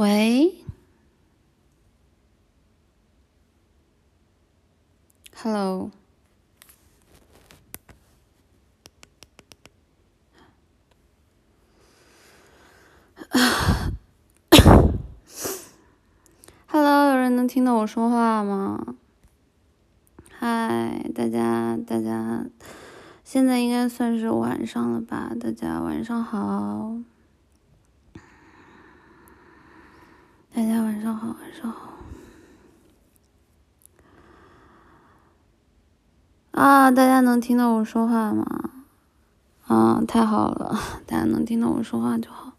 [0.00, 0.64] 喂
[5.36, 5.90] hello。
[13.28, 13.92] 哈
[16.72, 18.94] 喽有人能听到我说话吗？
[20.30, 22.46] 嗨，大家，大家，
[23.22, 25.32] 现在应该算是晚上了吧？
[25.38, 26.96] 大家晚上好。
[30.60, 31.94] 大家晚上好，晚上好。
[36.50, 38.44] 啊，大家能听到我说话吗？
[39.66, 42.52] 啊，太好了，大家能听到我说话就好。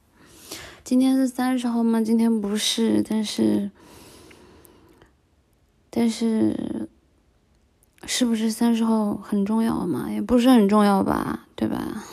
[0.84, 2.02] 今天是三十号吗？
[2.02, 3.70] 今天不是，但是，
[5.91, 6.90] 但是，
[8.05, 10.10] 是不是三十号很重要嘛？
[10.10, 12.04] 也不是很重要吧，对吧？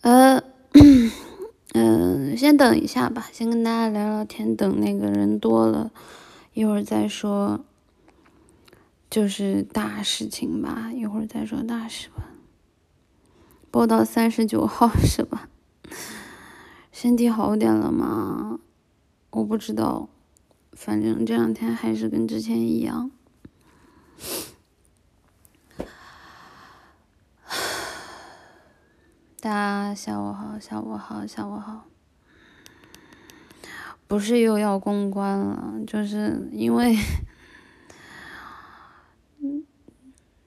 [0.00, 0.42] 呃。
[2.44, 5.90] 先等一下吧，先跟大家聊聊天，等那个人多了，
[6.52, 7.64] 一会儿再说，
[9.08, 12.32] 就是大事情吧，一会儿再说大事吧。
[13.70, 15.48] 播到三十九号是吧？
[16.92, 18.60] 身体好点了吗？
[19.30, 20.10] 我不知道，
[20.72, 23.10] 反正这两天还是跟之前一样。
[29.40, 31.86] 大家下午好，下午好，下午好。
[34.14, 36.96] 不是又要公关了，就是因为，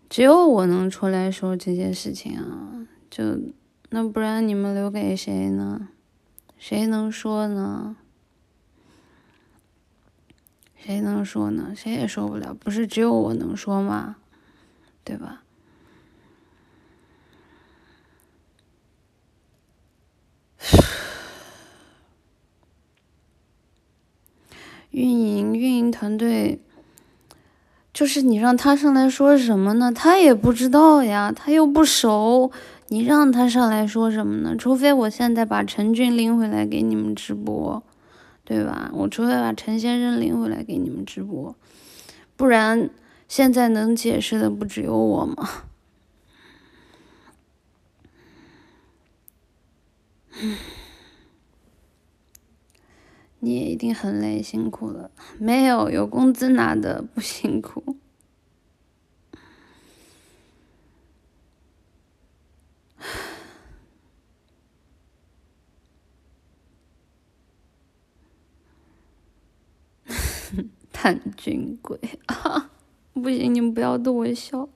[0.08, 3.38] 只有我能出来说这件事情啊，就
[3.90, 5.90] 那不然你们留给谁呢？
[6.58, 7.98] 谁能说呢？
[10.78, 11.74] 谁能说呢？
[11.76, 14.16] 谁也说不了，不是只有我能说吗？
[15.04, 15.44] 对吧？
[24.98, 26.60] 运营运营团队，
[27.94, 29.92] 就是你让他上来说什么呢？
[29.94, 32.52] 他也不知道呀，他又不熟，
[32.88, 34.56] 你让他上来说什么呢？
[34.58, 37.84] 除非我现在把陈俊拎回来给你们直播，
[38.44, 38.90] 对吧？
[38.92, 41.56] 我除非把陈先生拎回来给你们直播，
[42.36, 42.90] 不然
[43.28, 45.48] 现在能解释的不只有我吗？
[50.42, 50.58] 嗯。
[53.40, 55.12] 你也一定很累，辛苦了。
[55.40, 57.98] 没有，有工资拿的不辛苦。
[70.92, 72.72] 叛军鬼啊！
[73.14, 74.68] 不行，你们不要逗我笑，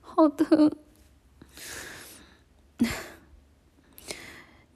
[0.00, 0.70] 好疼。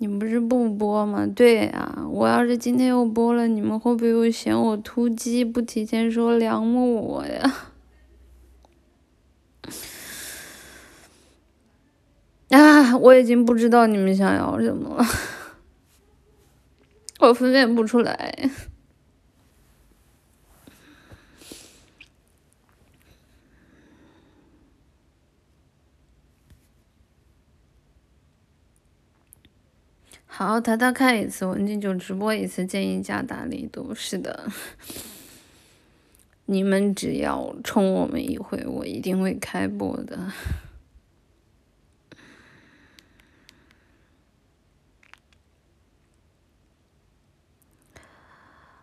[0.00, 1.27] 你们不是不播吗？
[1.37, 7.55] 对呀，我要是今天又播了，你们会不会又嫌我突击不提前说凉了我呀？
[12.49, 15.05] 啊，我已经不知道你们想要什么了，
[17.21, 18.50] 我分辨不出来。
[30.42, 33.94] 好，淘淘开一次，文静就直播一次，建议加大力度。
[33.94, 34.50] 是的，
[36.46, 40.32] 你们只要冲我们一回，我一定会开播的。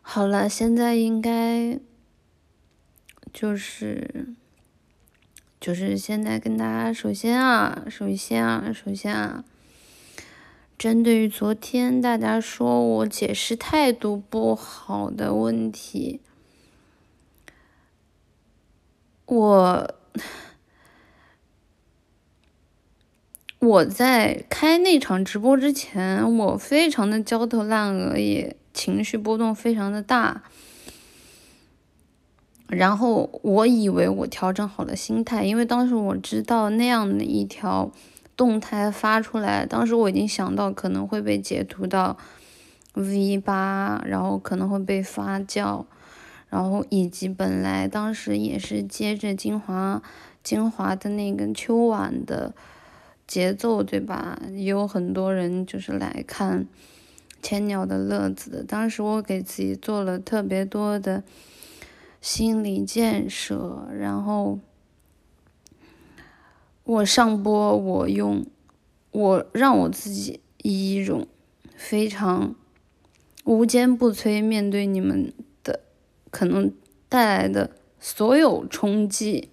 [0.03, 1.79] 好了，现在应该
[3.33, 4.27] 就是
[5.59, 9.43] 就是现在跟大家，首先啊，首先啊，首先啊。
[10.77, 16.21] 针对于昨天大家说我解释态度不好的问题，
[19.25, 19.95] 我
[23.57, 30.43] 我在开那场直播之前，我非常的焦头烂额，也情绪波动非常的大。
[32.67, 37.91] 然后我以为我调整好了心态，因为当时我知道那样的一条。
[38.37, 42.15] 动态发出来，当时我已经想到可能会被截图到
[42.93, 45.85] V 八，然后可能会被发酵，
[46.47, 50.03] 然后以及本来当时也是接着精华
[50.43, 52.53] 精华的那个秋晚的
[53.25, 54.39] 节奏，对吧？
[54.51, 56.67] 也有很多人就是来看
[57.41, 58.63] 千鸟的乐子的。
[58.63, 61.23] 当时我给自己做了特别多的
[62.21, 64.59] 心理建设，然后。
[66.87, 68.45] 我上播，我用，
[69.11, 71.27] 我让我自己以一种
[71.75, 72.55] 非常
[73.43, 75.33] 无坚不摧面对你们
[75.65, 75.81] 的
[76.31, 76.71] 可能
[77.09, 79.49] 带来的所有冲击。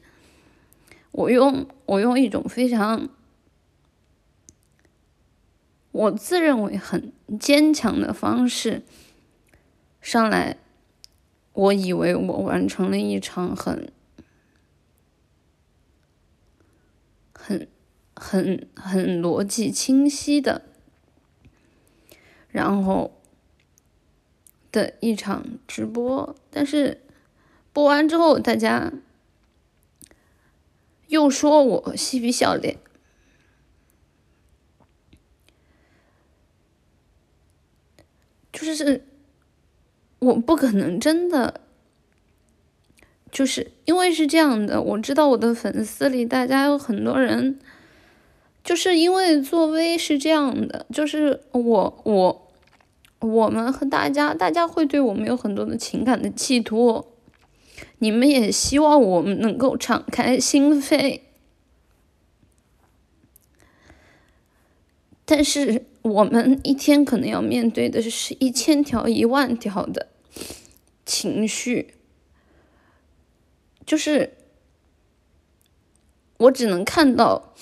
[1.11, 3.09] 我用我用一种非常
[5.91, 8.85] 我自认为很坚强的方式
[10.01, 10.59] 上来，
[11.53, 13.91] 我以为我完成了一场很
[17.47, 17.69] 很
[18.15, 20.63] 很很逻辑清晰的，
[22.49, 23.21] 然后
[24.73, 27.03] 的一场直播，但是
[27.73, 28.93] 播完之后大家。
[31.09, 32.79] 又说我嬉皮笑脸，
[38.51, 39.05] 就是
[40.19, 41.61] 我不可能真的，
[43.35, 47.59] 就是因为是这样的，我知道我的粉丝里大家有很多人，
[48.63, 52.53] 就是因为作威是这样的，就是我我
[53.19, 57.11] 我们和大家，大家会对我们有很多的情感的寄托。
[57.99, 61.19] 你们也希望我们能够敞开心扉，
[65.25, 70.07] 但是我们一天可能要面对的是一千条、一万条的
[71.05, 71.95] 情绪，
[73.87, 74.33] 就是
[76.39, 77.55] 我只能看到，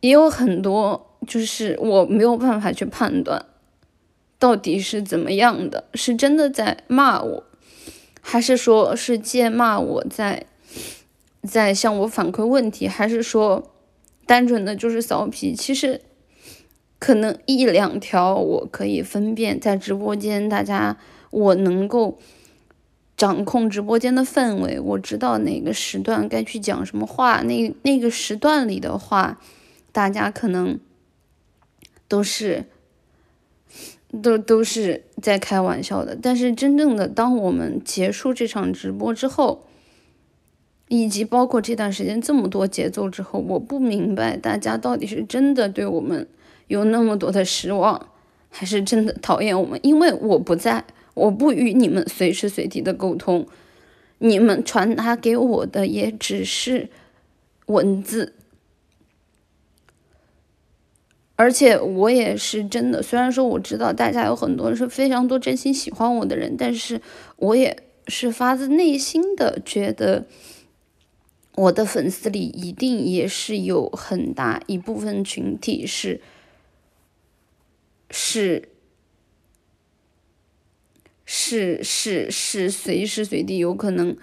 [0.00, 3.46] 也有很多，就是我没有办法去判断
[4.38, 7.44] 到底是怎么样的，是真的在骂我。
[8.22, 10.44] 还是说是借骂我在
[11.42, 13.72] 在向我反馈问题，还是说
[14.26, 15.54] 单纯的就是骚皮？
[15.54, 16.02] 其实
[16.98, 20.98] 可能一两条我可以分辨，在直播间大家
[21.30, 22.18] 我能够
[23.20, 29.38] 掌控直播间的氛围，我知道哪个时段该去讲什么话，那那个时段里的话，
[29.92, 30.78] 大家可能
[32.08, 32.64] 都是。
[34.22, 39.66] 都都是在开玩笑的，但是真正的当我们结束这场直播之后，
[40.88, 46.26] 以及包括这段时间这么多节奏之后，我不明白大家到底是真的对我们
[46.66, 48.08] 有那么多的失望，
[48.48, 49.78] 还是真的讨厌我们？
[49.84, 50.84] 因为我不在，
[51.14, 53.46] 我不与你们随时随地的沟通，
[54.18, 56.88] 你们传达给我的也只是
[57.66, 58.34] 文字。
[61.36, 67.00] 而且我也是真的，虽然说我知道大家有很多人是非常多真心喜欢我的人，但是
[67.36, 70.26] 我也是发自内心的觉得，
[71.54, 76.20] 我的粉丝里一定也是有很大一部分群体是
[78.10, 78.68] 是
[81.32, 84.16] 是是是随时随地有可能，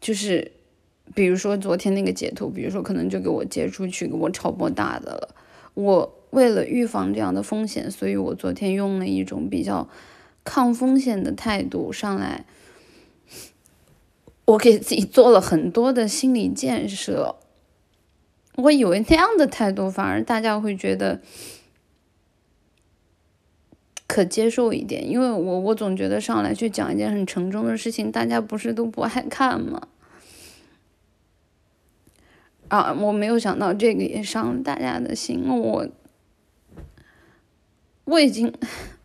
[0.00, 0.50] 就是
[1.14, 5.36] 比如说昨天那个截图，比如说可能就给我截出去，给我超播大的了。
[5.74, 9.88] 我为了预防这样的风险，所以我昨天用了一种比较
[10.42, 12.44] 抗风险的态度上来。
[14.46, 17.36] 我给自己做了很多的心理建设。
[18.56, 21.20] 我以为那样的态度反而大家会觉得
[24.14, 29.88] 可接受一点，因为我我总觉得上来去讲一件很沉重的事情，大家不是都不爱看吗？
[32.68, 35.88] 啊，我没有想到这个也伤大家的心，我
[38.04, 38.54] 我已经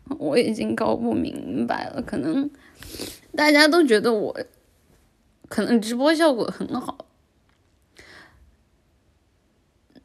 [0.06, 2.48] 我已经搞不明白了，可能
[3.34, 4.40] 大家都觉得我
[5.48, 7.06] 可能直播效果很好，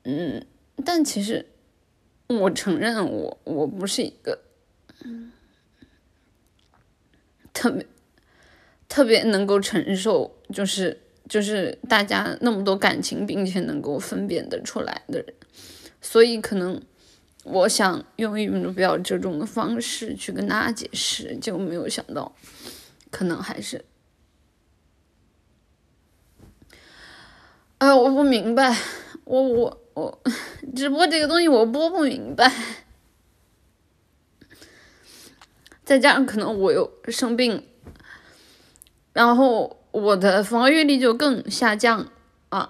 [0.02, 0.44] 嗯，
[0.84, 1.46] 但其实
[2.26, 4.40] 我承认我我不是一个
[7.54, 7.86] 特别
[8.88, 11.02] 特别能够承受，就是。
[11.28, 15.34] 就是大家那么多感情，并且能够分辨得出来的人，
[16.00, 16.80] 所以可能
[17.44, 22.36] 我想用一种比较这种的方式去跟大家解释，就没有想到，
[23.10, 23.84] 可能还是，
[27.80, 28.78] 哎，我不明白，
[29.24, 30.22] 我我我
[30.78, 32.52] 直播这个东西我播不明白，
[35.86, 37.64] 再加上可能我又生病，
[39.14, 39.80] 然后。
[39.96, 42.12] 我的防御力就更下降
[42.50, 42.70] 啊，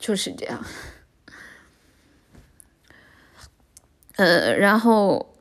[0.00, 0.64] 就是这样。
[4.16, 5.36] 呃，然后，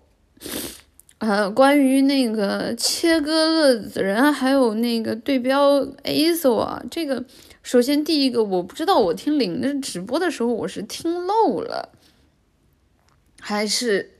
[1.17, 7.25] 呃，关于那个切割的人，还有那个对标 ASO 啊，这个
[7.63, 11.89] 首先第一个，我不知道我听林的直播的时候我是听漏了，
[13.39, 14.18] 还是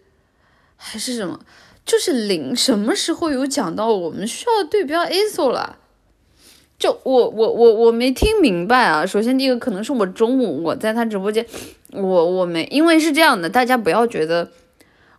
[0.82, 1.40] 还是什么？
[1.86, 5.76] 就是零什么时候有讲到我们需要对标 ASO 了？
[6.78, 9.06] 就我我我我没听明白啊。
[9.06, 11.46] 首先第一个可能是我中午我在他直播间
[11.92, 14.50] 我我没，因为是这样的，大家不要觉得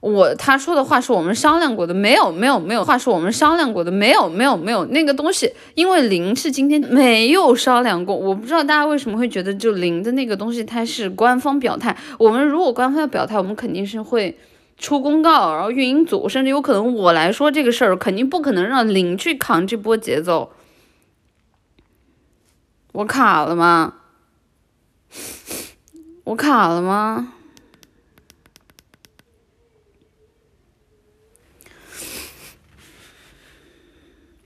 [0.00, 14.38] 我他说的话是我们商量过的，没有没有没有话是我们商量过的，没有没有没有那个东西，因为零是今天没有商量过，我不知道大家为什么会觉得就零的那个东西它是官方表态，我们如果官方要表态，我们肯定是会
[14.80, 20.52] 出公告，然后运营组甚至有可能我来说这个事儿，肯定不可能让零去扛这波节奏。
[22.92, 23.94] 我卡了吗？
[26.24, 27.34] 我卡了吗？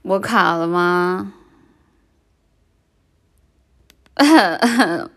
[0.03, 1.33] 我卡了吗？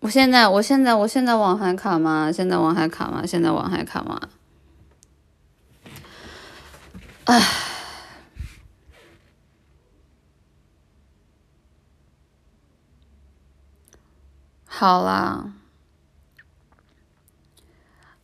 [0.00, 2.32] 我现在，我现在，我现在网还卡吗？
[2.32, 3.24] 现在网还卡吗？
[3.26, 4.18] 现在网还卡吗？
[7.24, 7.38] 唉，
[14.64, 15.52] 好啦，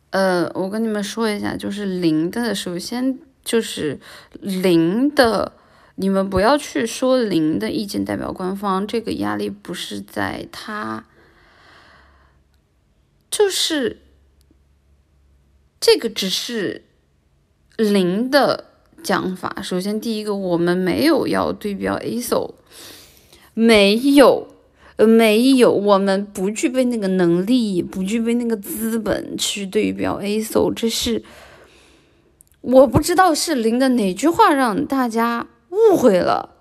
[0.09, 3.99] 呃，我跟你们说一下，就是零的，首先就是
[4.31, 5.53] 零的，
[5.95, 11.05] 你们不要去说零的意见代表官方，这个压力不是在他，
[13.37, 14.01] 就是
[15.79, 16.85] 这个只是
[17.77, 18.63] 零的。
[19.03, 22.55] 讲法，首先第一个，我们没有要对标 ASO，
[23.53, 24.47] 没有，
[24.97, 31.23] 没有，我们不具备那个能力，不具备那个资本去对标 ASO，这是
[32.59, 36.56] 我不知道是零的哪句话让大家误会了，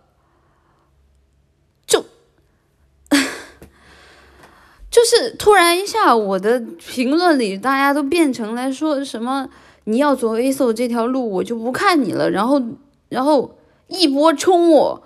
[4.97, 9.47] 就是突然一下，我的评论里大家都变成来说什么。
[9.85, 12.31] 你要走 A 手这条路，我就不看你了。
[12.31, 12.63] 然后，
[13.11, 15.03] 然后一波冲我，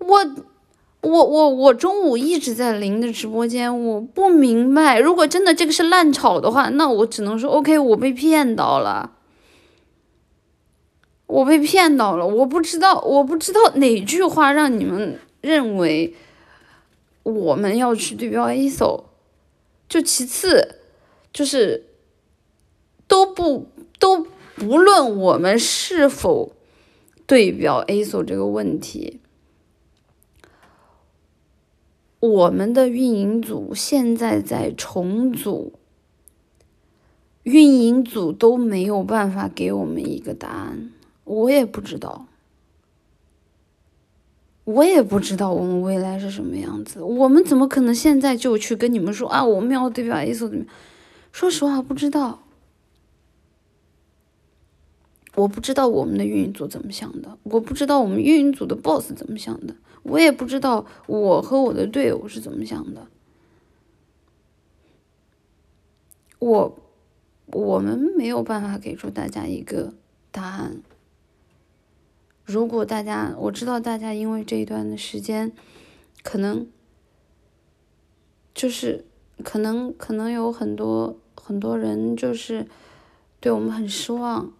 [0.00, 0.30] 我，
[1.00, 5.00] 我，我，我中午一直在林的直播间，我不明白。
[5.00, 9.12] 如果真的这个是烂炒的话，那我只能说 OK，我被骗到了，
[11.26, 12.26] 我被骗到了。
[12.26, 16.14] 我不知道，我不知道哪句话让你们认为
[17.22, 19.04] 我们要去对标 ASO，。
[19.88, 20.76] 就其次，
[21.32, 21.86] 就是。
[23.10, 23.66] 都不
[23.98, 24.24] 都
[24.54, 26.52] 不论我们是否
[27.26, 29.18] 对标 ASO 这个问题，
[32.20, 35.72] 我们的运营组现在在重组，
[37.42, 40.92] 运营组都没有办法给我们一个答案，
[41.24, 42.28] 我也不知道，
[44.72, 50.64] 我也不知道我们未来是什么样子，我们怎么可能现在就去跟你们说啊，我们要对标 ASO 怎么？
[51.32, 52.42] 说实话，不知道。
[55.36, 63.06] 我不知道我们的运营组怎么想的，我不知道我们运营组的 boss 怎么想的，我也不知道我和我的队友是怎么想的。
[66.40, 66.78] 我
[67.46, 69.94] 我们没有办法给出大家一个
[70.30, 70.82] 答案。
[72.50, 75.52] 如果大家我知道大家因为这一段的时间，
[76.24, 76.66] 可能
[78.52, 79.04] 就是
[79.44, 82.66] 可能可能有很多很多人就是
[83.38, 84.52] 对我们很失望。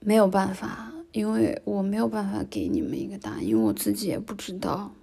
[0.00, 4.94] 没有办法，因为我没有办法给你们一个答案，因为我自己也不知道，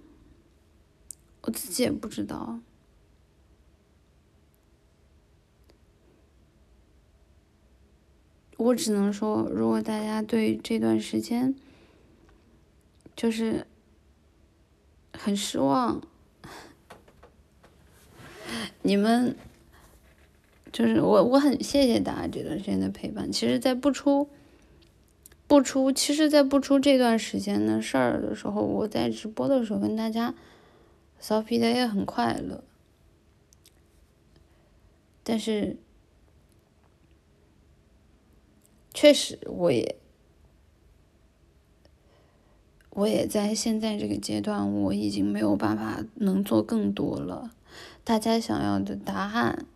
[1.42, 2.58] 我自己也不知道。
[8.56, 11.54] 我只能说，如果大家对这段时间
[13.14, 13.66] 就是
[15.12, 16.00] 很失望，
[18.82, 19.36] 你们
[20.72, 23.30] 就是我，我很谢谢大家这段时间的陪伴。
[23.30, 24.28] 其实，在不出。
[25.48, 30.34] 不出，其实，在不出这段时间的事儿的时候，我在直播的时候跟大家
[31.20, 32.64] 骚皮的也很快乐。
[35.22, 35.76] 但是，
[38.96, 39.96] 确实，我也，
[42.88, 47.52] 我也在现在这个阶段，我已经没有办法能做更多了。
[48.02, 49.66] 大家想要的答案，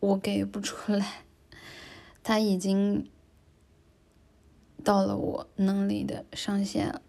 [0.00, 1.24] 我给不出来，
[2.22, 3.08] 他已经。
[4.84, 7.02] 到了我能力的上限了，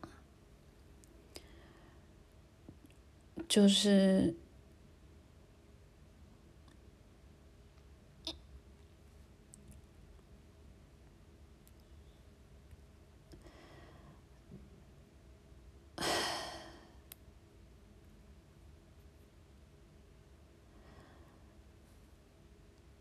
[3.47, 4.35] 就是，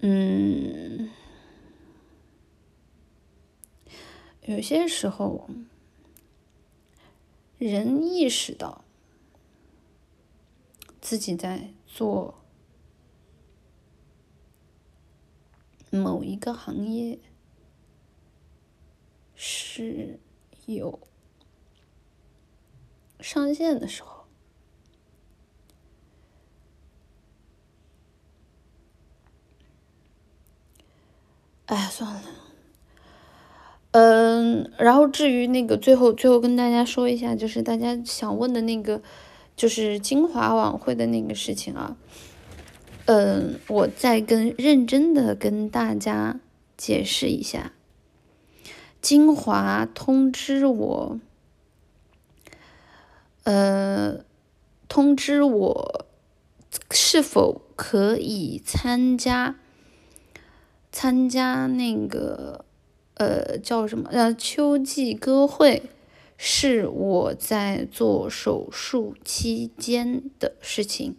[0.01, 1.11] 嗯。
[4.43, 5.49] 有些时候，
[7.59, 8.83] 人意识到
[11.03, 12.43] 自己在做
[15.91, 17.19] 某一个行业
[19.35, 20.19] 是
[20.65, 20.99] 有
[23.21, 24.18] 上限的时候。
[31.69, 32.23] 哎，算了。
[33.93, 39.03] 嗯，然后至于那个最后最后跟大家说一下，就是大家想问的那个，
[39.57, 41.97] 就是金华晚会的那个事情啊。
[43.07, 46.41] 嗯，我再跟认真的跟大家
[46.77, 47.73] 解释一下。
[49.01, 51.21] 金华通知我，
[53.45, 54.25] 呃，
[54.89, 56.07] 通知我
[56.91, 59.57] 是否可以参加。
[61.01, 62.65] 参加那个，
[63.15, 64.09] 呃，叫什么？
[64.11, 65.81] 呃，秋季歌会
[66.37, 71.15] 是我在做手术期间的事情，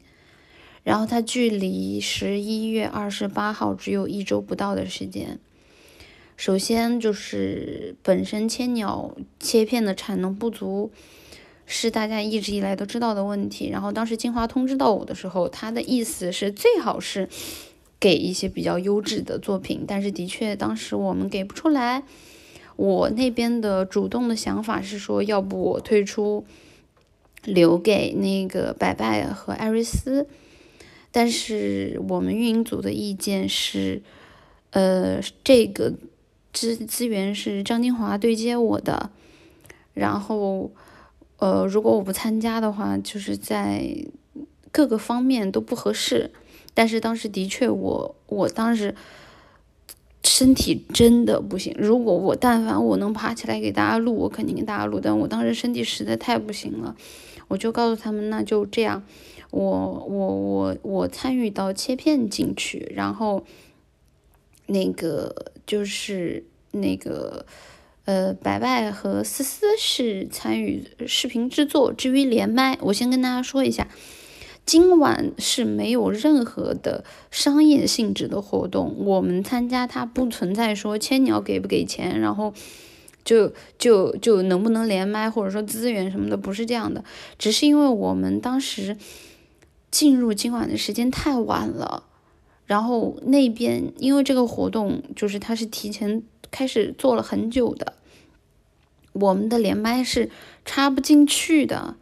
[0.84, 5.40] 然后它距离十一月二十八号只有一周不到的时间。
[6.36, 10.92] 首先就是本身千鸟切片的产能不足，
[11.66, 13.70] 是大家一直以来都知道的问题。
[13.70, 17.30] 然后当时金华通知到我的时候，他的意思是最好是。
[18.00, 22.04] 给一些比较优质的作品，但是的确当时我们给不出来。
[22.76, 26.46] 我那边的主动的想法是说，要不我退出，
[27.44, 30.28] 留给那个白拜和艾瑞斯。
[31.12, 34.02] 但是我们运营组的意见是，
[34.70, 35.94] 呃，这个
[36.54, 39.10] 资资源是张金华对接我的，
[39.94, 40.72] 然后，
[41.40, 44.06] 呃，如果我不参加的话，就是在
[44.72, 46.32] 各个方面都不合适。
[46.74, 48.96] 但是当时的确，我我当时
[50.24, 51.76] 身体真的不行。
[51.78, 55.00] 如果我但凡我能爬起来给大家录，我肯定给大家录。
[55.02, 56.96] 但我当时身体实在太不行了，
[57.48, 59.04] 我就告诉他们，那就这样，
[59.52, 63.44] 我我我我参与到切片进去，然后
[64.68, 67.46] 那个就是那个
[68.06, 71.92] 呃，白白和思思是参与视频制作。
[71.92, 73.88] 至于连麦，我先跟大家说一下。
[74.70, 82.54] 今晚是没有任何的商业性质的活动，我们参加它不存在说千鸟给不给钱，然后
[83.26, 87.04] 就就就能不能连麦，或者说资源什么的，不是这样的，
[87.40, 88.96] 只是因为我们当时
[89.90, 92.04] 进入今晚的时间太晚了，
[92.68, 97.94] 然后那边因为这个活动就是它是提前开始做了很久的，
[99.14, 100.30] 我们的连麦是
[100.64, 101.96] 插不进去的。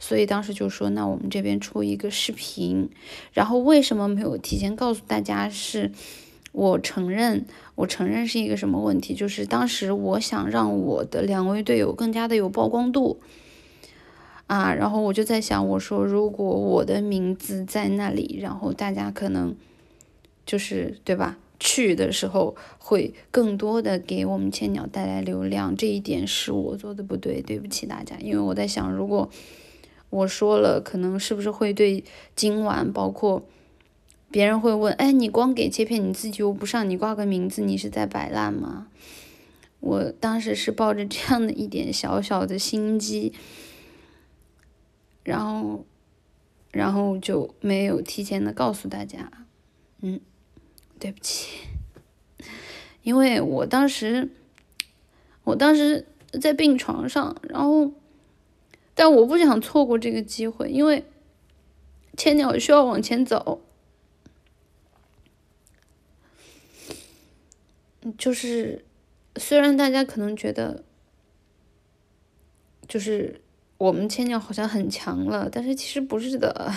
[0.00, 2.88] 所以当时就说，那我们这边出一个视频，
[3.32, 5.48] 然后为什么没有提前告诉大家？
[5.48, 5.90] 是
[6.52, 9.12] 我承认，我承认是一个什么问题？
[9.14, 13.18] 就是当时我想让我的两位队友更加的有曝光度
[14.46, 19.56] 啊，然后我就在想，我说如果我的名字在那里，然后大家可能
[20.46, 21.38] 就是对吧？
[21.58, 29.28] 去的时候会更多的给我们千鸟带来流量，这一点是我做的不对，对不起大家，因为我在想如果。
[30.10, 32.02] 我说了，可能是不是会对
[32.34, 33.46] 今晚，包括
[34.30, 38.88] 别人会问，哎，你光给切片，你自己又不上，你挂个名字，你是在摆烂吗？
[39.80, 43.34] 我当时是抱着这样的一点小小的心机，
[45.22, 45.84] 然后，
[46.72, 49.30] 然后就没有提前的告诉大家，
[50.00, 50.18] 嗯，
[50.98, 51.58] 对不起，
[53.02, 54.30] 因为我当时，
[55.44, 56.06] 我当时
[56.40, 57.92] 在病床上，然后。
[58.98, 61.04] 但我不想错过这个机会，因为
[62.16, 63.62] 千鸟需要往前走。
[68.18, 68.84] 就是
[69.36, 70.82] 虽然大家可能觉得，
[72.88, 73.40] 就是
[73.76, 76.74] 我们千鸟好像很强了，但是其实不是的。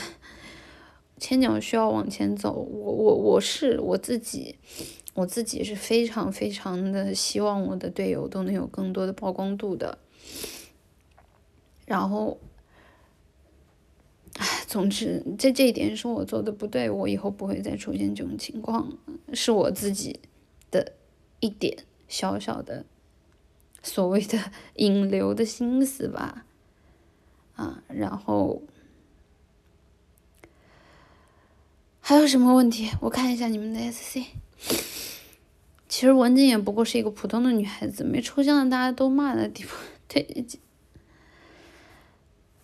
[1.17, 4.57] 千鸟需要往前走，我我我是我自己，
[5.15, 9.97] 我自己是非常非常的希望我的队友都能有更多的曝光度的。
[11.91, 12.39] 然后，
[14.37, 18.97] 唉，总之，这这一点是我做的不对，我以后不会再出现这种情况，
[19.33, 20.21] 是我自己
[20.71, 20.93] 的
[21.41, 22.85] 一点小小的
[23.83, 24.39] 所谓的
[24.75, 26.45] 引流的心思吧，
[27.55, 28.61] 啊，然后
[31.99, 32.89] 还有什么问题？
[33.01, 34.27] 我看一下你们的 SC。
[35.89, 39.77] 其实文静也不过是一个普通的女孩子，没出现大家都骂的地方，
[40.07, 40.45] 对。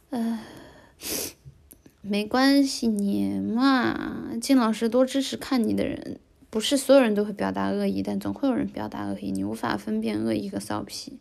[0.10, 0.40] 呃，
[2.02, 11.20] 没关系，你嘛，金老师多支持看你的人，不是所有人都会表达恶意，但总会有人表达恶意，你无法分辨恶意和骚皮。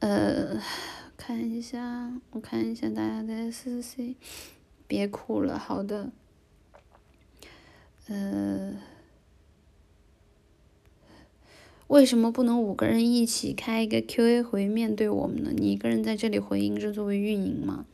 [0.00, 0.60] 呃，
[1.16, 4.16] 看一下，我看一下大家的 S C，
[4.86, 6.10] 别哭了，好的。
[8.08, 8.72] 呃，
[11.90, 15.50] 为什么不能五个人一起开一个 Q A 回面对我们呢？
[15.52, 17.84] 你一个人在这里回应是作为运营吗？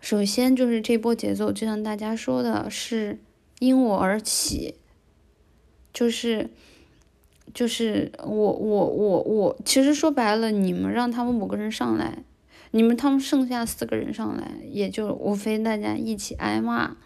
[0.00, 3.18] 首先就是这波节奏，就像大家说的，是
[3.58, 4.76] 因我而起，
[5.92, 6.50] 就是。
[7.52, 12.24] 就是我我我我，其实说白了，你们让他们五个人上来，
[12.72, 16.96] 你们他们剩下四个人上来，也就无非大家一起挨骂。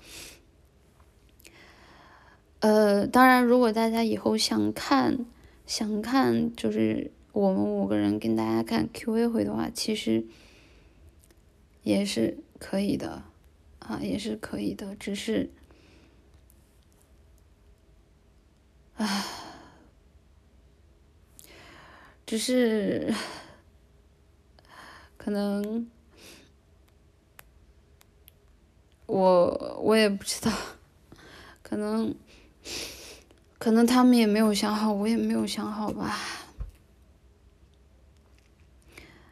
[2.61, 5.27] 呃，当然，如果大家以后想看
[5.69, 10.25] 想看，就是我们五个人跟大家看 Q A 回的话，其实
[11.83, 13.23] 也是可以的，
[13.79, 15.51] 啊，也是可以的，只是，
[18.97, 19.27] 啊。
[22.25, 23.15] 只是，
[25.17, 25.87] 可能
[29.07, 30.51] 我我也不知道，
[31.63, 32.15] 可能
[33.59, 36.17] 可能他们也没有想好，我也没有想好吧。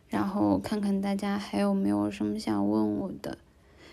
[0.08, 3.38] 然后看看大家还有没有什么想问我的。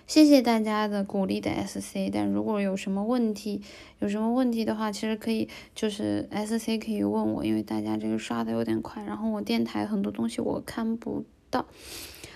[0.06, 3.62] 谢谢大家的鼓励的 S C，但如果有什么问题，
[4.00, 11.68] 有什么问题的话，其实可以就是 S C 可以问我，因为大家这个刷的有点快，然后我电台很多东西我看不到，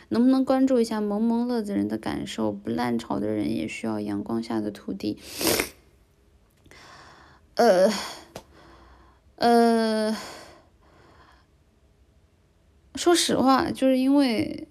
[0.10, 2.52] 能不能关注一下萌萌乐子人的感受？
[2.52, 5.18] 不烂潮的人也需要阳光下的土地。
[7.58, 7.92] 呃，
[9.36, 10.18] 呃，
[12.96, 14.68] 说实话，就是因为。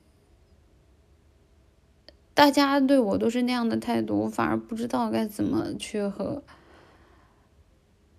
[2.35, 6.43] 大家对我都是那样的态度，我反而不知道该怎么去和。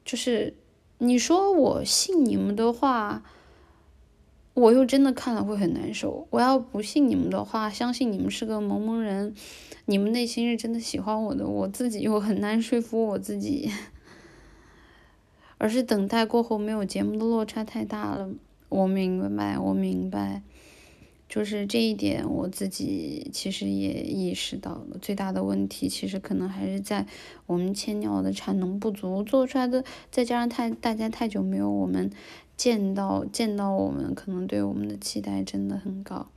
[0.04, 0.56] 就是
[0.98, 3.22] 你说我信你们的话，
[4.56, 6.28] 我又真的看了会很难受。
[6.32, 9.36] 我要不信你们的话，相信你们是个萌萌人，
[9.86, 13.72] 你们内心是真的喜欢我的，我自己又很难说服我自己。
[15.58, 18.30] 而是等待过后没有节目的落差太大了，
[18.70, 20.42] 我明白，我明白。
[21.30, 24.98] 就是这一点，我自己其实也意识到了。
[25.02, 27.06] 最大的问题其实可能还是在
[27.48, 32.10] 我们千鸟的产能不足做出来的，再加上太大家太久没有我们
[32.56, 36.28] 见到见到我们，可能对我们的期待真的很高。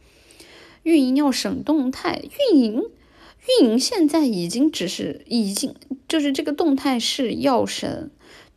[0.83, 2.21] 运营要省动态，
[2.53, 2.83] 运营
[3.63, 5.73] 运营现在已经只是已经
[6.09, 8.11] 就是这个动态是要省，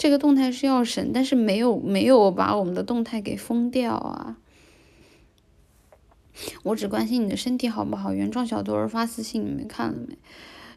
[0.04, 4.36] 这个动态是要审，但是没有没有把我们的动态给封掉啊。
[6.64, 8.12] 我只关心你的身体好不好。
[8.12, 10.18] 原创小作文发私信，你们看了没？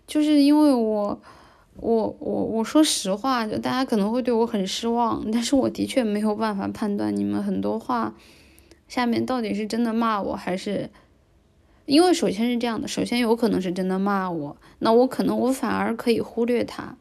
[0.07, 1.21] 就是因为我，
[1.75, 8.15] 我，我，我说实话，就大家可能会对我很失望，但是我的确没有办法判断你们很多话
[8.87, 10.89] 下面到底是真的骂我还是，
[11.87, 16.97] 因为首先是这样的，首先有可能是真的骂我，那我可能我反而可以忽略他。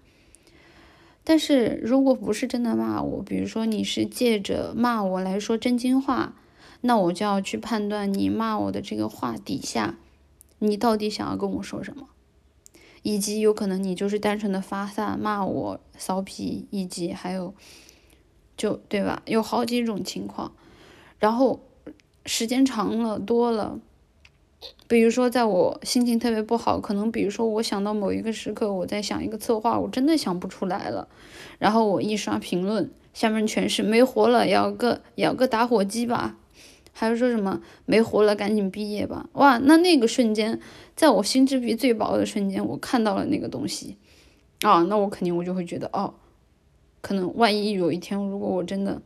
[1.26, 6.36] 但是如果不是真的骂我，比如说你是借着骂我来说真心话。
[6.82, 9.98] 那我就要去判断你骂我的这个话底下，
[10.60, 12.10] 你到底想要跟我说什么，
[13.02, 17.56] 以及有可能你就是单纯的发散骂我骚皮，以及还有，
[18.56, 19.24] 就对吧？
[19.26, 20.52] 有好几种情况，
[21.18, 21.60] 然后
[22.28, 23.80] 时间长了多了，
[24.88, 31.08] 比如说在我心情特别不好，可能比如说我想到某一个时刻，我在想一个策划，我真的想不出来了，
[31.60, 36.38] 然后我一刷评论，下面全是没活了，咬个咬个打火机吧。
[36.98, 39.28] 还是说什么没活了，赶紧毕业吧！
[39.34, 40.58] 哇，那那个瞬间，
[40.96, 43.98] 在我心智皮最薄的瞬间，我看到了那个东西，
[44.62, 46.14] 啊，那我肯定我就会觉得，哦，
[47.02, 49.02] 可能万一有一天，如果我真的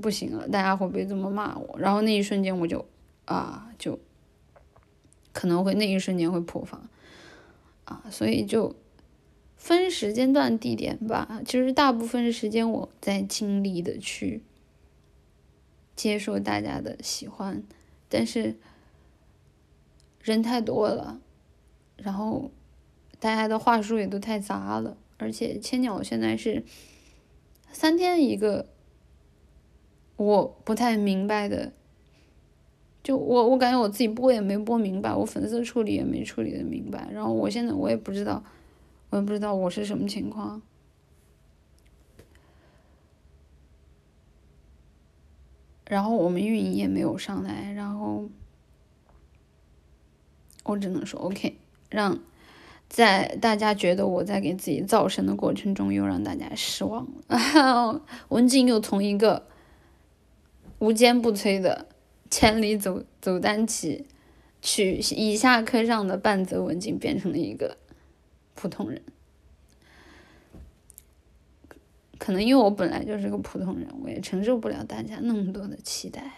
[0.00, 1.78] 不行了，大家会不会这么骂我？
[1.78, 2.84] 然后那一瞬间我就，
[3.26, 3.68] 啊，
[5.34, 6.88] 可能会那一瞬间会破防，
[7.84, 8.74] 啊，所以就
[9.56, 11.42] 分时间段、地点吧。
[11.44, 14.42] 其实大部分时间我在尽力的去。
[15.96, 17.62] 接受大家的喜欢，
[18.08, 18.56] 但是
[20.20, 21.20] 人太多了，
[21.96, 22.50] 然后
[23.20, 26.64] 大家的话术也都太杂了，而且千鸟现在是
[27.70, 28.66] 三天一个，
[30.16, 31.72] 我不太明白的，
[33.04, 38.42] 就我我感觉我自己播也没播明白，我粉丝处理也没处理的明白，然后我现在我也不知道，
[39.10, 40.62] 我也不知道我是什么情况。
[45.86, 48.30] 然后我们运营也没有上来，然后
[50.62, 51.58] 我只能说 OK，
[51.90, 52.18] 让
[52.88, 58.02] 在大家觉得我在给自己造神的过程中，又让大家失望了。
[58.30, 59.46] 文静又从一个
[60.78, 61.86] 无坚不摧的
[62.36, 64.08] 千里走走单骑，
[64.60, 67.78] 取以下课上的半泽文静变成了一个
[68.56, 69.00] 普通人。
[72.18, 76.32] 可能因为我本来就是个普通人，我也承受不了大家那么多的期待。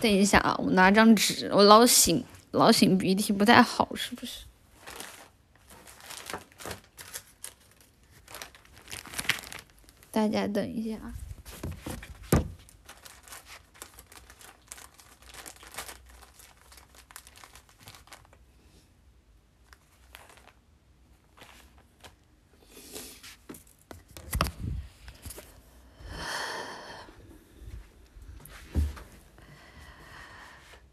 [0.00, 4.47] 等一下啊，我拿张纸，我老擤老擤鼻涕不太好，是不是？
[10.18, 10.98] 大家等一下。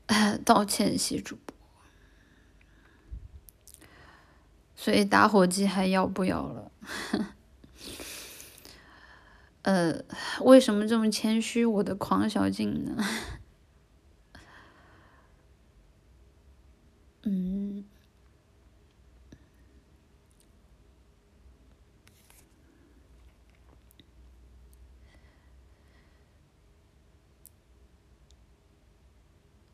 [0.45, 1.55] 道歉，谢主播。
[4.75, 6.71] 所以打火机还要不要了？
[9.65, 9.99] 呃，
[10.41, 11.65] 为什么这么谦虚？
[11.65, 12.95] 我的狂小静呢？
[17.23, 17.86] 嗯。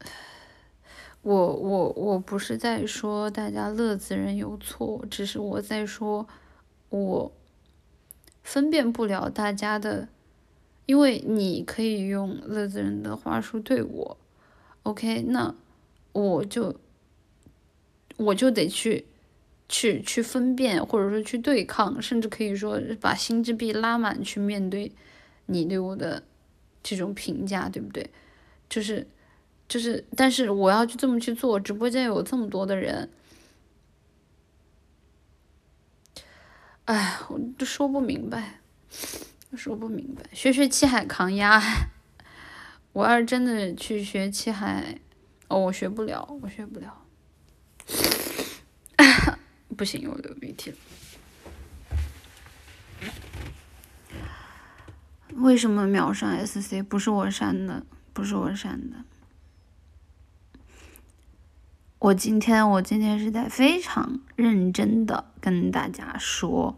[1.22, 6.28] 我我我不是在说大家乐子人有错，只是我在说，
[6.90, 7.32] 我
[8.52, 10.10] 分辨不了大家的，
[10.86, 14.18] 因为你可以用乐子人的话术对我
[14.84, 15.56] ，OK，那
[16.12, 16.76] 我就
[18.18, 19.06] 我就得去
[19.70, 24.92] 去去分辨，或者说去对抗，甚至可以说把心智币拉满去面对
[25.46, 26.22] 你对我的
[26.84, 28.10] 这种评价，对不对？
[28.68, 29.08] 就是。
[29.70, 33.10] 就是，但是我要去这么去做，直播间有这么多的人，
[36.92, 38.60] 哎，我都说不明白，
[39.56, 40.22] 说不明白。
[40.34, 41.64] 学学七海抗压，
[42.92, 45.00] 我要是真的去学七海，
[45.48, 47.06] 哦，我学不了，我学不了，
[49.78, 50.78] 不行，我流鼻涕了。
[55.36, 56.84] 为什么秒上 SC？
[56.84, 58.98] 不是我删的，不是我删的。
[62.02, 66.76] 我今天，我今天是在非常认真的跟大家说，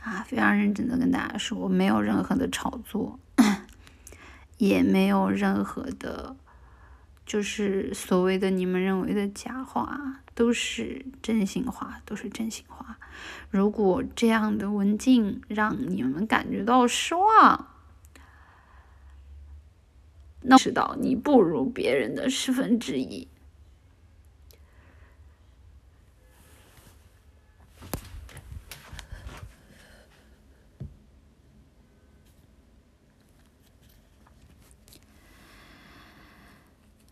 [0.00, 3.18] 啊，非常认真的跟大家说，我没有任何的炒作，
[4.58, 6.36] 也没有任何的，
[7.24, 12.98] 就是所谓的你们认为的假话，都是真心话，都是真心话。
[13.48, 17.66] 如果这样的文静让你们感觉到失望，
[20.42, 23.26] 那知道你不如别人的十分之一。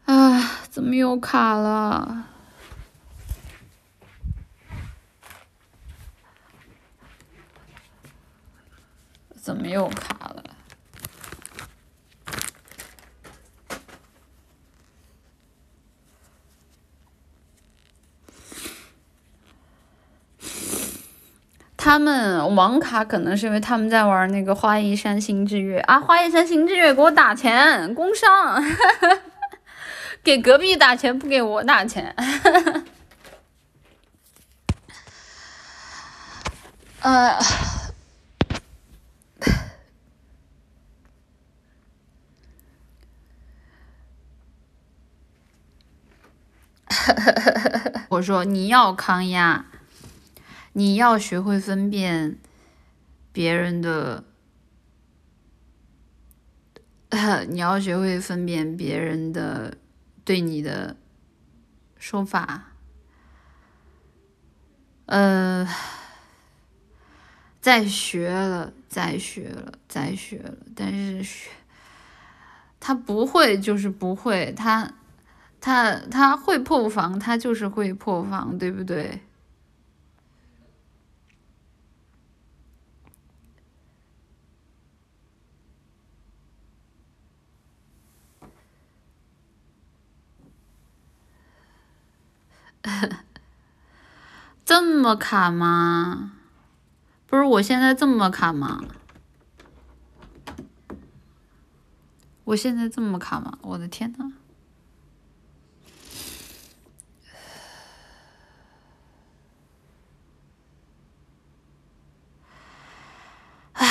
[0.09, 0.63] 啊！
[0.71, 2.25] 怎么又卡了？
[9.35, 10.45] 怎么又卡了？
[21.77, 26.01] 他们网卡可能是因为他们在玩那个花衣山星之月啊！
[26.01, 28.63] 花衣山星之月给我打钱，工伤。
[30.29, 32.15] 给隔壁打钱不给我打钱，
[37.01, 37.39] 呃，
[48.11, 49.65] 我说你要抗压，
[50.75, 52.39] 你要学会分辨
[53.33, 54.25] 别人的，
[57.49, 59.79] 你要学会分辨别人的。
[60.29, 60.95] 对你的
[61.97, 62.73] 说法，
[65.07, 65.67] 呃，
[67.63, 71.49] 在学了，在学了，在学了，但是学
[72.79, 74.93] 他不会，就是不会，他
[75.63, 79.23] 他他会破防，他就是会破防，对不对？
[94.65, 96.33] 这么卡吗？
[97.27, 98.81] 不是我现在这么卡吗？
[102.45, 103.59] 我现在这么卡吗？
[103.63, 104.33] 我的天呐！
[113.73, 113.87] 唉，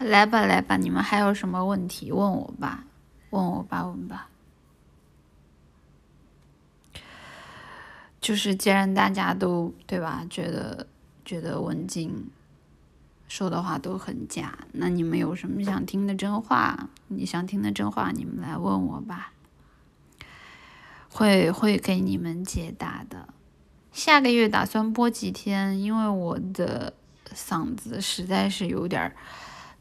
[0.00, 2.84] 来吧来吧，你们还有什么问题问我吧，
[3.30, 4.29] 问我吧问吧。
[8.20, 10.86] 就是既然大家都对吧，觉得
[11.24, 12.28] 觉得文静
[13.28, 16.88] 说的话都很假，那你们有什么想听的真话？
[17.08, 19.32] 你想听的真话，你们来问我吧，
[21.10, 23.28] 会会给你们解答的。
[23.92, 26.92] 下个月打算播几天，因为我的
[27.34, 29.16] 嗓子实在是有点儿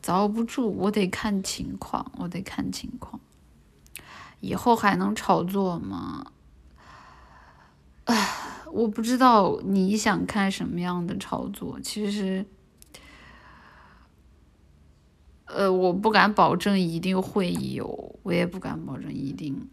[0.01, 3.19] 遭不住，我得看情况，我得看情况。
[4.39, 6.31] 以后还能炒作吗？
[8.09, 11.79] 唉，我不知道你想看什么样的炒作。
[11.79, 12.43] 其实，
[15.45, 19.69] 呃，我不敢保证一定会有，我也不敢保证一定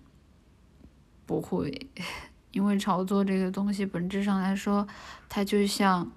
[1.24, 1.88] 不会，
[2.52, 4.86] 因为炒作这个东西本质上来说，
[5.30, 6.12] 它就像，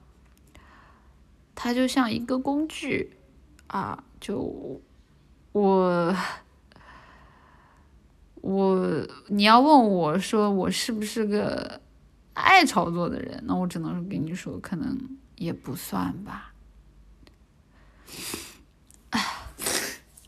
[1.56, 3.14] 它就像一个工具
[3.68, 4.82] 啊，就
[5.54, 6.14] 我。
[8.42, 11.82] 我，你要问我说我是不是个
[12.40, 14.98] 爱炒作的人，那我只能跟你说，可能
[15.36, 16.54] 也不算吧。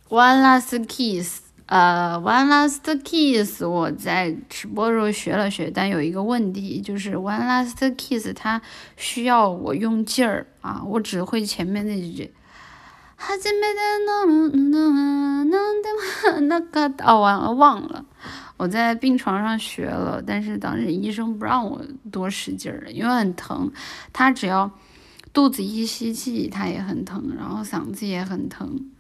[0.09, 8.61] One last kiss，呃，One last kiss，我在直播时候学了学，但有一个问题就是 One last kiss 它
[8.97, 12.33] 需要我用劲儿啊，我只会前面那几句。
[13.15, 15.59] 哈基米的诺诺诺诺
[16.33, 18.03] 的那个哦，完了忘了，
[18.61, 23.71] 我在病床上学了，但是当时医生不让我多使劲儿，因为很疼。
[24.13, 24.69] 他只要
[25.33, 28.91] 肚子一吸气，他也很疼，然后嗓子也很疼。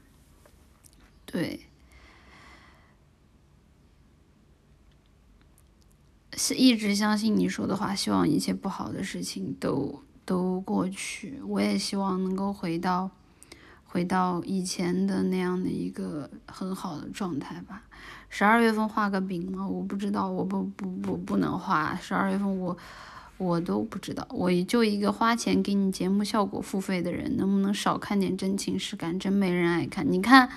[1.27, 1.59] 对，
[6.33, 11.39] 是一直相信你说的话，希望一切不好的事情都都过去。
[11.45, 13.11] 我也希望能够回到。
[13.93, 17.83] 回到以前的那样的一个很好的状态吧。
[18.31, 19.67] 十二月份画个饼吗？
[19.67, 21.95] 我不知道，我不不不不能画。
[22.01, 22.75] 十二月份我
[23.37, 24.25] 我都不知道。
[24.31, 29.19] 我就一个花钱给你节目效果付费的人，能不能少看点真情实感？
[29.19, 30.09] 真没人爱看。
[30.09, 30.49] 你看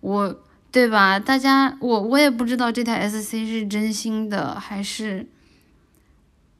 [0.00, 1.18] 我对吧？
[1.18, 5.26] 大家我我也不知道这台 SC 是真心的还是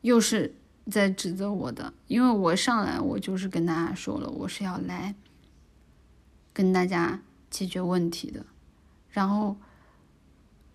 [0.01, 0.55] 又是
[0.91, 5.15] 在指责我的，因为我上来我就是跟大家说了，我是要来。
[6.53, 8.45] 跟大家解决问题的，
[9.11, 9.57] 然后，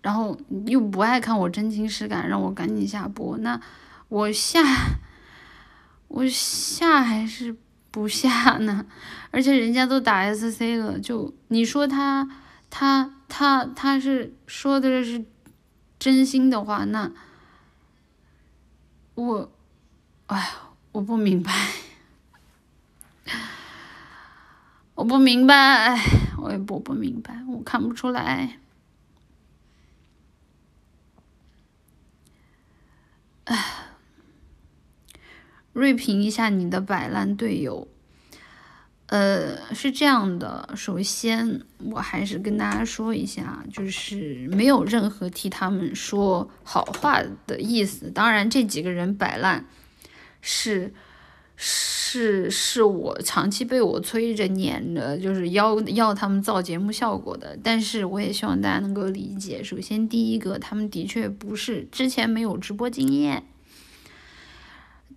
[0.06, 3.36] 然后又不爱看我真情实感，让我赶紧下播。
[3.38, 3.60] 那
[4.08, 4.62] 我下，
[6.06, 7.56] 我下还是
[7.90, 8.86] 不下呢？
[9.32, 12.30] 而且人家都打 SC 了，就你说他
[12.70, 15.24] 他他他是说的是
[15.98, 17.10] 真心的话，那
[19.16, 19.50] 我，
[20.26, 20.52] 哎，
[20.92, 21.52] 我不明白。
[24.94, 26.00] 我不明白，
[26.38, 28.60] 我也不不明白，我看不出来。
[33.46, 33.64] 唉，
[35.72, 37.88] 锐评一下你的摆烂队友。
[39.06, 48.10] 呃，是这样的，首先我还是跟大家说一下，就是没有任何替他们说好话的意思。
[48.10, 49.64] 当然，这几个人摆烂
[50.40, 50.92] 是。
[51.58, 57.58] 是是我长期被我催着撵着，就是要要他们造节目效果的。
[57.62, 59.62] 但是我也希望大家能够理解。
[59.62, 63.42] 首先，第一个，他们的确不是之前没有直播经验。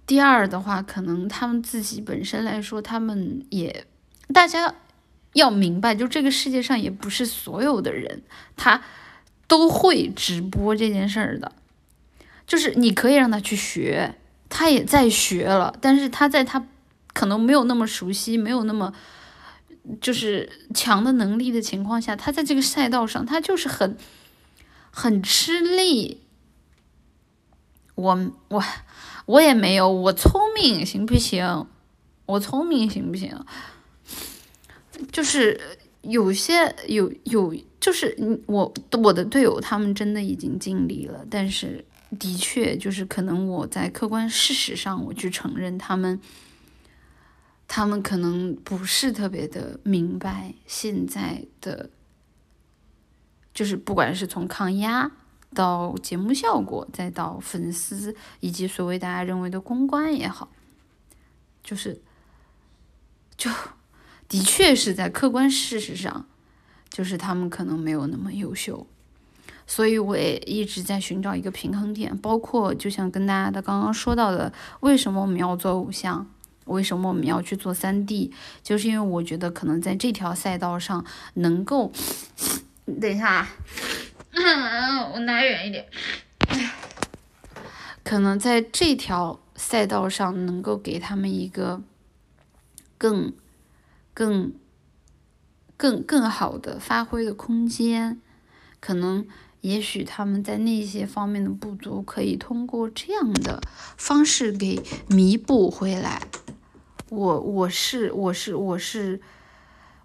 [0.08, 3.86] 第二的话，可能他们自己本身来说，他们也
[4.34, 4.74] 大家
[5.34, 8.24] 要明白，就这个世界上也不是所有的人
[8.56, 8.82] 他
[9.46, 11.52] 都会直播这件事儿的，
[12.48, 14.16] 就是你可以让他去学。
[14.50, 16.66] 他也在学了，但是他在他
[17.14, 18.92] 可能没有那么熟悉、没有那么
[20.02, 23.96] 就是强的能力的情况下，他在这个赛道上，他就是很
[24.90, 26.22] 很吃力。
[27.94, 28.64] 我我
[29.28, 31.68] 我也没有，我聪明行不行？
[32.26, 33.38] 我聪明行不行？
[35.12, 35.62] 就是
[36.02, 41.86] 有些有有，就是我我的队友他们真的已经尽力了，但是。
[42.18, 46.20] 的确，就是可能我在客观事实上，我去承认他们，
[47.68, 51.92] 他们可能不是特别的明白现在的，
[53.54, 55.12] 就是不管是从抗压
[55.54, 60.52] 到节目效果，再到粉丝以及所谓大家认为的公关也好，
[61.64, 62.02] 就是，
[63.38, 63.52] 就
[64.28, 66.28] 的确是在客观事实上，
[66.90, 68.88] 就是他们可能没有那么优秀。
[69.72, 76.28] 所以我也一直在寻找一个平衡点，包括就像跟大家的刚刚说到的，为什么我们要做偶像？
[76.66, 78.34] 为什么我们要去做三 D？
[78.64, 81.06] 就是因为我觉得可能在这条赛道上
[81.36, 81.92] 能够，
[83.00, 83.48] 等一下，
[85.14, 85.86] 我拿远一点。
[88.04, 91.84] 可能在这条赛道上能够给他们一个
[92.98, 93.34] 更、
[94.16, 94.52] 更、
[95.78, 98.20] 更更好的发挥的空间。
[98.80, 99.28] 可能，
[99.62, 103.62] 也许他们在那些方面的不足，可以通过这样的
[103.98, 106.22] 方式给弥补回来。
[107.10, 109.20] 我我是我是我是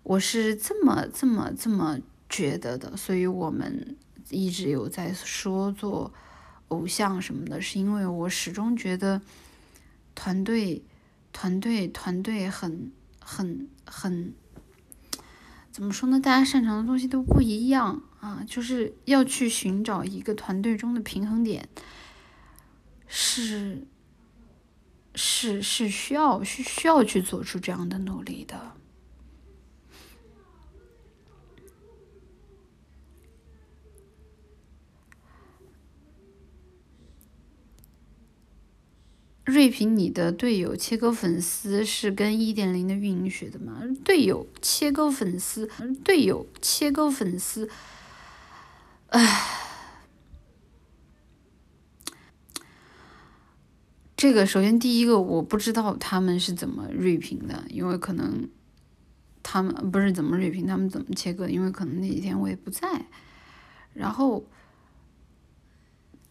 [0.03, 1.99] 我是这么这么这么
[2.29, 3.97] 觉得的，所以我们
[4.31, 6.13] 一直有在说做
[6.69, 9.21] 偶像什么的，是因为我始终觉得
[10.15, 10.83] 团队
[11.33, 12.91] 团队团队很
[13.21, 14.33] 很很
[15.71, 16.19] 怎么说呢？
[16.19, 21.69] 大家擅长的东西都不一样啊，就是要去寻找一个团队中的平衡点，
[23.07, 23.87] 是。
[25.17, 28.73] 是是需要需需要去做出这样的努力的。
[39.45, 43.83] 瑞平，你的队友切割粉丝是跟一点零的运营学的吗？
[44.03, 45.71] 队友切割粉丝，
[46.03, 47.71] 队友切割粉丝，
[49.15, 49.51] 唉。
[54.17, 58.49] 这个首先第一个我不知道他们是怎么锐评的，因为可能
[59.43, 63.07] 他们不是怎么锐评，他们怎么切割，因为可能那几天我也不在。
[63.93, 64.45] 然后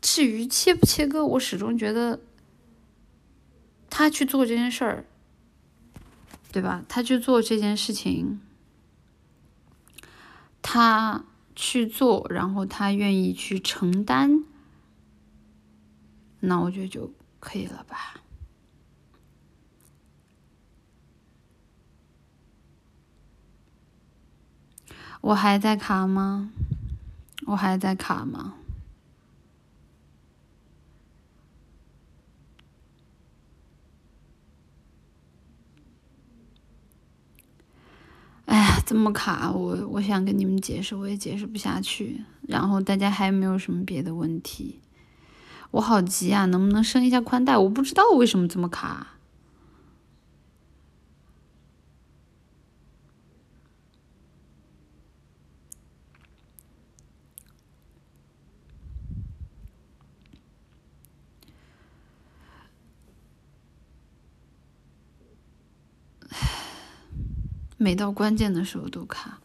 [0.01, 2.19] 至于切不切割，我始终觉得
[3.89, 5.05] 他去做这件事儿，
[6.51, 6.84] 对吧？
[6.89, 8.41] 他去做这件事情，
[10.61, 11.23] 他
[11.55, 14.43] 去做，然后他愿意去承担，
[16.39, 17.11] 那我觉得就。
[17.45, 18.21] 可以了吧？
[25.19, 26.53] 我还在卡吗？
[27.47, 28.53] 我还在卡吗？
[38.45, 42.21] 哎呀，这么卡，我我想跟你们解释，我也解释不下去。
[42.47, 44.79] 然后大家还有没有什么别的问题？
[45.71, 46.45] 我好急啊！
[46.45, 47.57] 能不能升一下宽带？
[47.57, 49.07] 我不知道为什么这么卡。
[67.84, 69.41] 每到关键的时候都卡。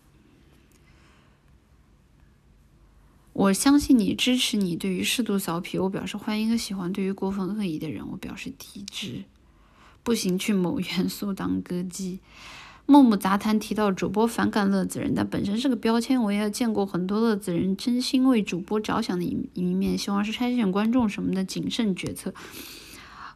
[3.32, 4.76] 我相信你，支持你。
[4.76, 9.24] 对于适度骚皮，我表示欢迎和喜欢；对于过分恶意的人，我表示抵制。
[10.04, 12.20] 不行，去某元素当歌姬。
[12.86, 16.22] 木木杂谈提到主播反感乐子人，但本身是个标签。
[16.22, 22.32] 我也见过很多乐子人真心为主播着想的一一面，希望是筛选观众什么的谨慎决策。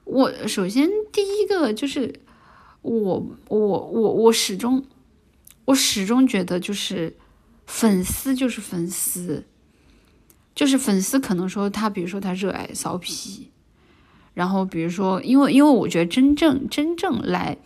[0.05, 2.21] 我首先第一个就是
[2.83, 4.85] 我我我我始终
[5.65, 7.17] 我始终觉得就是
[7.67, 9.47] 粉丝就是粉丝。
[10.55, 13.49] 就是粉丝可能说他，比如说他热爱骚皮，
[14.35, 17.57] 然后比如说，因为因为我觉得真正真正来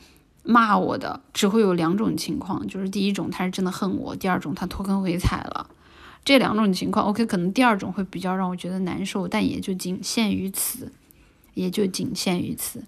[0.45, 5.69] 骂我的只会有两种情况，就是第一种他是真的恨我，第二种他脱坑回踩了。
[6.25, 10.93] 这两种情况，OK，可能第二种会比较让我觉得难受，但也就仅限于此，
[11.55, 12.85] 也就仅限于此。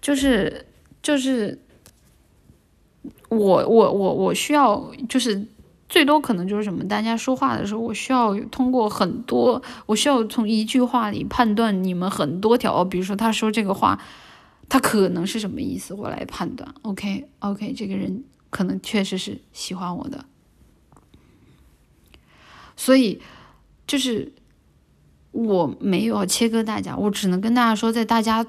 [0.00, 0.66] 就是
[1.02, 1.58] 就是。
[3.30, 5.46] 我我我我需要就是
[5.86, 6.82] 最多可能就是什么？
[6.88, 12.82] 大家说话的时候，我需要通过很多，我需要从一句话里判断你们很多条。
[12.82, 14.00] 比如说他说这个话，
[14.70, 16.74] 他可能是什么意思，我来判断。
[16.80, 20.24] OK OK，这个人可能确实是喜欢我的，
[22.76, 23.20] 所以
[23.86, 24.32] 就是
[25.32, 28.46] 我没有切割大家，我只能跟大家说，在大家。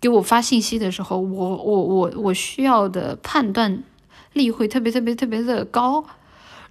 [0.00, 3.82] 给我发信息的时候，我我我我需要的判断
[4.32, 6.04] 力会特别特别特别的高。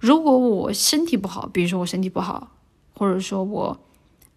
[0.00, 2.52] 如果我身体不好，比如说我身体不好，
[2.94, 3.78] 或者说我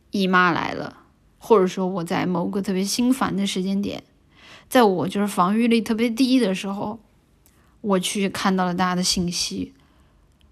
[0.09, 0.97] 姨妈来了，
[1.39, 4.03] 或者说我在某个特别心烦的时间点，
[4.67, 6.99] 在我就是防御力特别低的时候，
[7.79, 9.73] 我去看到了大家的信息，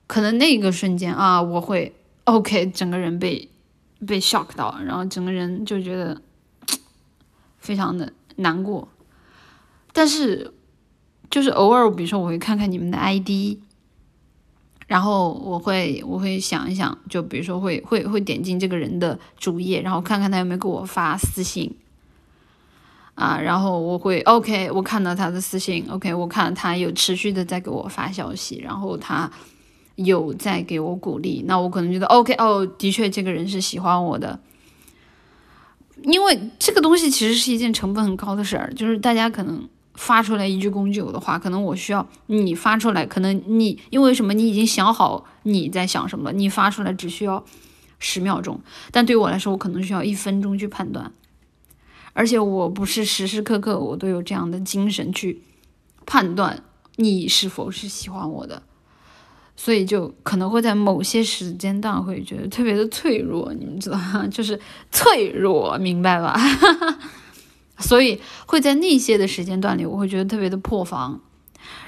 [0.07, 3.49] 可能那个瞬间啊，我会 OK，整个人被
[4.05, 6.21] 被 shock 到，然后整个人就觉得
[7.57, 8.13] 非常的。
[8.41, 8.87] 难过，
[9.91, 10.53] 但是
[11.29, 13.57] 就是偶尔，比如说我会看看你们的 ID，
[14.87, 21.75] 然后我会我会想一想，就比如说会会会点进这个人的主页，然后看看他有没有给我发私信，
[23.15, 29.29] 啊，然后我会 OK，我看到他的私信，OK，我看他有持续的在给我发消息，然后他
[30.03, 34.39] 有在给我鼓励，那我可能觉得 OK，哦，的确这个人是喜欢我的，
[36.03, 39.67] 因为这个东西其实是一件成本很高的事儿，就是大家可能。
[39.95, 47.43] 发出来一句攻击我的话，可能我需要你发出来，可能你因为什么，你已经想好你在想什么，你发出来只需要
[47.97, 51.11] 十秒钟，但对我来说，我可能需要一分钟去判断，
[52.13, 55.41] 而且我不是时时刻刻我都有这样的精神去
[56.05, 56.63] 判断
[56.95, 58.63] 你是否是喜欢我的，
[59.61, 64.25] 所以就可能会在某些时间段会觉得特别的脆弱，你们知道吗？
[64.31, 64.57] 就是
[64.89, 66.39] 脆弱，明白吧？
[67.77, 71.19] 所以会在那些的时间段里，我会觉得特别的破防。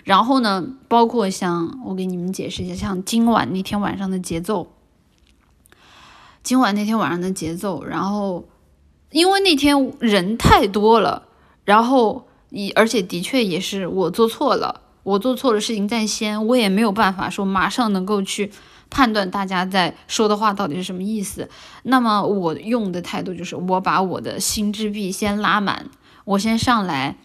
[0.03, 4.73] 然后呢，包括像我给你们解释一下，像今晚那天晚上的节奏，
[6.43, 7.85] 今晚那天晚上的节奏。
[7.85, 8.49] 然后，
[9.11, 11.29] 因为那天人太多了，
[11.63, 18.51] 然后以而且的确也是我做错了，我做错了事情在先，我也没有办法说马上能够去
[18.89, 21.49] 判断大家在说的话到底是什么意思。
[21.83, 25.89] 那么我用的态度就是，我把我的心智币先拉满。
[26.23, 27.17] 我先上来，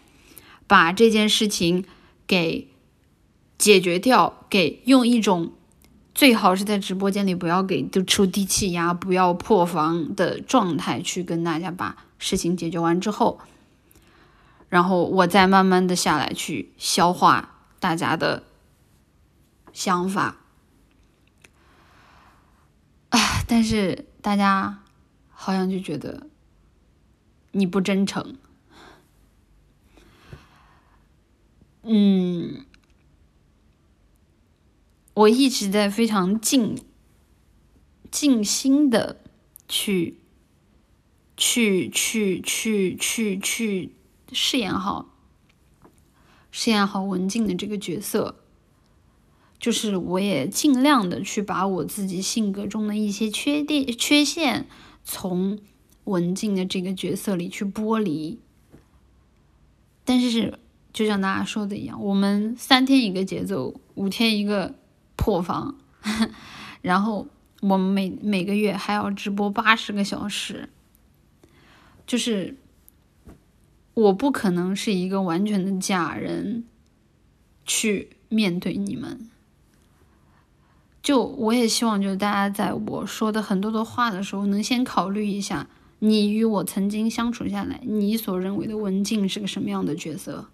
[0.65, 1.85] 把这件事情
[2.25, 2.67] 给
[3.59, 5.51] 解决掉，给用一种
[6.15, 13.39] 最好是在直播间里不要给就出低气压、不要破防的状态去跟大家把事情解决完之后，
[14.67, 18.43] 然后我再慢慢的下来去消化大家的
[19.71, 20.37] 想法。
[23.09, 24.83] 啊，但是大家
[25.29, 26.27] 好像就觉得
[27.51, 28.37] 你不真诚。
[31.83, 32.65] 嗯，
[35.13, 36.83] 我一直在非常静
[38.11, 39.21] 静心的
[39.69, 40.19] 去
[41.37, 43.95] 去去去去去
[44.33, 45.07] 饰演好
[46.59, 48.33] 饰演好文静的这个角色，
[49.59, 54.67] 就是我也尽量的去把我自己性格中的一些缺点缺陷
[55.03, 55.59] 从
[56.05, 58.39] 文静的这个角色里去剥离，
[60.03, 60.57] 但是。
[60.93, 64.73] 就像大家说的一样，我们三天一个节奏，五天一个
[65.15, 65.77] 破防，
[66.81, 67.27] 然后
[67.61, 70.69] 我们每每个月还要直播八十个小时，
[72.07, 72.57] 就是
[73.97, 76.65] 我不可能是一个完全的假人
[77.65, 79.27] 去面对你们。
[81.01, 85.67] 就我也希望，就是大家在我说的很多的话的时候，能先考虑一下，
[85.97, 90.45] 你与我曾经相处下来，你所认为的文静是个什么样的角色。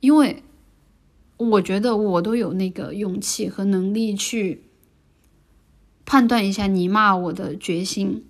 [0.00, 0.42] 因为
[1.36, 4.64] 我觉得我都有那个勇气和能力去
[6.04, 8.24] 判断一下你骂我的决心，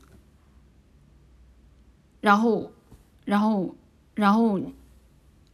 [2.20, 2.72] 然后，
[3.24, 3.74] 然后，
[4.14, 4.60] 然后，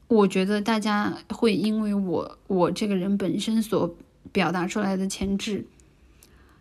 [0.08, 3.96] 我觉得大家会因为我我这个人本身所
[4.32, 5.66] 表达出来的潜质，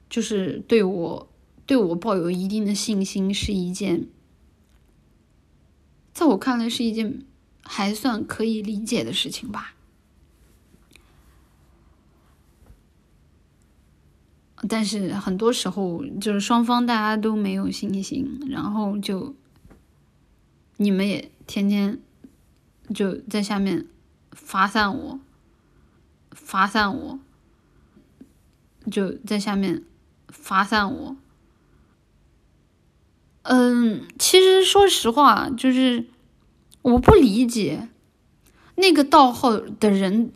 [0.09, 1.27] 就是对我
[1.65, 4.07] 对我抱有一定的信心，是一件，
[6.13, 7.25] 在我看来是一件。
[7.65, 9.73] 还算可以理解的事情吧，
[14.67, 19.33] 但是很多时候就是双方大家都没有信心，然后就
[20.77, 21.99] 你们也天天
[22.93, 23.87] 就在下面
[24.31, 25.19] 发散我，
[26.31, 27.19] 发散我，
[28.89, 29.83] 就在下面
[30.29, 31.17] 发散我。
[33.43, 36.07] 嗯，其实说实话，就是。
[36.83, 37.87] 我不理解，
[38.75, 40.33] 那个盗号的人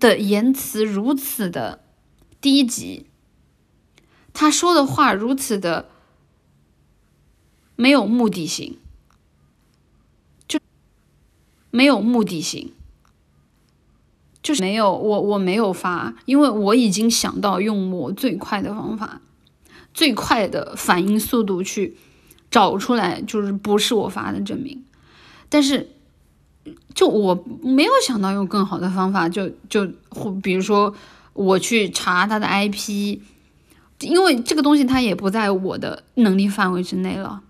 [0.00, 1.84] 的言辞如此的
[2.40, 3.04] 低级，
[4.32, 5.90] 他说的话如此的
[7.76, 8.78] 没有目的性，
[11.72, 12.70] 没有目的性，
[14.42, 19.20] 就是没有我我没有发，因为我已经想到用我最快的方法，
[19.92, 21.96] 最快的反应速度去
[22.50, 24.84] 找出来，就是不是我发的证明。
[25.48, 25.90] 但是，
[26.94, 30.94] 就我没有想到用更好的方法，就就或比如说
[31.32, 33.18] 我去查他的 IP，
[34.00, 37.42] 因为这个东西它也不在我的能力范围之内了，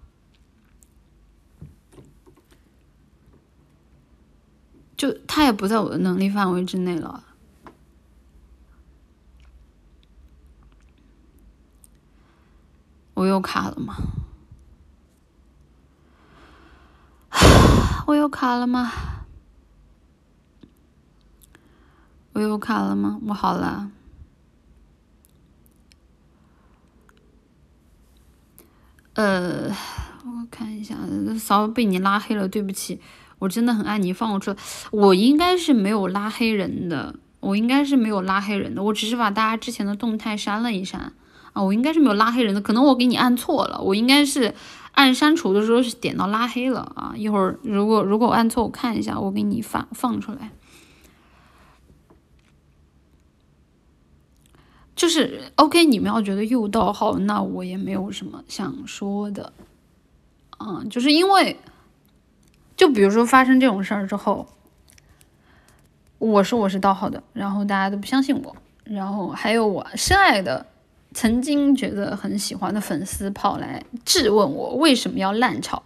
[5.03, 7.25] 就他也不在我的能力范围之内了。
[13.15, 13.97] 我又卡了吗？
[18.07, 18.93] 我又卡了吗？
[22.35, 23.19] 我又卡了吗？
[23.27, 23.91] 我好了。
[29.15, 29.69] 呃，
[30.25, 30.97] 我看一下，
[31.37, 33.01] 骚被你拉黑了，对不起，
[33.43, 34.57] 我真的很爱你，放我出来。
[34.93, 41.13] 我应该是没有拉黑人的，我应该是没有拉黑人的，我只是把大家之前的动态删了一删
[41.53, 44.55] 啊，我应该是没有拉黑人的，可能我给你按错了，我应该是
[44.93, 47.15] 按删除的时候是点到拉黑了啊。
[47.17, 50.53] 一会儿如果如果我按错，我看一下，我给你放放出来。
[54.95, 59.53] 就是 OK，你们要觉得又盗号，那我也没有什么想说的，
[60.61, 61.57] 嗯，就是因为，
[62.83, 64.45] 就比如说发生这种事儿之后，
[66.19, 70.67] 我说我是盗号的，然后大家都不相信我，然后还有我深爱的、
[71.13, 75.85] 曾经觉得很喜欢的粉丝跑来质问我为什么要烂炒，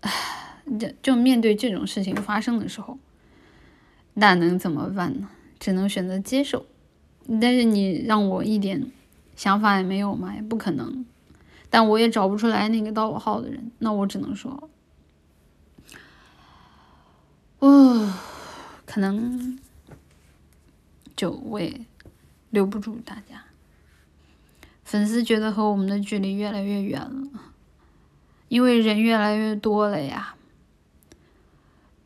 [0.00, 0.10] 唉，
[0.78, 2.98] 就就面对这种事情发生的时候，
[4.12, 5.30] 那能怎么办呢？
[5.58, 6.66] 只能选择接受，
[7.40, 8.86] 但是你让我一点
[9.34, 11.06] 想法也没有嘛，也不可能。
[11.74, 14.70] 但我也找不出来那个盗我号的人，那我只能说，
[17.58, 18.14] 哦，
[18.86, 19.58] 可能
[21.16, 21.84] 就我也
[22.50, 23.46] 留不住大家。
[24.84, 27.40] 粉丝觉得和我们的距离越来越远了，
[28.46, 30.36] 因为人越来越多了呀，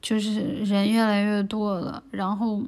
[0.00, 2.62] 就是人越来越多了，然后。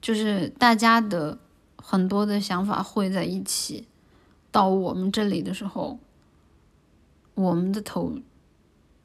[0.00, 1.38] 就是大家的
[1.76, 3.87] 很多的想法汇在一起，
[4.58, 6.00] 到我们这里的时候，
[7.34, 8.12] 我们的头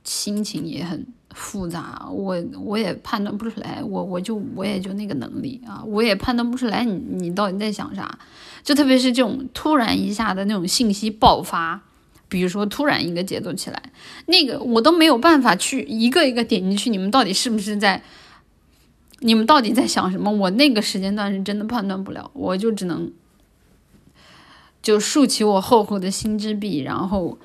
[0.04, 8.18] 心情也很复杂，我我也判断不出来，我我就我也就那个能力啊，我也判断不出来你你到底在想啥，
[8.64, 11.84] 就特别是这种突然一下的那种信息爆发，
[12.28, 13.91] 比如说突然一个节奏起来，
[14.26, 18.01] 那个我都没有办法去一个一个点进去，你们到底是不是在？
[19.20, 20.30] 你们到底在想什么？
[20.30, 23.10] 我那个时间段是真的判断不了，我就只能
[24.84, 27.40] 就竖起我厚厚的心之壁，然后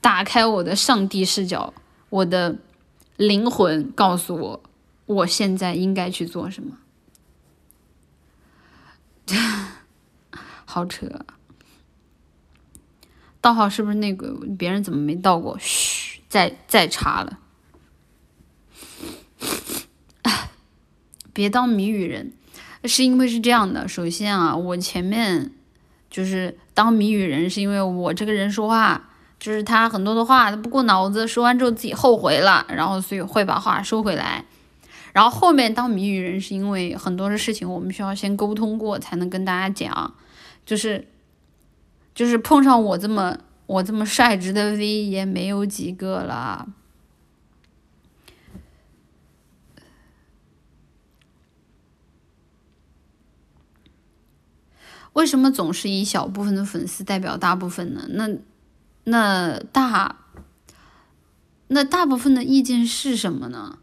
[0.00, 1.74] 打开我的上帝视角，
[2.10, 2.58] 我的
[3.16, 4.62] 灵魂告诉我，
[5.06, 6.78] 我现在应该去做什么。
[10.66, 11.24] 好扯，
[13.40, 14.38] 盗号是不是那个？
[14.58, 15.56] 别人怎么没盗过？
[15.58, 17.38] 嘘，再再查了。
[21.32, 22.32] 别当谜语人，
[22.84, 23.88] 是因为是这样的。
[23.88, 25.52] 首先啊，我前面
[26.16, 34.42] 就是当谜语人，是因为我这个人说话就是他很多的话他不过脑子，说完之后自己后悔了，然后所以会把话收回来。
[35.12, 40.14] 然后后面当谜语人，是因为很多的事情我们需要先沟通过才能跟大家讲，
[40.64, 41.06] 就是
[42.14, 43.36] 就是碰上我这么
[43.66, 46.66] 我这么率直的 V 也没有几个了。
[55.16, 58.06] 为什么总是以小部分的粉丝代表大部分呢？
[58.10, 58.28] 那
[59.04, 60.14] 那大
[61.68, 63.78] 那大部分的意见是什么呢？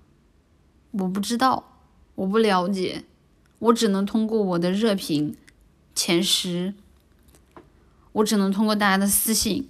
[0.92, 1.80] 我不知道，
[2.14, 3.04] 我不了解，
[3.58, 5.36] 我只能通过我的热评
[5.96, 6.76] 前十，
[8.12, 9.68] 我只能通过大家的私信。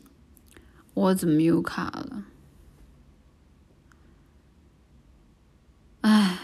[0.93, 2.25] 我怎么又卡了？
[6.01, 6.39] 唉。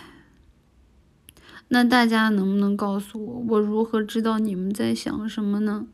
[1.69, 5.87] 那大家能不能告诉我，我如何知道你们在想什么呢？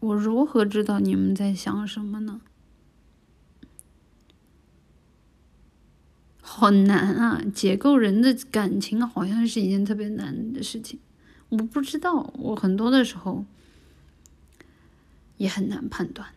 [0.00, 2.40] 我如何知道你们在想什么呢？
[6.40, 7.42] 好难啊！
[7.52, 11.00] 解构人的感情好像是一件特别难的事情。
[11.48, 13.44] 我不知道，我很多的时候
[15.36, 16.28] 也很难判断。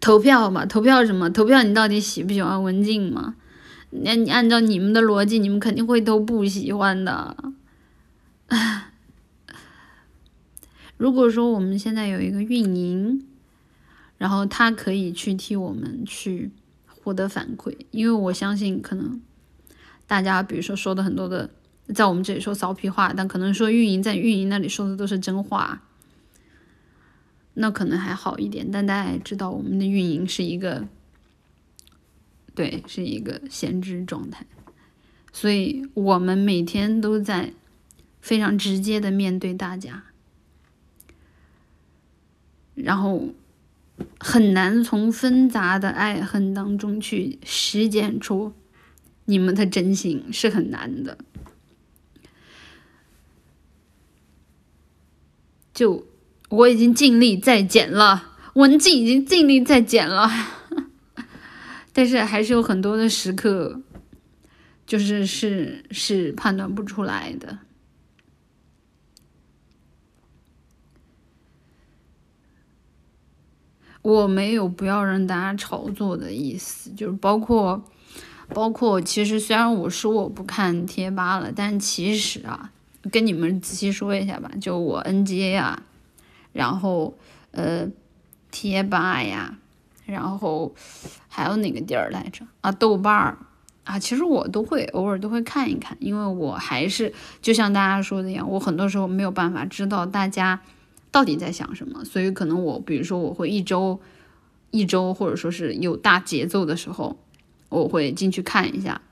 [0.00, 1.30] 投票嘛，投票什么？
[1.30, 3.36] 投票你到底喜不喜欢文静吗？
[3.94, 7.36] 那你按照你们的逻辑，你们肯定会都不喜欢的。
[10.96, 13.26] 如果说我们现在有一个运营，
[14.16, 16.50] 然后他可以去替我们去
[16.86, 19.20] 获得反馈，因为我相信可能
[20.06, 21.50] 大家比如说说的很多的，
[21.94, 25.82] 在我们这里说骚皮话，但可能说运营在运营那里说的都是真话，
[27.54, 28.70] 那可能还好一点。
[28.72, 30.88] 但大家也知道，我们的运营是一个。
[32.54, 34.44] 对，是一个闲置状态，
[35.32, 37.52] 所以我们每天都在
[38.20, 40.04] 非常直接的面对大家，
[42.74, 43.28] 然后
[44.18, 48.52] 很难从纷杂的爱恨当中去实践出
[49.24, 51.16] 你们的真心，是很难的。
[55.72, 56.06] 就
[56.50, 60.30] 我已经尽力在减了，文静已经尽力在减了。
[61.92, 63.80] 但是还是有很多的时刻，
[64.86, 67.58] 就是是是判断不出来的。
[74.02, 77.84] 我没有不要让大家炒作的意思，就是包括
[78.48, 82.72] 包括，其实虽然我说我不看贴吧了，但其实啊，
[83.12, 85.82] 跟你们仔细说一下吧，就我 NGA 呀，
[86.52, 87.16] 然后
[87.52, 87.86] 呃
[88.50, 89.56] 贴吧呀，
[90.04, 90.74] 然后
[91.28, 92.70] 还有哪个地儿来着啊？
[92.72, 93.38] 豆瓣儿
[93.84, 100.60] 啊，其实我都会偶尔都会看一看，因为我还是就像大家说的一样，我很多时候没有办法知道大家。
[101.10, 102.02] 到底在想什么？
[102.06, 104.00] 所以可能我，比如说我会一周，
[104.70, 107.18] 一周或者说是有大节奏的时候，
[107.68, 109.02] 我会进去看一下，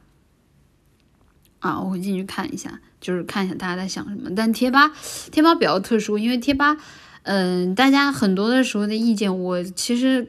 [1.59, 4.30] 啊，我会进去看一下，就是看一下大家在想什么。
[4.34, 4.91] 但贴吧，
[5.30, 6.78] 贴吧比较特殊，因为贴吧，
[7.24, 10.26] 嗯，大家很多的时候的意见，我其实，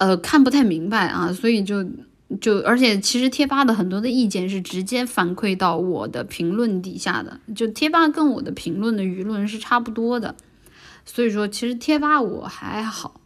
[0.00, 1.84] 呃，看不太明白啊，所以就
[2.40, 10.34] 就，而且其实贴吧的很多的意见是直接反馈到我的评论底下的，就贴吧跟我的评论的舆论是差不多的。
[11.04, 13.20] 所以说，其实贴吧我还好。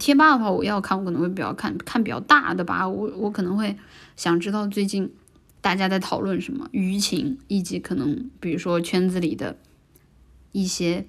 [0.00, 2.88] 贴吧的话，我要看，我可能会比较看看比较大的吧。
[2.88, 3.76] 我我可能会
[4.16, 5.12] 想知道最近
[5.60, 9.58] 大家在讨论什么舆情，以及可能比如说圈子里的
[10.52, 11.04] 一些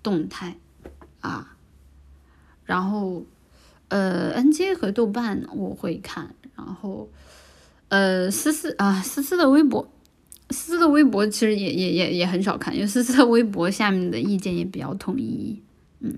[0.00, 0.56] 动态
[1.20, 1.56] 啊。
[2.64, 3.24] 然后，
[3.88, 7.08] 呃，N J 和豆瓣我会看，然后，
[7.88, 9.92] 呃，思思啊，思思的微博。
[10.50, 15.60] 思思的微博其实也也也也很少看，因为思思的微博下面的意见也比较统一。
[16.00, 16.16] 嗯，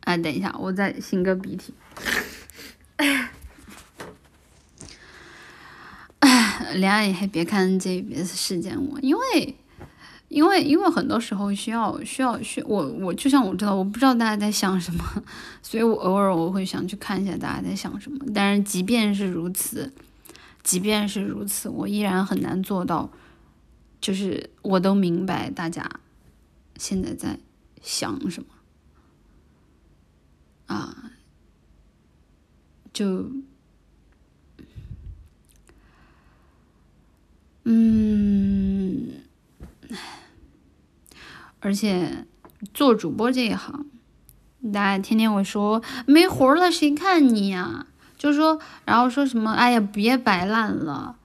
[0.00, 1.72] 哎，等一下，我再擤个鼻涕。
[6.18, 9.56] 哎，恋爱还别看这别事件我，因为
[10.32, 15.04] 因为因为很多时候需要需要需我我就像我知道我不知道大家在想什么，
[15.62, 18.18] 所以我偶尔我会想去看一下大家在想什么。
[18.34, 19.92] 但是即便是如此。
[20.62, 23.10] 即便是如此，我依然很难做到，
[24.00, 25.84] 就是我都明白大家
[26.76, 27.36] 现在在
[27.82, 28.48] 想什么
[30.66, 31.10] 啊，
[32.92, 33.28] 就
[37.64, 39.21] 嗯，
[41.62, 42.26] 而且
[42.74, 43.86] 做主播这一行，
[44.72, 47.86] 大家天天会说没活了，谁看你呀？
[48.18, 49.52] 就说，然后说什么？
[49.52, 51.16] 哎呀，别摆烂了，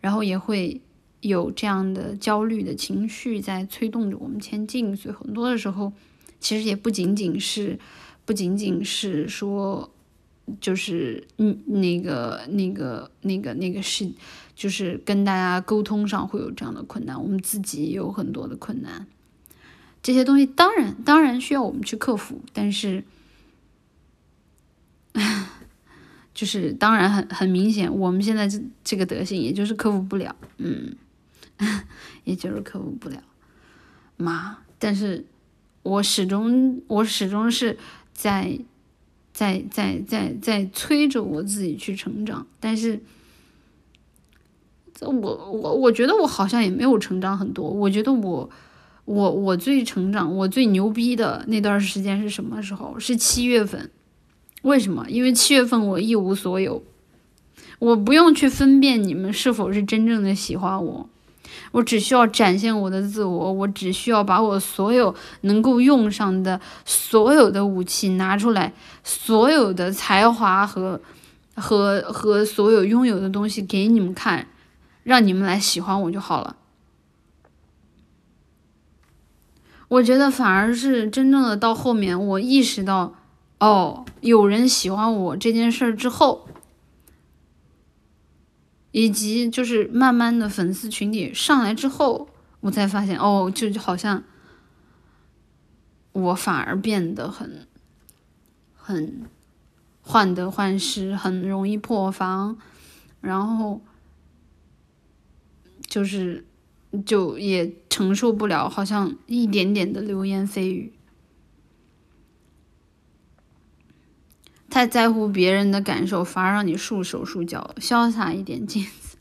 [0.00, 0.80] 然后也会
[1.20, 4.96] 有这样的焦虑的情绪在催动着我们前进。
[4.96, 5.92] 所以很多的时候，
[6.40, 7.78] 其实也不仅仅是，
[8.24, 9.90] 不仅仅是说，
[10.60, 14.10] 就是嗯，那个那个那个那个是，
[14.54, 19.06] 就是跟大家沟通上会有这样的困难，我们自己也有很多的困难。
[20.02, 23.04] 这些东西当然当然需要我们去克服，但是。
[26.32, 30.96] 就是当然很很明显，我们现在这这个德行，也就是克服不了，嗯，
[32.24, 33.22] 也就是克服不了
[34.16, 34.58] 嘛。
[34.78, 35.26] 但是，
[35.82, 37.76] 我始终我始终是
[38.14, 38.58] 在
[39.34, 42.46] 在在在在催着我自己去成长。
[42.58, 43.02] 但是，
[45.00, 47.68] 我我我觉得我好像也没有成长很多。
[47.68, 48.48] 我觉得我
[49.10, 52.96] 我我最成长，我最牛逼的那段时间是什么时候？
[52.96, 53.90] 是七月份。
[54.62, 55.04] 为什么？
[55.08, 56.80] 因为七月份我一无所有，
[57.80, 61.08] 我不用去分辨你们是否是真正的喜欢我，
[61.72, 71.00] 我只需要展现我的自我，我只需要把我所有能够用上的所有的武器拿出来，所有的才华和
[71.56, 74.46] 和和所有拥有的东西给你们看，
[75.02, 76.54] 让你们来喜欢我就好了。
[79.90, 83.14] 我觉得反而是真正的到后面，我意识到。
[83.58, 86.48] 哦，有人喜欢我这件事儿之后，
[88.90, 92.30] 以及就是慢慢的粉丝群体上来之后，
[92.60, 94.22] 我才发现，哦，就好像
[96.12, 97.68] 我反而变得很
[98.74, 99.26] 很
[100.00, 102.56] 患得患失，很容易破防，
[103.20, 103.82] 然后
[105.86, 106.46] 就是
[107.06, 110.92] 就也承受不了，好像一点点的流言蜚语。
[114.68, 117.74] 太在乎别人的感受，反而让你束手束脚。
[117.78, 119.16] 潇洒一点，镜子，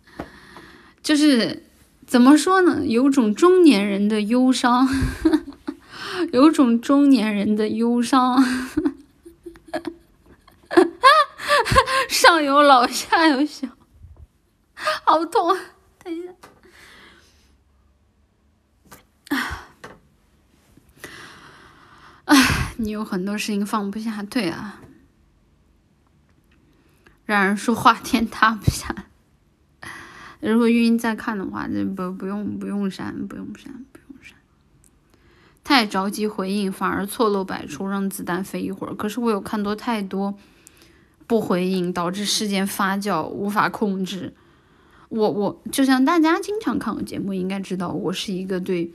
[1.01, 1.63] 就是
[2.05, 2.85] 怎么说呢？
[2.85, 4.87] 有种中年人的忧伤，
[6.31, 8.43] 有种中年人的忧伤。
[12.07, 13.67] 上有老，下有小，
[15.03, 15.57] 好痛啊！
[16.03, 16.31] 等一下，
[22.25, 24.79] 啊，你有很多事情放不下，对啊，
[27.25, 29.07] 让人说话天塌不下。
[30.39, 34.37] 如果运营再看的话，这不不用不用删，不用删，不用删。
[35.61, 38.95] 太着急回应，反而错漏百出，让子弹飞一会儿。
[38.95, 40.37] 可是我有看多太多
[41.27, 44.33] 不回应，导致事件发酵，无法控制。
[45.09, 48.93] 我我就像大家经常看我节目，应该知道我是一个对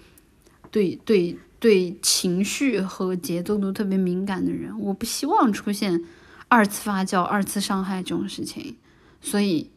[0.71, 4.79] 对对对情绪和节奏都特别敏感的人。
[4.79, 6.05] 我不希望出现
[6.49, 8.77] 二次发酵、二次伤害这种事情，
[9.23, 9.71] 所以。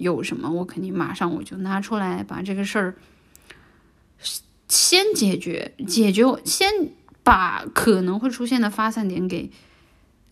[0.00, 2.94] 有什么，我肯定马上我就拿出来，把这个事儿
[4.66, 6.70] 先解决，解决先
[7.22, 9.50] 把可能会出现的发散点给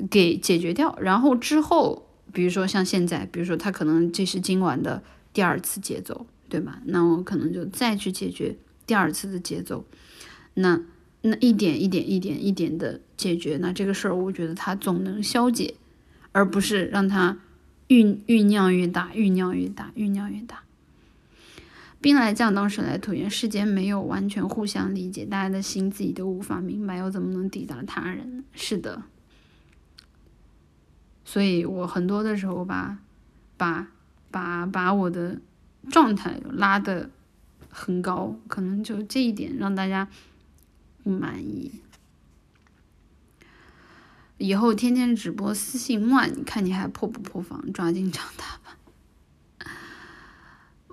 [0.08, 5.02] 给解决掉，然后之后，比如说像现在，比如说他可能这是今晚的
[5.34, 6.80] 第二次节奏，对吧？
[6.86, 9.84] 那我可能就再去解决第二次的节奏，
[10.60, 10.80] 那
[11.22, 15.74] 那一点一点一点一点的解决，那这个事儿我觉得它总能消解，
[16.32, 17.38] 而不是让它。
[17.88, 20.62] 酝酝酿越大，酝酿越大，酝酿越大。
[22.02, 23.30] 兵来将挡，水来土掩。
[23.30, 28.44] 世间没有完全互相理解，大家的心自己都无法明白，又怎么能抵达他人？
[28.52, 29.04] 是的。
[31.24, 32.98] 所以我很多的时候把，
[33.56, 33.88] 把，
[34.30, 35.40] 把把我的
[35.90, 37.08] 状态拉的
[37.70, 40.06] 很高，可能就这一点让大家
[41.08, 41.80] 不满意。
[44.36, 47.72] 以后天天直播私信乱，你看你还破不破防？
[47.72, 48.76] 抓紧长大吧！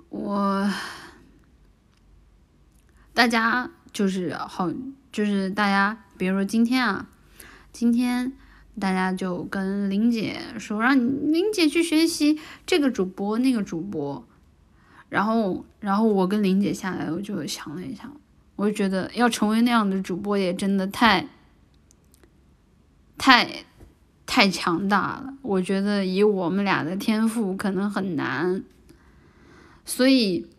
[0.08, 0.72] 我
[3.12, 4.72] 大家就是好，
[5.12, 7.10] 就是大家，比如说今天啊，
[7.72, 8.32] 今天
[8.80, 14.26] 大家就跟林姐说，让林姐去学习这个主播那个主播，
[15.10, 18.10] 然后然后我跟林姐下来，我就想了一下，
[18.56, 21.28] 我就觉得要成为那样的主播也真的太。
[23.18, 23.64] 太
[24.26, 28.62] 太强大了，我觉得以我们俩的天赋可能很难，
[29.86, 30.50] 所以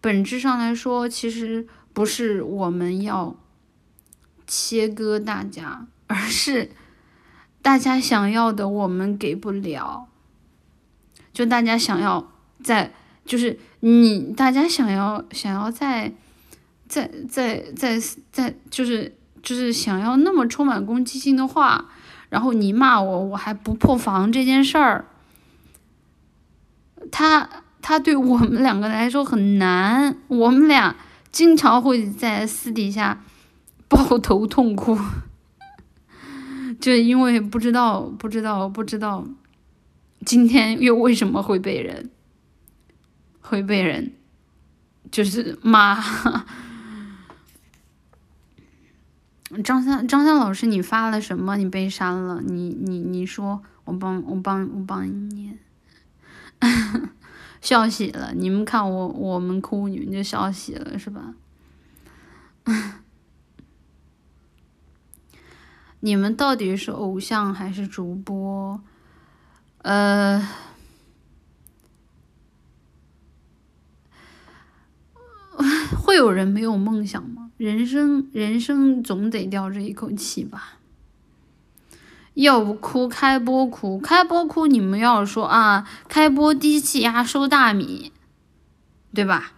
[0.00, 3.36] 本质上来说，其实不是我们要
[4.46, 6.70] 切割大家，而是
[7.60, 10.08] 大家想要的我们给不了，
[11.34, 12.32] 就大家想要
[12.64, 12.94] 在，
[13.26, 16.14] 就是你大家想要想要在
[16.90, 17.98] 在在在
[18.30, 19.16] 在就是。
[19.42, 21.86] 就是想要那么充满攻击性的话，
[22.28, 25.06] 然后你骂我，我还不破防这件事儿，
[27.10, 27.48] 他
[27.80, 30.94] 他对我们两个来说很难，我们俩
[31.32, 33.24] 经常会在私底下
[33.88, 34.98] 抱头痛哭，
[36.78, 39.24] 就因为不知道不知道不知道，
[40.26, 42.10] 今天又为什么会被人
[43.40, 44.12] 会被人
[45.10, 45.98] 就是骂。
[49.64, 51.56] 张三，张三老师，你发了什么？
[51.56, 52.40] 你被删了？
[52.40, 55.58] 你你你说，我帮我帮我帮你念，
[57.60, 58.32] 笑喜了。
[58.34, 61.34] 你们看我我们哭，你们就笑喜了，是吧？
[66.02, 68.80] 你们到底是偶像还是主播？
[69.78, 70.46] 呃，
[76.02, 77.39] 会有人没有梦想吗？
[77.60, 80.78] 人生，人生总得吊着一口气吧。
[82.32, 84.66] 要不哭，开播哭，开播哭。
[84.66, 88.12] 你们要说啊，开播低气压收大米，
[89.12, 89.52] 对吧？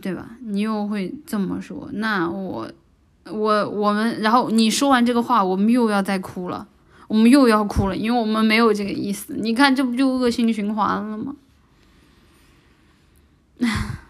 [0.00, 0.38] 对吧？
[0.40, 2.72] 你又会这么说，那我，
[3.26, 6.66] 我，我们，然后你说完这个话，我们又要再哭了，
[7.08, 9.34] 我们又要哭了，因为我们没有这个意思。
[9.34, 11.36] 你看，这不就恶性循环了吗？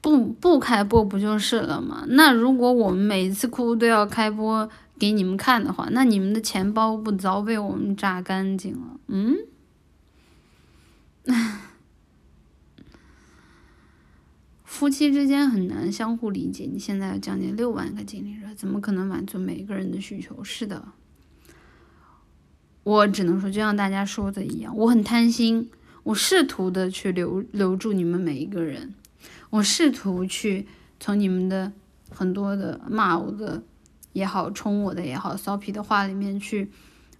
[0.00, 2.06] 不不开播不就是了吗？
[2.08, 4.66] 那如果我们每次哭都要开播
[4.98, 8.98] 给你们看的话，那你们的钱包不早被我们榨干净了？
[9.08, 9.36] 嗯？
[14.64, 16.64] 夫妻之间很难相互理解。
[16.64, 20.42] 你现在将近六万个经历者，怎么可能满足每一个人的需求？
[20.42, 20.88] 是的，
[22.84, 25.70] 我只能说，就像大家说的一样，我很贪心，
[26.04, 28.94] 我试图的去留留住你们每一个人。
[29.54, 30.66] 我试图去
[30.98, 31.70] 从你们的
[32.10, 33.62] 很多的骂我的
[34.12, 36.72] 也好，冲我的也好，骚皮的话里面去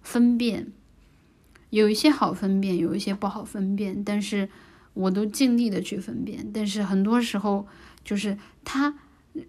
[0.03, 0.67] 分辨，
[1.69, 4.49] 有一些好分辨，有一些不好分辨，但是
[4.93, 6.51] 我都尽力的去分辨。
[6.53, 7.65] 但是很多时候，
[8.03, 8.93] 就是他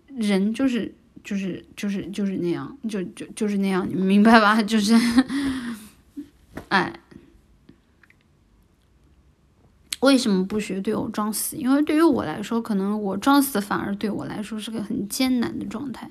[0.06, 4.62] 人就是就是就是就是那样，就就就是那样，你们明白吧？
[4.62, 4.94] 就是，
[6.68, 7.00] 哎，
[10.00, 11.56] 为什么不学对我装死？
[11.56, 16.10] 因为对于我来说，可能我装死反而对我来说是个很艰难的状态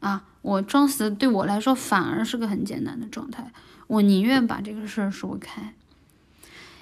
[0.00, 0.24] 啊！
[0.42, 3.50] 我装死对我来说反而是个很艰难的状态，
[3.86, 5.74] 我宁愿把这个事儿说开。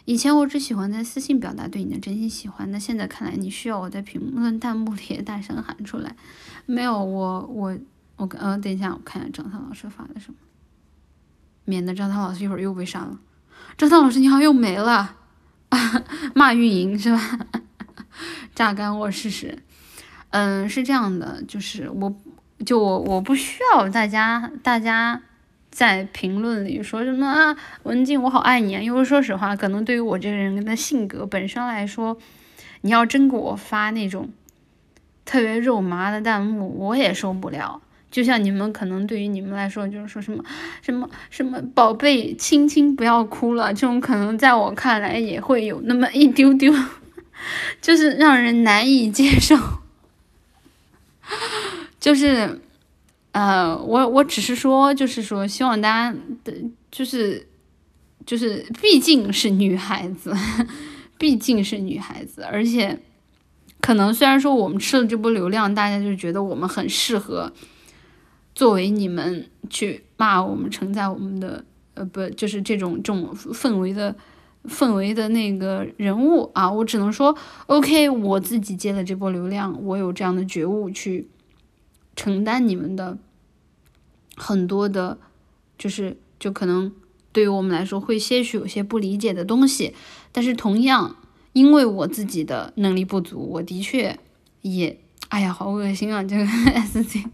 [0.05, 6.17] 以前我只喜欢在私信表达对你的真心喜欢，那现在看来你需要我在评论弹幕里大声喊出来。
[6.67, 7.79] 没有，我我
[8.17, 10.35] 我呃，等一下，我看一下张涛老师发的什么，
[11.65, 13.21] 免得张涛老师一会儿又被删了。
[13.79, 15.17] 张涛老师你好又没了，
[16.35, 17.39] 骂运营是吧？
[18.55, 19.59] 榨干我试试。
[20.31, 22.15] 嗯，是这样的，就是我
[22.65, 25.23] 就我我不需要大家大家。
[25.73, 28.81] 在评论里说什么啊，文静，我好爱你啊！
[28.83, 32.19] 因为说实话，可能对于我这个人的性格本身来说，
[32.83, 34.29] 你要真给我发那种
[35.25, 37.81] 特别肉麻的弹幕，我也受不了。
[38.13, 40.45] 就像你们可能对于你们来说，就是说什么
[40.83, 46.73] 什么什么宝贝，亲亲，不要哭了，这种可能在我看来也会有那么一丢丢，
[47.83, 49.57] 就是让人难以接受，
[51.99, 52.61] 就是。
[53.35, 56.53] 呃，我我只是说，就是说，希望大家的，
[56.91, 57.47] 就是，
[58.27, 60.35] 就是，毕竟是女孩子，
[61.17, 62.99] 毕竟是女孩子，而且，
[63.81, 67.51] 可能虽然说我们吃了这波流量，大家就觉得我们很适合
[68.55, 74.15] 作为你们去骂我们、承载我们的，呃，不，就是这种这种氛围的
[74.65, 77.37] 氛围的那个人物啊，我只能说
[77.67, 81.29] ，OK，我自己接了这波流量，我有这样的觉悟去。
[82.15, 83.17] 承担你们的
[84.37, 85.17] 很多的，
[85.79, 86.93] 就是就可能
[87.33, 89.95] 对于我们来说会些许有些不理解的东西，
[90.31, 91.17] 但是同样
[91.55, 94.19] 因为我自己的能力不足，我的确
[94.61, 96.45] 也哎呀好恶心啊这个
[96.75, 97.25] S C，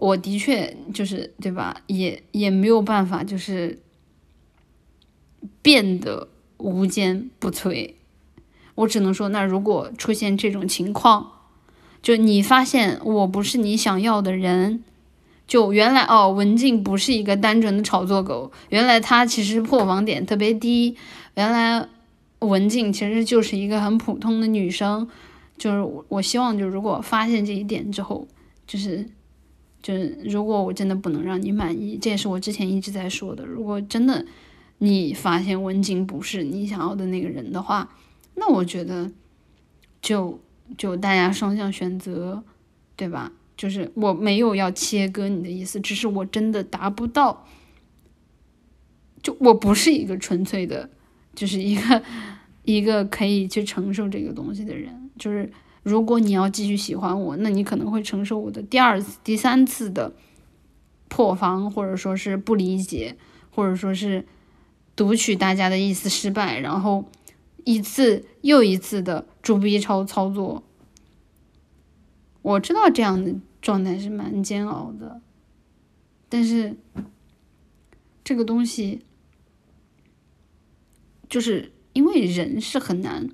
[0.00, 3.78] 我的确就是对吧，也也没有办法就是
[5.62, 6.26] 变得
[6.56, 7.92] 无坚不摧，
[8.74, 11.32] 我只能说那如果出现这种情况。
[12.02, 14.82] 就你发现我不是你想要的人，
[15.46, 20.96] 就原来哦，文静不是一个单纯的炒作狗，原来她其实破防点特别低，
[21.34, 21.86] 原来
[22.38, 25.06] 文静其实就是一个很普通的女生，
[25.58, 28.26] 就是我希望就如果发现这一点之后，
[28.66, 29.06] 就是
[29.82, 34.24] 就是如果我真的不能让你满意，这也是我之前一直在说的，如果真的
[34.78, 37.94] 你发现文静不是你想要的那个人的话，
[38.34, 39.10] 那我觉得
[40.00, 40.40] 就。
[40.78, 42.44] 就大家双向选择，
[42.94, 43.32] 对吧？
[43.56, 47.44] 就是我没有要切割你的意思，只是我真的达不到。
[49.20, 50.88] 就我不是一个纯粹的，
[51.34, 52.00] 就是一个
[52.62, 55.10] 一个可以去承受这个东西的人。
[55.18, 55.50] 就是
[55.82, 60.12] 如果你要继续喜欢我，那你可能会承受我的第二次、第三次的
[61.08, 63.16] 破防，或者说是不理解，
[63.50, 64.26] 或者说是
[64.94, 67.04] 读取大家的意思失败，然后。
[67.66, 70.64] 一次又一次的逐 B 超操作，
[72.40, 75.20] 我知道这样的状态是蛮煎熬的，
[76.30, 76.78] 但是
[78.24, 79.02] 这个东西
[81.28, 83.28] 就是因为人是很难，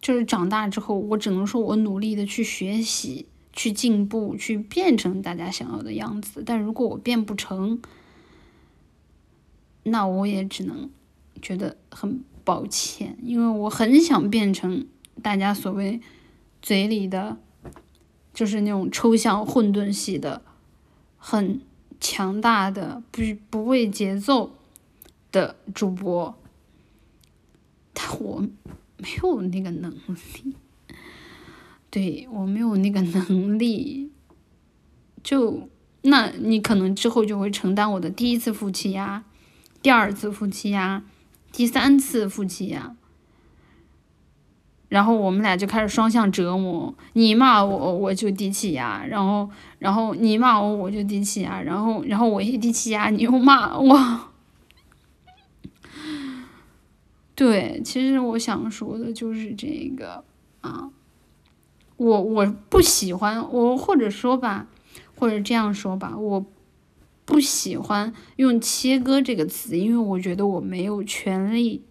[0.00, 7.80] 就是长大之后，我只能说我努力的去学习、去进步、去变成大家想要的样子，但如果我变不成，
[9.84, 10.90] 那我也只能
[11.40, 12.22] 觉得很。
[12.42, 14.86] 抱歉，因为我很想变成
[15.22, 16.00] 大家所谓
[16.62, 17.36] 嘴里的，
[18.32, 20.42] 就是那种抽象混沌系的、
[21.16, 21.60] 很
[22.00, 24.52] 强大的、不不畏节奏
[25.30, 26.34] 的主播，
[27.92, 28.42] 但我
[29.02, 30.54] 没有那个能力，
[31.90, 34.10] 对我没有那个能力，
[35.22, 35.68] 就
[36.02, 39.24] 那你可能之后就会承担我的第一次负气压，
[39.82, 41.02] 第二次负气压。
[41.52, 42.94] 第三次夫妻呀，
[44.88, 54.29] 然后我们俩就开始双向折磨，你骂我我就低气压，然后然后你骂我我就低气压，然后然后我一低气压你又骂我，
[57.40, 60.22] 对，其实我想说的就是这个
[60.60, 60.90] 啊，
[61.96, 64.68] 我我不喜欢我或者说吧，
[65.14, 66.44] 或者这样说吧，我。
[67.26, 71.84] 不喜欢用“切割”这个词，因为我觉得我没有权利。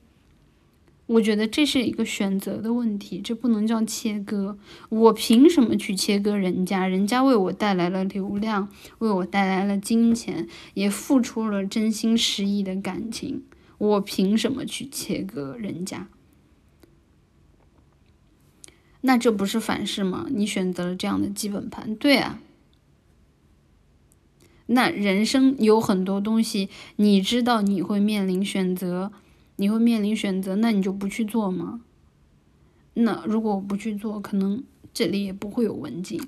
[1.05, 4.57] 我觉得这是一个选择的问题，这不能叫切割。
[4.89, 6.85] 我凭什么去切割人家？
[6.85, 13.43] 人家为我带来了流量，为我带来了金钱，也付出了真心实意的感情。
[13.79, 16.07] 我凭什么去切割人家？
[19.01, 20.27] 那这不是反噬吗？
[20.29, 22.39] 你选择了这样的基本盘，对啊。
[24.67, 29.11] 那人生有很多东西，你知道你会面临选择，
[29.55, 31.81] 你会面临选择，那你就不去做吗？
[32.93, 34.63] 那如果我不去做，可能
[34.93, 36.21] 这里也不会有文静，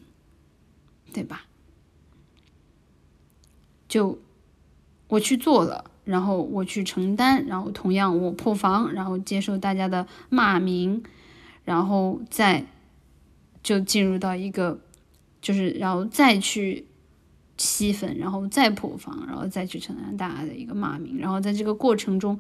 [1.11, 1.45] 对吧？
[3.89, 4.17] 就
[5.09, 11.01] 我去做了，然后我去承担，然后同样我破防，然后接受大家的骂名，
[11.65, 12.65] 然后再
[13.63, 14.79] 就进入到一个，
[15.41, 16.85] 就是然后再去。
[17.57, 22.39] 吸粉，然后再破防，然后再去承担大家的一个骂名，然后在这个过程中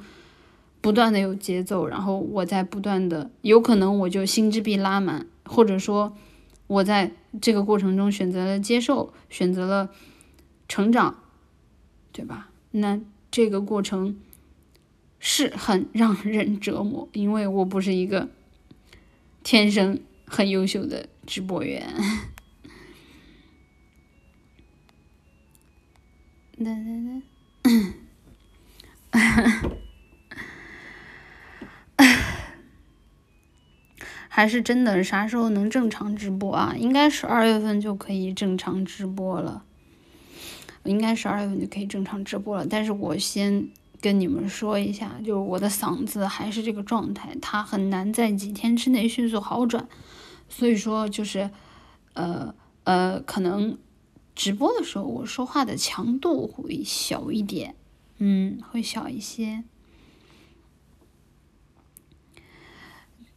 [0.79, 6.17] 不断的有节奏，然后我在不断的，有可能我就心智壁拉满，或者说
[6.65, 9.91] 我在这个过程中选择了接受，选择了
[10.67, 11.17] 成长，
[12.11, 12.49] 对吧？
[12.71, 12.99] 那
[13.31, 14.19] 这个过程
[15.17, 18.29] 是很让人折磨，因为我不是一个
[19.41, 21.87] 天生很优秀的直播员。
[26.57, 26.73] 哒哒
[29.11, 29.19] 哒，
[34.27, 36.75] 还是真的啥时候能正常直播啊？
[36.77, 39.65] 应该是二月份就可以正常直播了，
[40.83, 42.65] 应该十二月份就可以正常直播了。
[42.65, 43.69] 但是我先
[43.99, 49.87] 跟你们说一下，就是我的嗓子还是这个状态，它很难在几天之内迅速好转，
[50.49, 51.49] 所以说就是，
[52.13, 52.53] 呃
[52.83, 53.77] 呃，可能。
[54.33, 57.75] 直播的时候，我说话的强度会小一点，
[58.17, 59.65] 嗯，会小一些。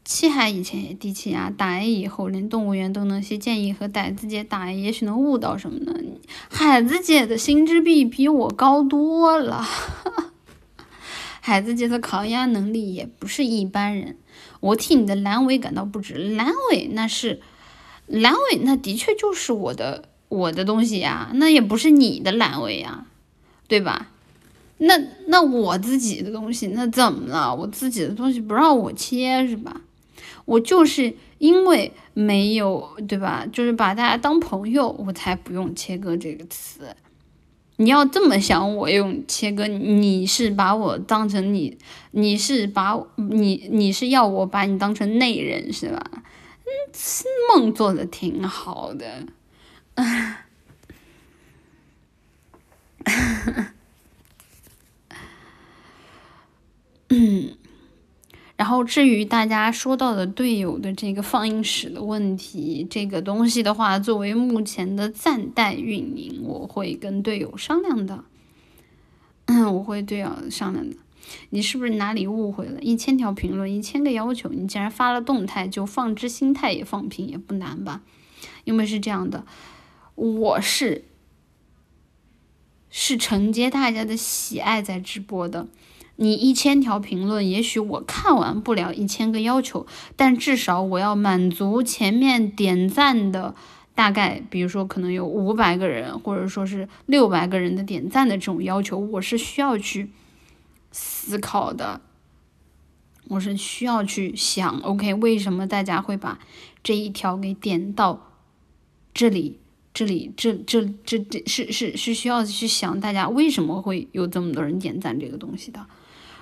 [0.05, 5.95] 七海以前也低气压，打 A 以后连动物园都能些，建议和傣子姐打 A，也许能悟到什么呢？
[6.51, 9.67] 海子姐的心智壁比我高多了，
[11.41, 14.17] 海子姐的抗压能力也不是一般人。
[14.61, 17.41] 我替你的阑尾感到不值，阑尾那是
[18.09, 20.05] 阑尾，那的确就是我的。
[20.31, 23.07] 我的东西呀，那也不是你的阑尾呀，
[23.69, 24.11] 对吧？
[24.79, 24.99] 那
[25.29, 27.55] 那我自己的东西，那怎么了？
[27.55, 29.83] 我自己的东西不让我切是吧？
[30.45, 33.47] 我就是因为没有对吧？
[33.53, 36.95] 就是把大家当朋友，我才不用切割这个词。
[37.77, 41.77] 你要这么想，我用切割，你是把我当成你，
[42.13, 46.11] 你是把你你是要我把你当成内人是吧？
[46.13, 46.71] 嗯，
[47.61, 49.27] 梦做的挺好的。
[57.09, 57.57] 嗯，
[58.57, 68.25] 然后至于大家说到的队友的这个放映室的问题，这个东西的话，作为目前的暂代运营，我会跟队友商量的。
[69.47, 70.97] 嗯，我会队友商量的。
[71.51, 72.81] 你是不是哪里误会了？
[72.81, 78.03] 一千条评论，一千个要求，你既然发了动态，就放置心态也放平也不难吧？
[78.65, 79.45] 因为是这样的。
[80.15, 81.07] 我是
[82.89, 85.67] 是承接大家的喜爱在直播的，
[86.17, 89.87] 你一千条评论，也许我看完不了一千个要求，
[90.17, 93.55] 但至少我要满足前面点赞的
[93.95, 100.11] 大概，比如说可能有五百个人，或者说是六百个人的点赞的这种要求，我是需要去
[100.93, 102.01] 思考的，
[103.29, 106.39] 我是需要去想，OK，为什么大家会把
[106.83, 108.31] 这一条给点到
[109.13, 109.59] 这里？
[109.93, 115.87] 这里，这这这这是是是需要去想大家为什么会有这么多人点赞这个东西的，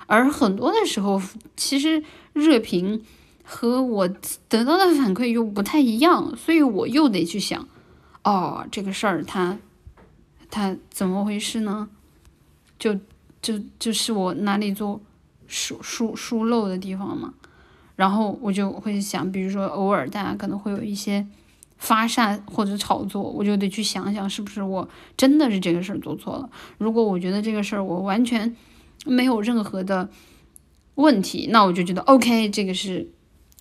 [0.07, 1.21] 而很多的时候，
[1.55, 2.03] 其实
[2.33, 3.03] 热评
[3.43, 4.07] 和我
[4.47, 7.67] 得到的反馈又不太一样，所以我又得去想，
[8.23, 9.57] 哦，这个事儿它
[10.49, 11.89] 它怎么回事呢？
[12.77, 12.99] 就
[13.41, 15.01] 就就是我哪里做
[15.47, 17.33] 疏疏疏漏的地方嘛，
[17.95, 21.27] 然后我就会想，比如说偶尔大家可能会有一些。
[21.75, 26.49] 发散或者炒作，我就得去想想是不是我真的是这个事儿做错了。
[26.77, 28.55] 如果我觉得这个事儿我完全
[29.05, 30.09] 没有任何的
[30.95, 33.09] 问题，那我就觉得 OK，这个是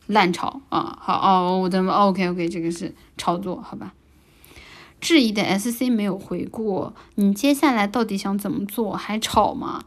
[0.06, 0.98] 烂炒啊。
[1.00, 3.94] 好哦，我的 OK OK，这个是炒作，好吧？
[5.00, 8.92] 质疑的 SC 没有回过，你接下来到底想怎么做？
[8.94, 9.84] 还炒吗？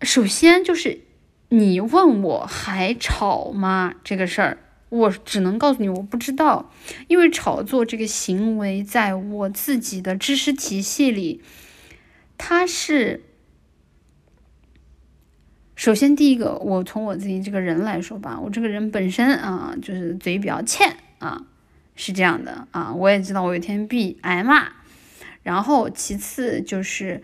[0.00, 1.00] 首先就是
[1.50, 3.94] 你问我还炒吗？
[4.02, 4.58] 这个事儿。
[4.90, 6.70] 我只能告诉你，我不知道，
[7.08, 11.42] 因为炒作这个行为，在我自己的知识体系里，
[12.38, 13.24] 它是
[15.76, 21.44] 首先第一个，我从我自己这个人来说吧，我这个人本身啊，就是嘴比较欠啊，
[21.96, 24.68] 是这样的啊，我也知道我有一天必挨骂，
[25.42, 27.22] 然后其次就是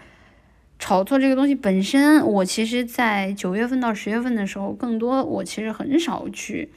[0.79, 6.71] 炒作这个东西本身，我其实在九月份到十月份的时候，更多我其实很少去。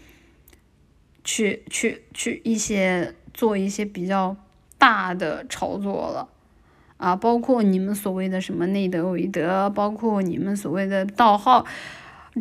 [1.26, 4.36] 去去去一些做一些比较
[4.78, 6.28] 大的炒作了
[7.04, 11.66] 啊，包括你们所谓的什么内德韦德，包括你们所谓的盗号，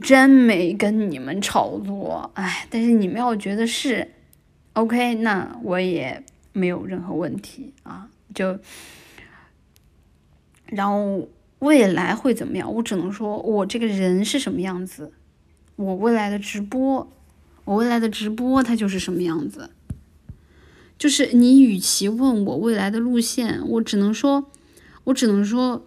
[0.00, 4.08] 真没跟你们炒作，哎，但是你们要觉得是
[4.74, 6.22] ，OK，那我也
[6.52, 8.56] 没有任何问题啊，就，
[10.66, 11.28] 然后
[11.58, 12.72] 未来会怎么样？
[12.72, 15.12] 我只能说我这个人是什么样子，
[15.74, 17.10] 我未来的直播。
[17.64, 19.70] 我未来的直播它就是什么样子，
[21.02, 24.48] 就是你与其问我未来的路线，我只能说，
[25.02, 25.84] 我只能说，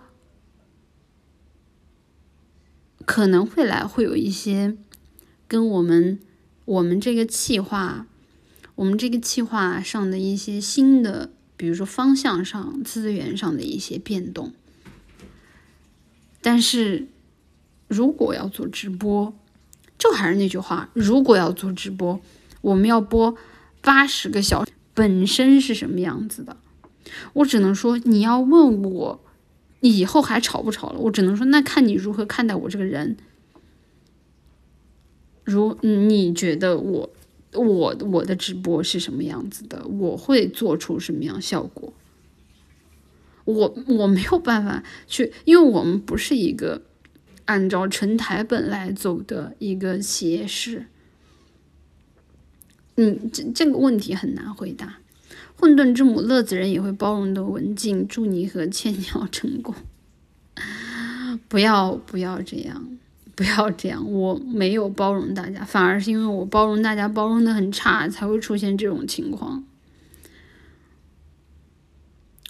[3.06, 4.76] 可能会来会有一些
[5.48, 6.20] 跟我们
[6.66, 8.08] 我们这个计划，
[8.76, 14.52] 我们这个计划上的一些新的，比如说方向上、资源上的一些变动。
[16.42, 17.08] 但是
[17.88, 19.34] 如果要做直播，
[19.98, 22.20] 就还是那句话，如果要做直播，
[22.60, 23.34] 我们要播
[23.80, 26.58] 八十个小时，本身是什么样子的？
[27.34, 29.24] 我只能说，你要问我
[29.82, 30.98] 以后还吵不吵了？
[30.98, 33.16] 我只能说，那看你如何看待我这个人。
[35.44, 37.10] 如你觉得我
[37.54, 39.86] 我我的直播是什么样子的？
[39.86, 41.94] 我会做出什么样效果？
[43.44, 46.82] 我我没有办法去，因为我们不是一个。
[47.46, 50.88] 按照成台本来走的一个企业式，
[52.96, 54.98] 嗯，这这个问题很难回答。
[55.58, 59.74] 混沌之母乐子人也会包容的文静，祝你和千鸟成功。
[61.48, 62.98] 不要不要这样，
[63.36, 69.64] 不要这样，我没有包容大家，反而是因为我包容大家包容的很差，才会出现这种情况。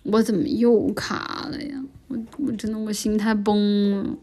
[0.04, 1.84] 我怎么又卡了呀？
[2.08, 4.18] 我我真的我心态崩了。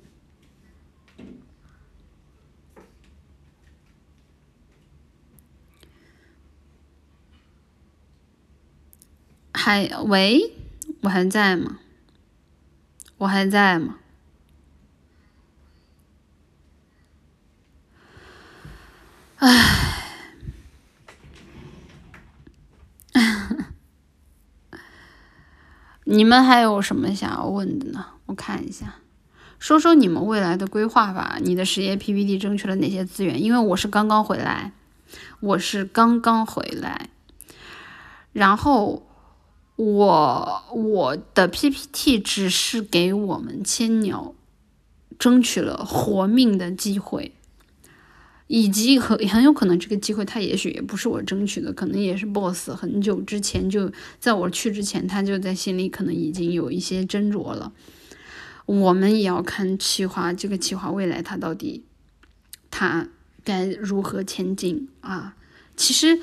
[9.55, 10.55] 还喂，
[11.03, 11.79] 我还在吗？
[13.19, 13.99] 我还在吗？
[19.37, 19.51] 唉，
[26.05, 28.07] 你们还有什么想要问的呢？
[28.27, 28.95] 我看一下，
[29.59, 31.39] 说说你们未来的规划吧。
[31.41, 33.41] 你的实业 PPT 争取了哪些资源？
[33.41, 34.73] 因为我是刚刚回来，
[35.41, 37.11] 我是刚刚回来，
[38.33, 39.07] 然后。
[39.82, 44.32] 我我的 PPT 只是给我们千鸟
[45.18, 47.32] 争取了活命的机会，
[48.46, 53.90] 以及很很有可能这个机会他也许也不是我争取的，可能也是 boss 很久之前就
[54.20, 57.72] 在我去之前，他就在心里可能已经有一些斟酌了。
[58.66, 61.82] 我们也要看企划这个企划未来它到底
[62.70, 63.09] 它
[63.42, 65.34] 该如何前进啊？
[65.76, 66.20] 其实。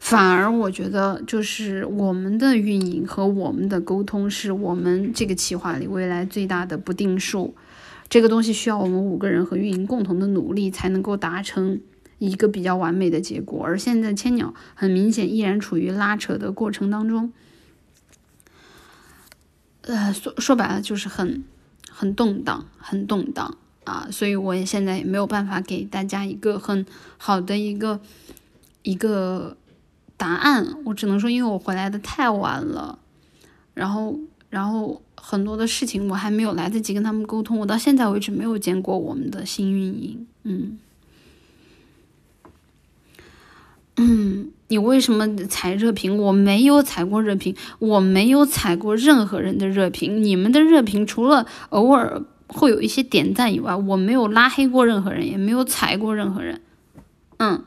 [0.00, 7.54] 反而我觉得，就是我们的运营和我们的沟通，是我们这个企划里未来最大的不定数。
[8.08, 11.80] 这个东西需要我们五个人和运营共同的努力，才能够达成
[12.18, 13.62] 一个比较完美的结果。
[13.62, 17.32] 而现在千鸟很明显依然处于拉扯的过程当中，
[19.82, 21.44] 呃，说说白了就是很
[21.88, 24.08] 很动荡，很动荡啊！
[24.10, 26.86] 所以我也现在也没有办法给大家一个很
[27.18, 28.00] 好的一个
[28.82, 29.58] 一个。
[30.20, 32.98] 答案我只能说，因为我回来的太晚了，
[33.72, 34.20] 然后，
[34.50, 40.26] 然后很多的事情我还没有来得及跟他们沟通，我到现在为止没有见过我们的新运营。
[40.42, 40.78] 嗯，
[43.96, 46.18] 嗯，你为什么踩热评？
[46.18, 50.22] 我没有踩过热评，我没有踩过任何人的热评。
[50.22, 56.60] 你们的热评除了偶尔会有一些点赞以外，我没有拉黑过任何人，也没有踩过任何人。
[57.38, 57.64] 嗯。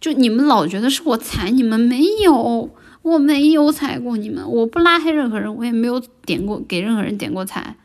[0.00, 2.70] 就你们老觉得是我踩你们，没有，
[3.02, 7.76] 我没有踩过你们，我不拉黑任何人，我也没有点过给任何人点过踩。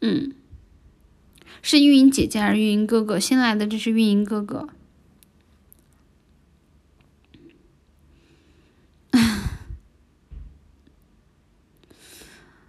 [0.00, 0.32] 嗯，
[1.62, 3.20] 是运营姐姐还是运营哥哥？
[3.20, 4.68] 新来的这是运营哥哥。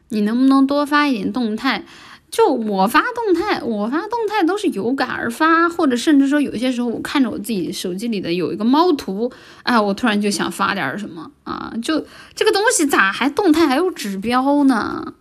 [0.09, 1.85] 你能不能多发一点动态？
[2.31, 9.31] 就我发动态，我发动态都是有感而发，或者甚至说有些时候我看着我自己手机里的有一个猫图，
[9.63, 15.15] 哎，我突然就想发点什么啊，就这个东西咋还动态还有指标呢？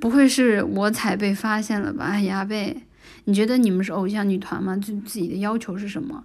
[0.00, 2.06] 不会是我才被发现了吧？
[2.06, 2.82] 哎呀呗，
[3.24, 4.76] 你觉得你们是偶像女团吗？
[4.76, 6.24] 就自己的要求是什么？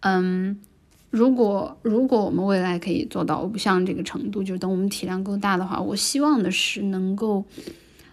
[0.00, 0.58] 嗯，
[1.10, 7.44] 如果如果我们未来可以做到偶像这个程度，就等我们体量够大的话，我希望的是能够。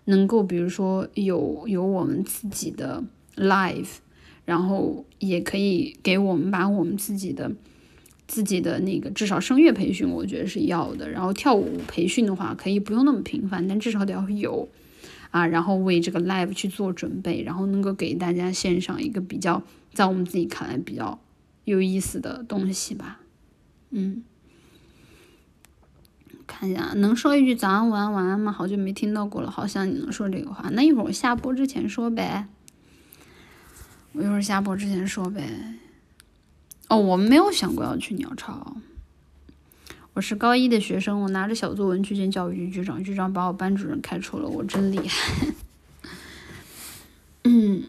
[0.05, 3.03] 能够比如说有有我们自己的
[3.35, 3.97] live，
[4.45, 7.51] 然后也可以给我们把我们自己的
[8.27, 11.09] 自己的那个至少声乐培训，我觉得是要的。
[11.09, 14.67] 然后跳舞培训的话，可以不用那么频繁，但至少得要有
[15.31, 15.45] 啊。
[15.45, 19.61] 然后为这个 live 去做准备，然后能够给大家献上一个比较
[19.93, 21.19] 在我们自己看来比较
[21.65, 23.21] 有意思的东西吧。
[23.91, 24.23] 嗯，
[26.47, 28.51] 看一下，能说一句早安、午安、晚安吗？
[28.51, 30.69] 好久没听到过了，好像你能说这个话。
[30.71, 32.47] 那一会儿我下播之前说呗。
[34.13, 35.75] 我一会儿下播之前说呗。
[36.87, 38.77] 哦，我没有想过要去鸟巢。
[40.13, 45.47] 我是高一的学生，我拿着小作文去见教育局局长，局长把我班主任开除了，我真厉害。
[47.43, 47.83] 嗯，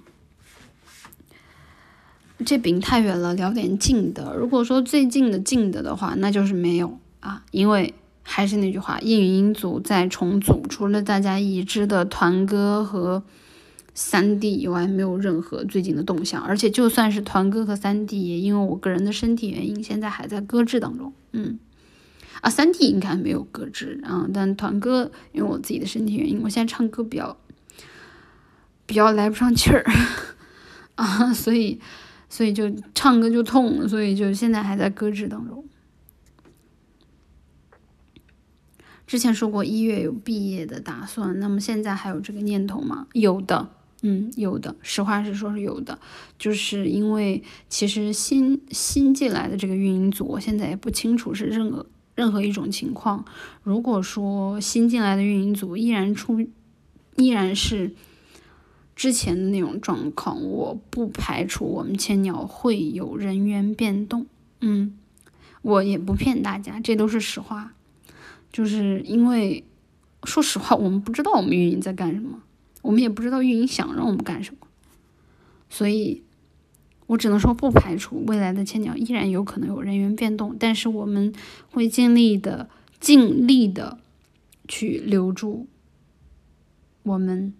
[2.45, 4.35] 这饼太远了，聊点近的。
[4.35, 7.95] 如果说最近的近的的话，那就是没有啊，因为
[8.27, 13.23] 还是那句话，叶云音组在重组，除了大家已知的团歌和。
[13.99, 21.15] 三 D 以外没有任何最近的动向，而且就算是团歌和三 D，也因为我个人的身体原因，现在还在搁置当中。
[21.33, 21.59] 嗯，
[22.43, 27.39] 啊，三 D 应该没有搁置啊，但团歌因为我自己的身体原因，我现在唱歌比较
[28.85, 29.83] 比较来不上气儿
[30.97, 31.81] 啊，所以
[32.29, 35.65] 所以就唱歌就痛，所以就现在还在搁置当中。
[39.07, 43.07] 之前说过一月有毕业的打算，那么现在还有这个念头吗？
[43.13, 43.71] 有的。
[44.03, 45.99] 嗯，有的，实话实说是有的，
[46.39, 53.25] 就是因为其实新新进来的这个运营组，我现在也不清楚是任何任何一种情况。
[53.63, 56.47] 如果说新进来的运营组依然出，
[57.17, 57.95] 依然是
[58.95, 64.27] 之前的那种状况，我不排除我们千鸟会有人员变动。
[64.61, 64.97] 嗯，
[65.63, 67.73] 我也不骗大家，这都是实话，
[68.57, 69.63] 就是因为
[70.25, 72.41] 说实话，我们不知道我们运营在干什么。
[72.81, 74.67] 我们也不知道运营想让我们干什么，
[75.69, 76.23] 所以
[77.07, 81.35] 我只能说不排除未来的千鸟依然有可能有人员变动，但是我们
[81.71, 83.99] 会尽力的、尽力的
[84.67, 85.67] 去留住
[87.03, 87.53] 我们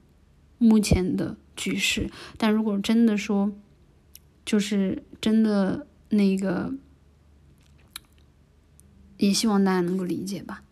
[0.57, 2.09] 目前的局势。
[2.39, 3.53] 但如果真的说，
[4.47, 6.73] 就是真的那个，
[9.19, 10.63] 也希望大家能够理解吧。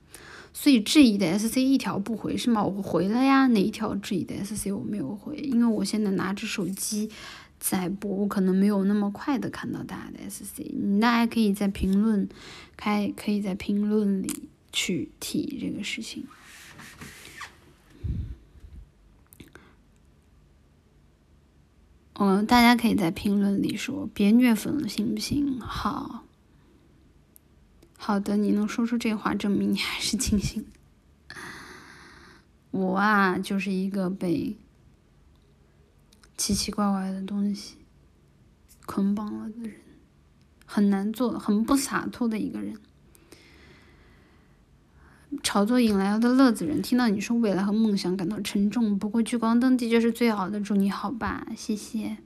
[0.57, 2.63] 所以质疑的 SC 一条不回是吗？
[2.63, 5.37] 我回了呀，哪一条质疑的 SC 我没有回？
[5.37, 7.11] 因为我现在拿着手机
[7.59, 10.63] 在播，我可能没有那么快的看到大家的 SC。
[10.81, 12.29] 你大家可以在评论
[12.77, 16.25] 开，可以在评论里去提这个事情。
[22.15, 25.61] 嗯，大家可以在评论里说，别虐粉了，行不行？
[25.61, 26.24] 好。
[28.07, 30.63] 好的，你能说出这话，证明你还是清醒。
[32.71, 34.59] 我啊，就是一个被
[36.37, 37.79] 奇奇怪怪的东西
[38.85, 39.77] 捆绑了的人，
[40.67, 42.77] 很难做、很不洒脱的一个人。
[45.43, 48.99] 炒作引来的乐子人，听到你说未来和梦想感到沉重。
[48.99, 52.19] 不过聚光灯的确是最好的，祝你好吧，谢谢。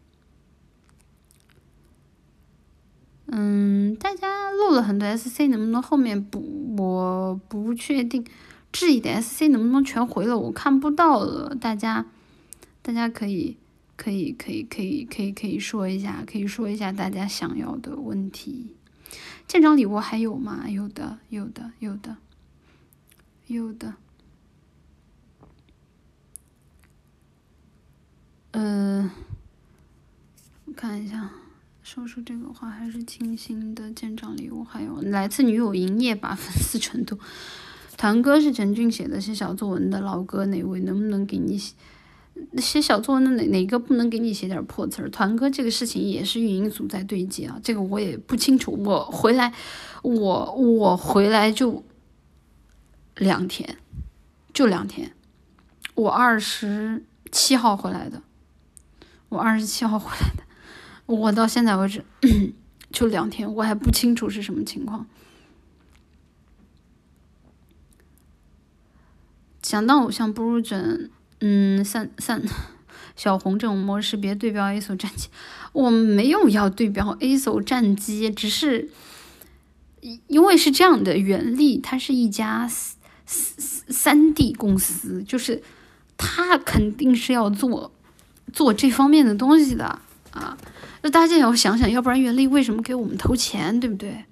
[3.31, 6.75] 嗯，大家漏了很多 SC，能不能后面补？
[6.79, 8.25] 我不确定。
[8.71, 10.39] 质疑的 SC 能不能全回了？
[10.39, 11.55] 我看不到了。
[11.55, 12.07] 大家，
[12.83, 13.57] 大家可以，
[13.97, 18.75] 可以，可以，可以，可以，可以说一下，可以说一下大家想要的问题。
[19.47, 20.69] 舰长礼物还有吗？
[20.69, 22.17] 有的，有的，有的，
[23.47, 23.95] 有的。
[28.53, 29.11] 嗯，
[30.67, 31.31] 我看一下。
[31.89, 37.19] 说出这个话还是清新的见长礼物，还有来自女友营业吧 粉丝程度。
[37.97, 40.81] 团哥是陈俊写的，写小作文的老哥哪位？
[40.81, 41.73] 能不能给你写
[42.59, 45.09] 写小作文的哪哪个不能给你写点破词儿？
[45.09, 48.73] 团哥这个事情也是运营组在对接啊，这个我也不清楚。
[48.85, 49.55] 我回来，
[50.03, 51.83] 我我回来就
[53.17, 53.79] 两天，
[54.53, 55.13] 就两天。
[55.95, 57.03] 我二十
[57.33, 58.21] 七号回来的，
[59.31, 60.43] 我二十七号回来的。
[61.09, 62.05] 我到现在为止
[62.93, 65.07] 就两天，我还不清楚是什么情况。
[69.63, 71.09] 想当偶像不如整，
[71.41, 72.43] 嗯，三三
[73.17, 75.29] 小红这种模式，别对标 A 手战机。
[75.73, 78.91] 我没有要对标 A 手战机，只是
[80.27, 85.63] 因为是这样的，原力它是一家三三 D 公司，就是
[86.19, 87.93] 它肯定是要做
[88.53, 90.01] 做这方面的东西的
[90.33, 90.59] 啊。
[91.03, 94.25] 那大家也要想想，要不然袁立为什么给我们投钱，对不对？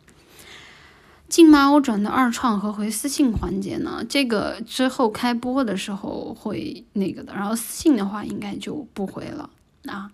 [1.29, 4.05] 进马我转的二创和回私信环节呢？
[4.09, 9.51] 这个之后开播的时候会那个的，然后私信的话应该就不回了。
[9.87, 10.11] 啊。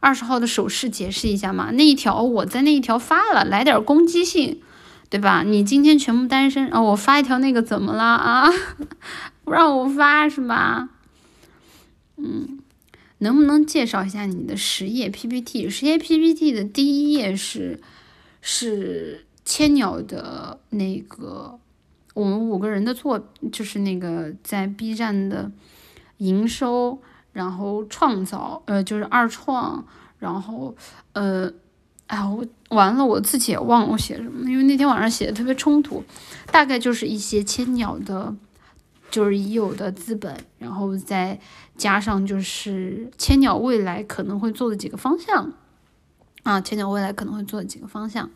[0.00, 1.70] 二十号的手势解释一下嘛？
[1.72, 4.60] 那一条我在那一条发了，来点攻击性，
[5.08, 5.42] 对吧？
[5.42, 8.50] 你今天全部单身，啊我发一条那个怎么了啊？
[9.44, 10.90] 不 让我发是吧？
[12.16, 12.60] 嗯，
[13.18, 15.68] 能不能介绍一下你的十页 PPT？
[15.70, 17.80] 十页 PPT 的第一页是
[18.40, 21.58] 是千鸟的那个
[22.14, 25.50] 我们五个人的作，就是那个在 B 站的
[26.18, 26.98] 营收，
[27.32, 29.86] 然后创造，呃，就是二创，
[30.18, 30.76] 然后
[31.12, 31.52] 呃，
[32.08, 36.02] 哎我完了，我自己也忘了我写什么，因为那天晚上写的特别冲突，
[36.50, 38.34] 大概就是一些千鸟的。
[39.10, 41.38] 就是已有的资本，然后在
[41.76, 45.52] 加上就是千鸟未来可能会做的几个方向
[46.44, 48.30] 啊，千鸟未来可能会做的几个方向，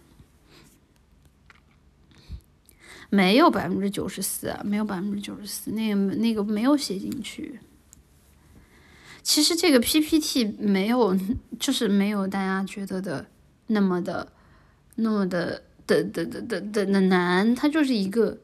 [3.10, 7.60] 没有百分之九十四，没有百分之九十四，那个那个没有写进去。
[9.23, 11.16] 其实这个 PPT 没有，
[11.60, 13.27] 就是没有大家觉得的
[13.69, 14.32] 那么的
[14.97, 18.39] 那么的的的的的的的难，它就是一个。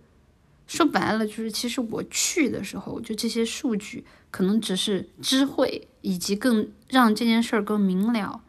[0.67, 8.41] 说白了，就是其实我去的时候，就这些数据可能只是知会，以及更让这件事儿更明了。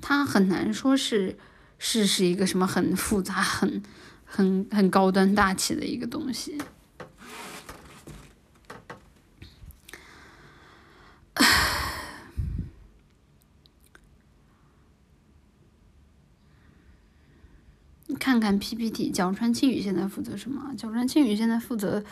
[0.00, 1.36] 它很难说是
[1.78, 3.82] 是是一个什么很复杂、很
[4.24, 6.58] 很很高端大气的一个东西。
[18.26, 20.74] 看看 PPT，角川庆宇现在负责什么？
[20.76, 22.02] 角川庆宇现在负责，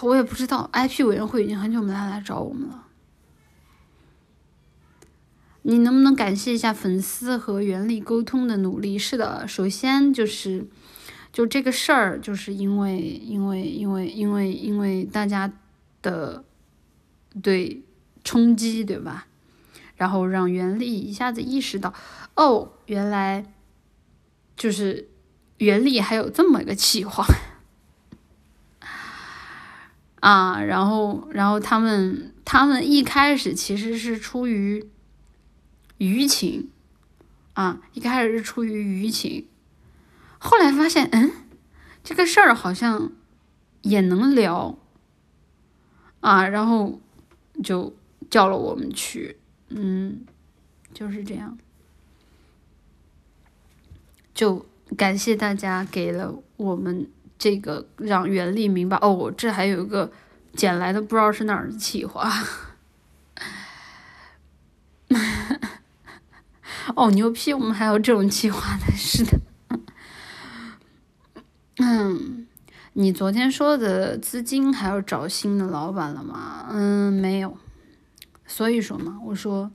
[0.00, 0.70] 我也不知道。
[0.72, 2.84] IP 委员会已经很久没来来找我们了。
[5.62, 8.96] 你能不能感谢一下粉丝和袁力沟通的努力？
[8.96, 10.68] 是的，首先就是，
[11.32, 15.52] 就这个事儿，就是因为因为因为因为因为大家
[16.00, 16.44] 的
[17.42, 17.82] 对
[18.22, 19.26] 冲击，对吧？
[19.96, 21.92] 然后让袁力一下子意识到，
[22.36, 23.44] 哦，原来。
[24.58, 25.08] 就是
[25.56, 27.24] 原力还有这么一个企划
[30.20, 34.86] 啊，然后然后他们他们一开始其实是出于
[35.98, 36.68] 舆情。
[37.54, 39.48] 啊，一开始是出于舆情，
[40.38, 41.32] 后来发现嗯，
[42.04, 43.10] 这个事儿好像
[43.82, 44.78] 也能聊。
[46.20, 47.00] 啊，然后
[47.64, 47.96] 就
[48.30, 49.38] 叫了我们去，
[49.70, 50.20] 嗯，
[50.94, 51.58] 就是这样。
[54.38, 54.64] 就
[54.96, 60.12] 感谢大家给了我们这个让袁立明白哦，这还有一个
[60.54, 62.32] 捡来的不知道是哪儿的企划，
[66.94, 69.40] 哦牛批，我们还有这种企划的，是的。
[71.78, 72.46] 嗯，
[72.92, 76.68] 你昨天说的资金还要找新的老板了吗？
[76.70, 77.58] 嗯，没有。
[78.46, 79.72] 所以说嘛，我说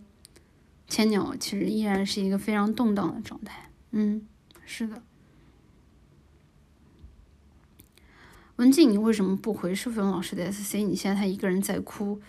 [0.88, 3.70] 千鸟其实依然是一个非常动荡的状态。
[3.92, 4.26] 嗯。
[4.76, 5.04] 是的，
[8.56, 10.78] 文静，你为什么不回淑芬老师的 SC？
[10.78, 12.20] 你现在他一个人在哭，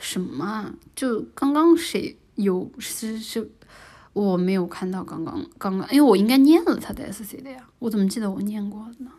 [0.00, 0.74] 什么啊？
[0.96, 3.52] 就刚刚谁有是是，
[4.14, 9.12] 我没有看到刚刚刚刚，因为我应该念了他的 SC 的呀，我怎么记得我念过呢？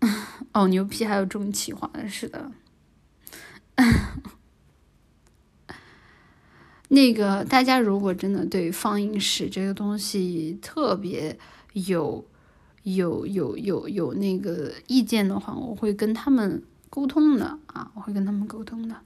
[0.50, 2.50] 哦，牛批，还有这种企划的，是的。
[6.88, 11.38] 那个大家如果真的对放映室这个东西特别
[11.74, 12.24] 有
[12.84, 18.96] 有有有有那个意见的话，我会跟他们沟通的啊，我会跟他们沟通的。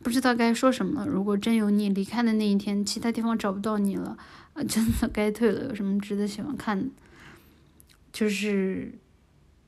[0.00, 4.16] 不知道该说什么，如果真有你离开的那一天，其他地方找不到你了，
[4.52, 5.64] 啊，真的该退了。
[5.70, 6.88] 有什么值得喜欢看的？
[8.12, 8.96] 就是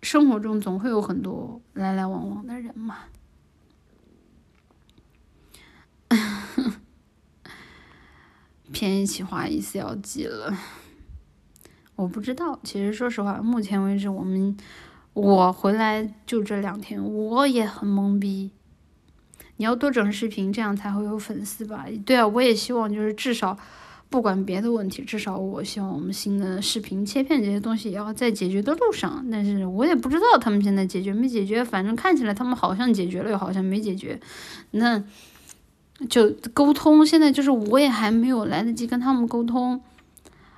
[0.02, 2.98] 生活中总会有很多来来往往的人嘛。
[8.72, 10.56] 便宜企划意思要记了，
[11.97, 12.59] 我不知道。
[12.62, 14.56] 其实说实话，目前为止，我们
[15.12, 18.52] 我回来就这两天，我也很懵逼。
[19.56, 21.84] 你要多整视频，这样才会有粉丝吧？
[22.06, 23.59] 对啊，我也希望就是至少
[24.09, 29.26] 不管别的问题，至少我希望我们新的视频切片这些东西也要在解决的路上。
[29.30, 34.20] 但是我也不知道他们现在解决没解决，反正看起来他们好像解决了，又好像没解决。
[34.70, 35.02] 那。
[36.09, 39.81] 就沟通，现在就是我也还没有来得及跟他们沟通，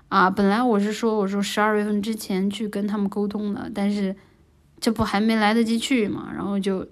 [0.09, 4.15] 啊，本来我是说我说十二月份之前去跟他们沟通的，但是
[4.81, 6.87] 这不还没来得及去嘛，然后就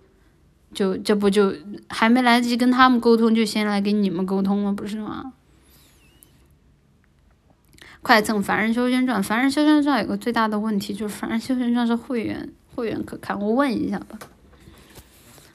[0.74, 1.54] 就这不就
[1.88, 5.32] 还没来得及跟他们沟通，就先来给你们沟通了，不是吗？
[8.02, 14.18] 快蹭《凡人修仙传》，《凡人修仙传》有个最大的问题就是《凡人修仙传》是会员，会员可看，我问一下吧，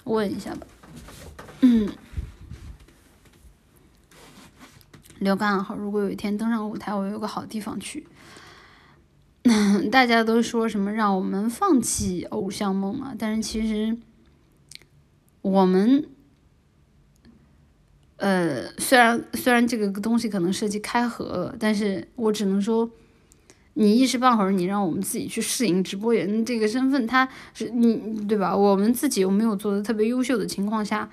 [0.06, 0.68] 问一下吧，
[1.62, 1.90] 嗯。
[5.20, 8.06] 留个暗号，如果有一天登上舞台，我有个好地方去。
[9.92, 13.14] 大家都说什么让我们放弃偶像梦啊？
[13.18, 13.96] 但是其实
[15.42, 16.04] 我们，
[18.18, 22.90] 呃，虽然虽然这个东西可能涉及开合，但是我只能说，
[23.76, 28.58] 你一时半会儿你让我们自己去适应直播人这个身份，他是你对吧？
[28.58, 31.08] 我们自己又没有做的特别优秀的情况下，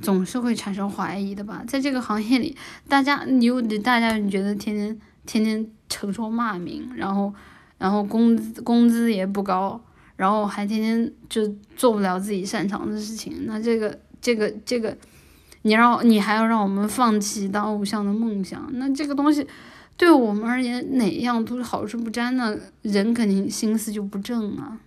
[0.00, 1.64] 总是会产生怀疑的吧？
[1.66, 2.56] 在这个行业里，
[2.88, 7.34] 大家你又得大家你觉得天天天天承受骂名，然后。
[7.78, 9.78] 然后工资工资也不高，
[10.16, 11.46] 然后还天天就
[11.76, 14.96] 做不了自己擅长的事情，那这个这个这个，
[15.60, 19.46] 你让你还要让我们放弃当偶像的梦想，那这个东西
[19.94, 22.56] 对我们而言哪样都是好处不沾呢？
[22.80, 24.80] 人肯定心思就不正啊。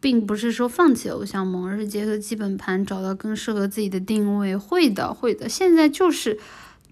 [0.00, 4.56] 并不是说放弃偶像梦，而是结合基本盘，找到更适合自己的定位。
[4.56, 5.48] 会的，会的。
[5.48, 6.38] 现在就是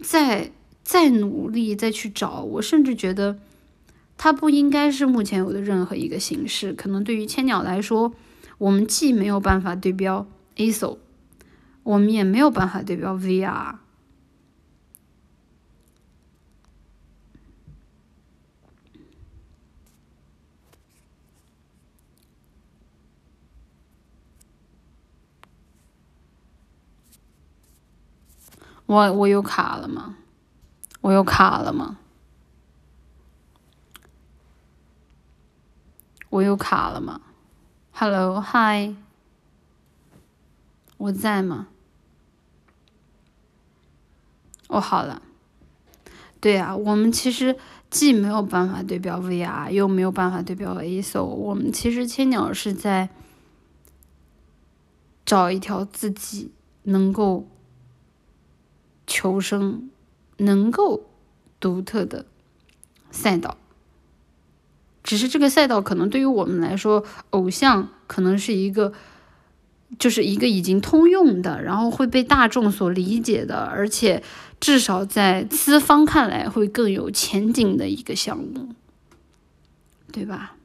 [0.00, 0.50] 在
[0.82, 2.40] 在努力，再去找。
[2.42, 3.38] 我甚至觉得，
[4.18, 6.72] 它不应该是目前有的任何一个形式。
[6.72, 8.12] 可能对于千鸟来说，
[8.58, 10.26] 我们既没有办法对标
[10.56, 10.98] ASO，
[11.82, 13.74] 我们也没有办法对标 VR。
[28.86, 30.16] 我我又卡了吗？
[31.00, 31.98] 我又卡了吗？
[36.30, 37.20] 我又卡了吗
[37.92, 38.94] ？Hello，Hi，
[40.96, 41.68] 我在吗？
[44.68, 45.22] 哦，好了。
[46.40, 47.56] 对啊，我们其实
[47.90, 51.24] 既没有办法对标 VR，又没有办法对标 ASO。
[51.24, 53.08] 我们其实千鸟是在
[55.24, 56.52] 找一条自己
[56.84, 57.48] 能够。
[59.06, 59.88] 求生
[60.38, 61.06] 能够
[61.60, 62.26] 独特的
[63.10, 63.56] 赛道，
[65.02, 68.92] 只是这个赛道可能对于我们来说，偶像可能是一个，
[69.98, 74.22] 就是一个已经通用的，然后会被大众所理解的，而且
[74.60, 78.68] 至少在资方看来会更有前景的一个项目，
[80.12, 80.56] 对吧？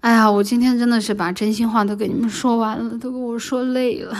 [0.00, 4.16] 哎呀，我今天真的是把真心话都给你们说完了，都给我说累了。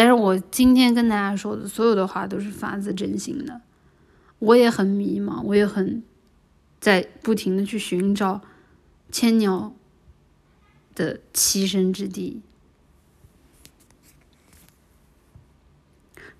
[0.00, 3.60] 但是我今天跟大家说的所有的话都是发自真心的，
[4.38, 6.02] 我也很迷茫，我也很
[6.80, 8.40] 在不停的去寻找
[9.12, 9.74] 千鸟
[10.94, 12.40] 的栖身之地。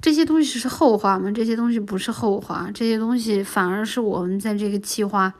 [0.01, 1.31] 这些东西是后话吗？
[1.31, 5.35] 这些东西不是后话，这些东西反而是我们在这个计划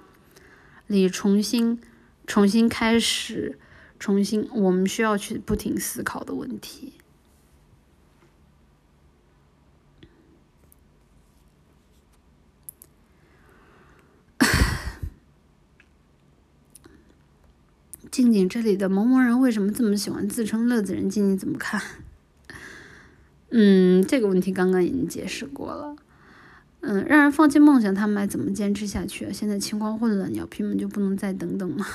[0.89, 1.81] 里重新、
[2.27, 3.59] 重新开始、
[3.99, 6.93] 重新我们需要去不停思考的问题。
[18.11, 21.09] 静静，这里的萌萌人为什么这么喜欢自称乐子人？
[21.09, 21.81] 静静怎么看？
[23.51, 25.95] 嗯，这个问题刚刚已经解释过了。
[26.81, 29.33] 嗯，让人放弃梦想，他们还怎么坚持下去？
[29.33, 31.87] 现在情况混乱，鸟皮们就不能再等等吗？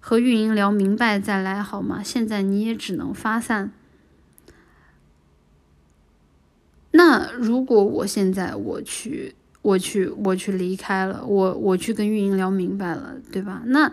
[0.00, 2.02] 和运营聊明白再来好吗？
[2.02, 3.72] 现在你也只能发散。
[6.90, 9.34] 那如果我现在我去？
[9.60, 13.62] 我去，我去离开了，我我去跟运营聊明白了，对吧？
[13.66, 13.92] 那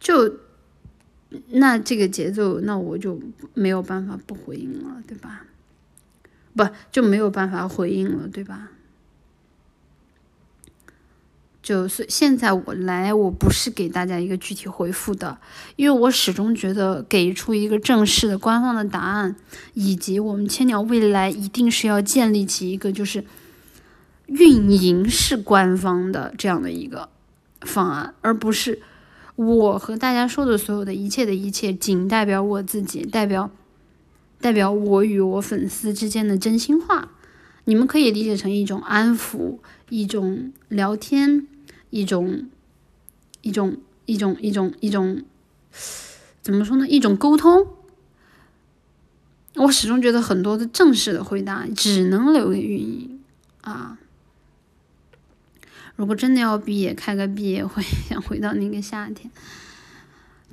[0.00, 0.40] 就
[1.50, 3.18] 那这个节奏，那我就
[3.54, 5.46] 没有办法不回应了，对吧？
[6.54, 8.70] 不就没有办法回应了，对吧？
[11.62, 15.38] 就是现在我来，我不是给大家一个具体回复的，
[15.76, 19.36] 因为我始终觉得给出一个正式的官方的答案，
[19.74, 23.24] 以及我们千鸟未来一定是要建立起一个就是。
[24.26, 27.08] 运营是官方的这样的一个
[27.62, 28.80] 方案，而不是
[29.36, 33.50] 我和大家说的所有的一切的一切，仅代表我自己，代表
[34.40, 37.10] 代表我与我粉丝之间的真心话。
[37.64, 39.58] 你们可以理解成一种安抚，
[39.88, 41.48] 一种聊天，
[41.90, 42.48] 一种
[43.42, 45.22] 一种一种一种一种
[46.42, 46.86] 怎么说呢？
[46.88, 47.66] 一种沟通。
[49.54, 53.20] 我始终觉得很多的正式的回答只能留给运营
[53.62, 53.98] 啊。
[55.96, 59.30] 如果真的要毕业开个毕业会 想回到那个夏天。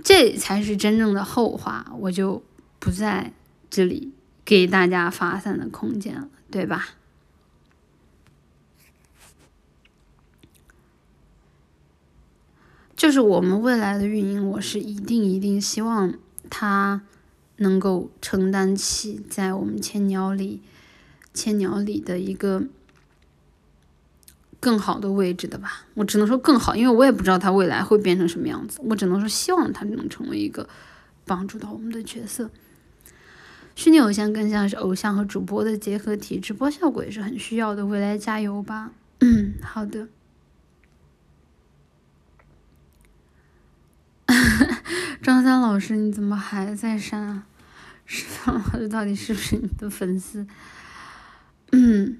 [0.03, 2.43] 这才是真正的后话我就
[2.79, 3.31] 不在
[3.69, 4.11] 这里
[4.43, 6.95] 给大家发散的空间了对吧？
[12.95, 16.13] 就是我们未来的运营我是一定一定希望
[16.49, 17.01] 他
[17.57, 20.61] 能够承担起在我们千鸟里
[21.33, 22.63] 千鸟里的一个
[24.63, 25.83] 更好的位置的吧。
[25.93, 28.79] 我只能说更好，因为我也不知道他未来会变成什么样子。
[28.85, 30.69] 我只能说希望他能成为一个
[31.25, 32.49] 帮助到我们的角色。
[33.75, 37.85] 虚拟偶像更像是偶像和主播的结合体，直播效果也是很需要的。
[37.85, 38.91] 未来加油吧！
[39.19, 40.07] 嗯，好的。
[45.21, 47.43] 张三老师，你怎么还在删啊？
[48.05, 50.47] 是方老师到底是不是你的粉丝？
[51.73, 52.19] 嗯。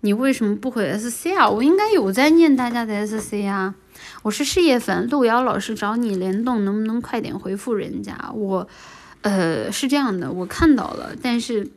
[0.00, 1.48] 你为什么不回 SC 啊？
[1.48, 3.74] 我应该有在念大家的 SC 啊。
[4.22, 8.32] 我是事业粉，路遥老师找你联动，能不能快点回复人家？
[8.34, 8.68] 我，
[9.22, 11.68] 呃，是这样的，我看到了，但是，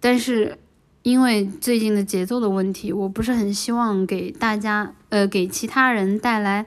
[0.00, 0.58] 但是。
[1.02, 6.66] 因为最近的节奏的问题，我不是很希望给大家，呃，给其他人带来，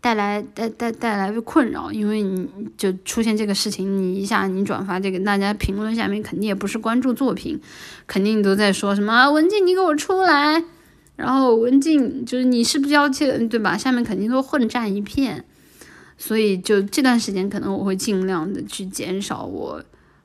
[0.00, 1.90] 带来带带带来的困扰。
[1.92, 7.60] 因为你就出现这个事情，你一下你转发这个，大家评论下面肯定也不是关注作品，
[8.06, 10.64] 肯定都在说什么文静你给我出来，
[11.16, 13.76] 然后文静就是你是不是要去，对吧？
[13.76, 15.44] 下面肯定都混战一片，
[16.16, 19.82] 所以就这段时间可能我会尽量的去减少我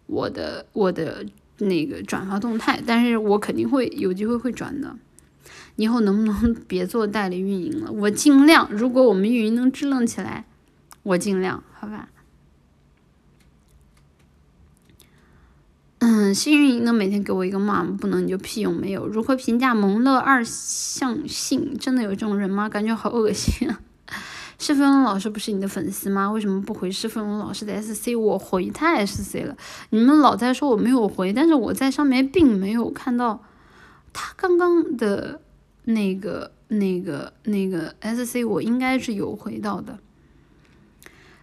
[0.07, 1.25] 我的我的。
[1.59, 4.93] 那个转发动态，但是我肯定会有机会会转的。
[5.75, 7.91] 以后能不能别做代理运营了？
[7.91, 8.67] 我尽量。
[8.71, 10.45] 如果我们运营能支棱起来，
[11.03, 12.09] 我尽量，好吧？
[15.99, 17.97] 嗯，新运营能每天给我一个骂吗？
[17.99, 19.07] 不能你就屁用没有。
[19.07, 21.77] 如何评价蒙乐二象性？
[21.79, 22.67] 真的有这种人吗？
[22.67, 23.79] 感觉好恶心啊！
[24.59, 26.29] 施飞龙老师不是你的粉丝吗？
[26.29, 28.15] 为什么不回施飞龙老师的 SC？
[28.17, 29.55] 我回他 SC 了。
[29.89, 33.41] 你们老在说我没有回，但是我在上面并没有看到
[34.11, 35.41] 他刚刚的
[35.85, 39.99] 那个、那个、那个 SC，我应该是有回到的。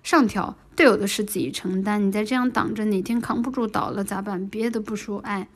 [0.02, 4.48] 上条队友的事自己承担，你再这样挡着，哪天扛不住倒了咋办？
[4.48, 5.48] 别的不说，哎。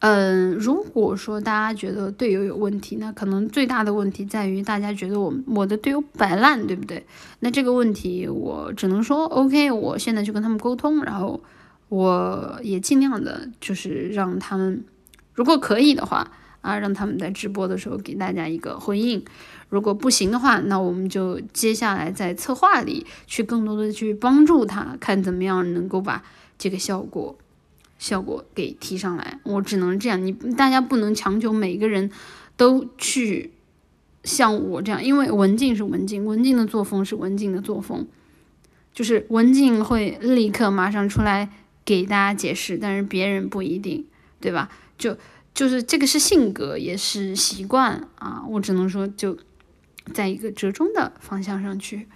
[0.00, 7.04] 嗯，如果说大家觉得队友有问题，那可能最大的问题在于大家觉得我我的队友摆烂，对不对？
[7.40, 11.42] 那这个问题我只能说，OK，我现在去跟他们沟通，然后
[11.88, 14.84] 我也尽量的，就是让他们，
[15.34, 16.30] 如果可以的话
[16.68, 19.24] 啊，让他们在直播的时候给大家一个回应。
[19.70, 26.22] 如果不行的话，那我们就接下来在策划里去更多的去帮助他，看怎么样能够把
[26.58, 27.36] 这个效果。
[27.98, 30.24] 效果给提上来，我只能这样。
[30.24, 32.08] 你大家不能强求每个人
[32.56, 33.50] 都去
[34.22, 38.06] 像我这样，因为文静是文静，文静的作风是文静的作风，
[38.94, 41.50] 就是文静会立刻马上出来
[41.84, 44.06] 给大家解释，但是别人不一定，
[44.40, 44.70] 对吧？
[44.96, 45.16] 就
[45.58, 48.44] 就是这个是性格，也是习惯啊。
[48.48, 49.36] 我只能说，就
[50.14, 52.06] 在一个折中的方向上去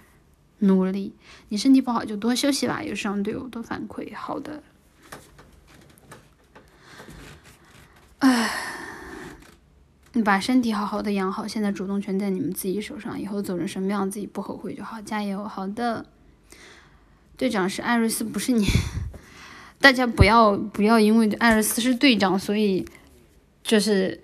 [0.59, 1.13] 努力。
[1.49, 4.15] 你身体不好就多休息吧，有让队友多反馈。
[4.15, 4.63] 好的。
[8.19, 8.49] 唉，
[10.13, 15.45] 你把身体好好的养好，现在主动权在你们自己手上，以后走成什么样自己不后悔就好，加油！
[15.45, 16.05] 好的，
[17.35, 18.65] 队长是艾瑞斯，不是你，
[19.81, 22.85] 大家不要不要因为艾瑞斯是队长，所以
[23.63, 24.21] 就是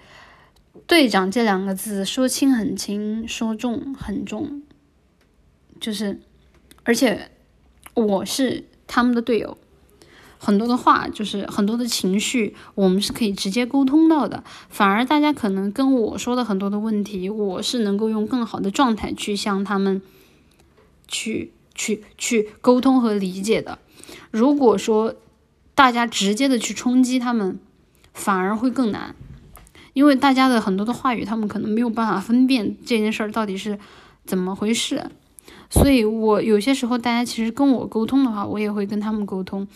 [0.85, 4.61] 队长这两个字说轻很轻，说重很重，
[5.79, 6.19] 就是
[6.83, 7.31] 而且
[7.93, 9.57] 我是他们的队友。
[10.41, 14.41] 很多的话就是很多的情绪，我们是可以直接沟通到的。
[14.69, 20.01] 反而大家可能跟我说的很多的问题，我是能够用更好的状态去向他们
[21.09, 23.79] 去去去沟通和理解的。
[24.31, 25.15] 如果说
[25.75, 27.59] 大家直接的去冲击他们，
[28.13, 29.13] 反而会更难，
[29.93, 33.77] 因为大家的很多的话语，他们可能没有办法分辨这件事儿到底是
[34.25, 35.03] 怎么回事。
[35.69, 39.67] 所以我有些时候大家其实跟我沟通的话，我也会跟他们沟通。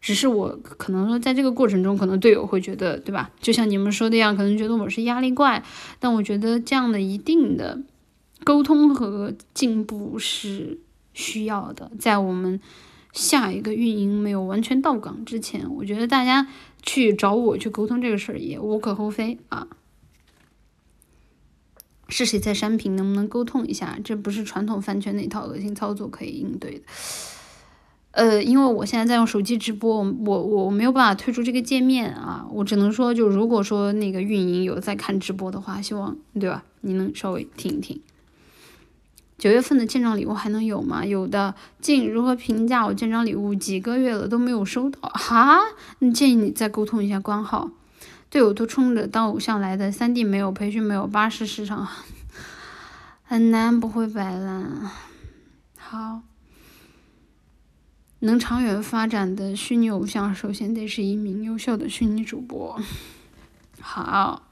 [0.00, 3.30] 只是我可能说，在这个过程中，可能队友会觉得，对吧？
[3.40, 5.64] 就像你们说的一样，可能觉得我是压力怪。
[5.98, 7.80] 但我觉得这样的一定的
[8.44, 10.78] 沟通和进步是
[11.12, 11.90] 需要的。
[11.98, 12.60] 在我们
[13.12, 16.46] 下一个运营没有完全到岗之前，我觉得大家
[16.86, 19.68] 去找我去沟通这个事儿也无可厚非啊。
[22.08, 22.94] 是谁在删评？
[22.94, 23.98] 能不能沟通一下？
[24.02, 26.82] 这不是传统饭圈那套恶心操作可以应对的。
[28.12, 36.64] 呃，因为我现在在用手机直播，我我我没有办法退出这个界面啊，我只能说，就如果说那个运营有在看直播的话，希望对吧？
[36.80, 38.00] 你能稍微听一听。
[39.38, 41.04] 九月份的建章礼物还能有吗？
[41.04, 43.54] 有的，静如何评价我建章礼物？
[43.54, 45.60] 几个月了都没有收到，哈？
[45.98, 47.70] 那建议你再沟通一下官号。
[48.28, 51.86] 队友都冲着当偶像来的，三 D 没有培训，没有巴士市场，
[53.22, 54.90] 很难不会摆烂。
[55.78, 56.22] 好，
[58.20, 62.80] 能长远发展的虚拟偶像，首先得是一名优秀的虚拟主播。
[63.80, 64.42] 好，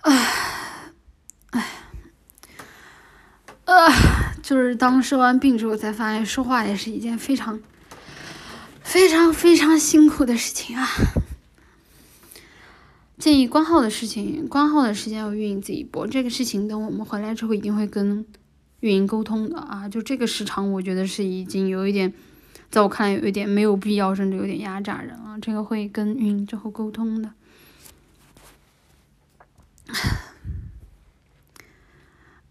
[0.00, 0.51] 唉，
[3.64, 3.88] 呃，
[4.42, 7.60] 就是当生完病之后，才发现说话也是一件非常。
[8.84, 10.88] 非常非常辛苦的事情啊！
[13.16, 16.04] 建议关号的事情，关号的时间要运营自己播。
[16.04, 18.26] 这个事情等我们回来之后一定会跟
[18.80, 19.88] 运营沟通的啊！
[19.88, 22.12] 就这个时长，我觉得是已经有一点，
[22.70, 25.38] 在我看来有一点没有必要，甚至有点压榨人了。
[25.40, 27.30] 这个会跟运营之后沟通的。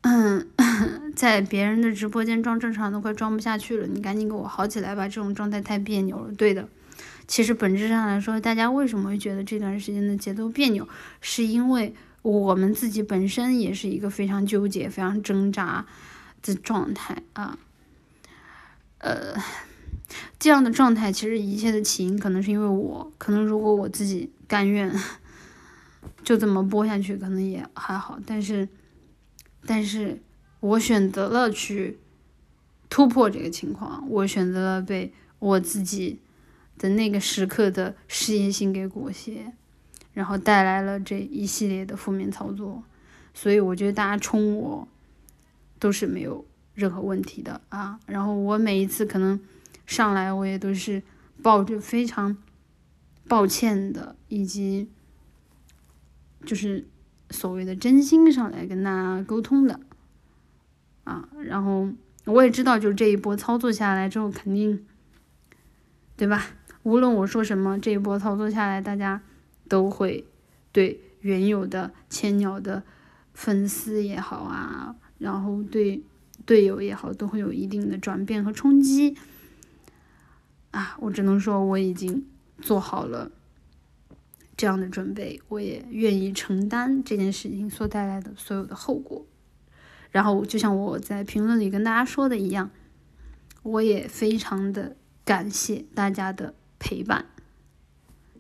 [0.02, 0.48] 嗯。
[1.14, 5.07] 在别人的直播间装正常都快装不下去了，你赶紧给我好起来吧！
[5.07, 6.34] 这种状态太别扭了。
[6.34, 6.68] 对的，
[7.28, 10.88] 其实本质上来说，大家为什么会觉得这段时间的节奏别扭，
[11.19, 15.86] 是因为我们自己本身也是一个非常纠结、非常挣扎
[16.41, 17.60] 的状态啊。
[18.99, 19.36] 呃，
[20.40, 24.91] 这样的状态其实一切的起因可能是因为我，可能如果我自己甘愿
[26.23, 28.18] 就这么播下去，可能也还好。
[28.26, 28.68] 但是，
[29.66, 30.22] 但是。
[30.62, 31.98] 我选择了去
[32.88, 36.20] 突破这个情况，我选择了被我自己
[36.78, 39.52] 的那个时刻的事业心给裹挟，
[40.14, 42.84] 然后带来了这一系列的负面操作。
[43.34, 44.88] 所以我觉得大家冲我
[45.80, 48.00] 都是没有任何问题的啊。
[48.06, 49.40] 然后我每一次可能
[49.88, 51.02] 上来，我也都是
[51.42, 52.38] 抱着非常
[53.28, 54.92] 抱歉的，以及
[56.46, 56.86] 就是
[57.32, 59.80] 所谓的真心上来跟大家沟通的。
[61.03, 61.90] 啊，然后
[62.26, 64.86] 我也知道，就这一波操作下来之后，肯定，
[66.16, 66.45] 对吧？
[66.84, 69.22] 无论我说什么，这一波操作下来，大家
[69.68, 70.26] 都会
[70.72, 72.84] 对原有的千鸟的
[73.34, 76.03] 粉丝也好啊，然后对
[76.45, 79.18] 队友也好，都会有一定的转变和冲击。
[80.72, 82.26] 啊，我只能说我已经
[82.60, 83.32] 做好了
[84.62, 89.26] 这样的准备，我也愿意承担这件事情所带来的所有的后果。
[90.12, 92.70] 然后就像我在评论里跟大家说的一样，
[93.64, 97.26] 我也非常的感谢大家的陪伴，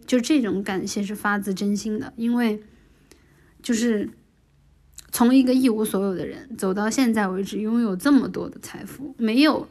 [0.05, 2.61] 就这种感谢是发自真心的，因为
[3.63, 4.11] 就是
[5.11, 9.67] 从一个一无所有的人走到现在为止拥有这么多的财富，没有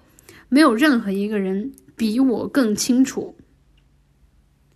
[0.49, 3.37] 没有任何一个人比我更清楚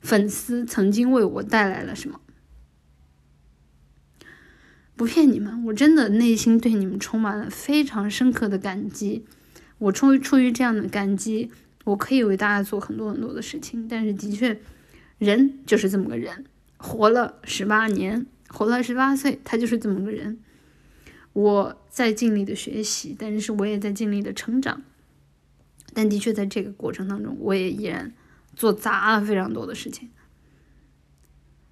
[0.04, 2.20] 粉丝曾经为我带来了什么。
[4.94, 9.24] 不骗你们，我真的内心对你们充满了非常深刻的感激。
[9.78, 11.50] 我出于出于这样的感激，
[11.84, 13.88] 我可以为大家做很多很多的事情。
[13.88, 14.60] 但是的确，
[15.16, 16.44] 人就是这么个人，
[16.76, 20.38] 活了十八年，活了十八岁，他就是这么个人。
[21.32, 24.82] 我在尽力的学习，但是我也在尽力的成长。
[25.94, 28.12] 但的确，在这个过程当中，我也依然
[28.56, 30.10] 做砸了非常多的事情。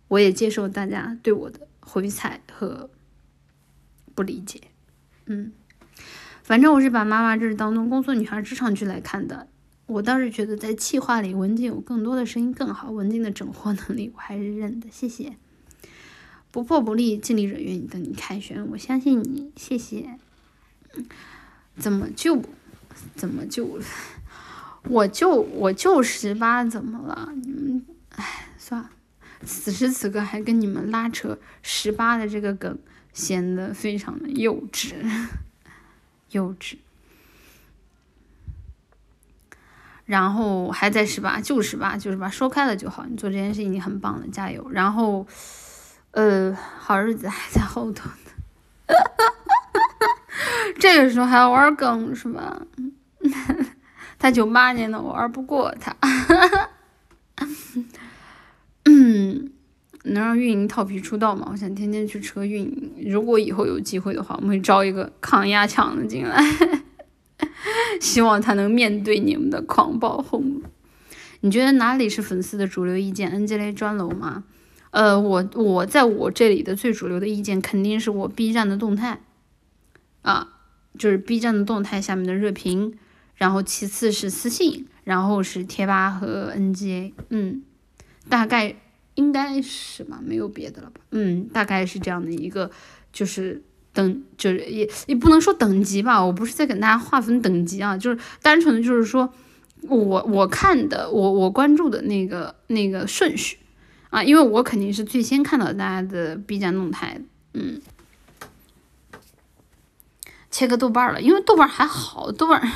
[0.09, 2.90] 我也接受大家对我的回踩和。
[4.14, 4.60] 不理解，
[5.24, 5.52] 嗯，
[6.42, 9.48] 反正我是把妈妈这是当做工作女孩职场剧来看的。
[9.86, 12.90] 我倒是觉得在气话里，文静有更多的声音更好。
[12.90, 15.38] 文静的整活能力我还是认的，谢谢。
[16.50, 20.18] 不破不立，尽力者愿意等你凯旋，我相信你，谢谢。
[21.78, 22.42] 怎么就
[23.16, 23.80] 怎么就
[24.84, 27.32] 我就我就十八，怎么了？
[27.34, 27.86] 你们
[28.16, 28.90] 哎，算了，
[29.44, 32.78] 此时此刻还跟你们拉扯十八的这个梗。
[33.12, 34.94] 显得非常的幼稚，
[36.32, 36.76] 幼稚，
[40.06, 43.04] 然后还在十八，就十八，就十八，说开了就好。
[43.04, 44.66] 你做这件事已经很棒了，加油！
[44.70, 45.26] 然后，
[46.12, 48.16] 呃，好日子还在后头呢。
[50.80, 52.62] 这个时候还要玩梗是吧？
[54.23, 55.97] 他九八年的，我玩不过他。
[58.86, 59.51] 嗯。
[60.05, 61.49] 能让运营套皮出道吗？
[61.53, 62.93] 我想天天去车运营。
[63.07, 66.40] 如果以后有机会的话，我们会招一个抗压强的进来，
[68.01, 70.61] 希望他能面对你们的狂暴轰。
[71.40, 74.43] 你觉得哪里是粉丝的主流意见？N G A 砖楼吗？
[74.90, 79.20] 呃，我我在我这里的最主流的意见肯定是我 B 站的动态
[80.23, 80.49] 啊，
[80.99, 82.99] 就是 B 站的动态下面的热评，
[83.34, 87.12] 然后其次是私信，然后是贴吧和 NGA，。
[87.30, 87.62] 嗯，
[88.28, 88.76] 大概。
[89.14, 91.02] 应该是吧，没有别的了吧？
[91.10, 92.70] 嗯，大概是这样的一个，
[93.12, 99.30] 就是等，就是也也不能说等级吧，我不是在给大家划分等级啊，就是单纯的就是说，
[99.82, 103.59] 我我看的我我关注的那个那个顺序
[104.09, 107.20] 啊，因为我肯定是最先看到大家的 B 站动态，
[107.52, 107.82] 嗯，
[110.50, 112.66] 切个豆瓣了，因为豆瓣还好，豆瓣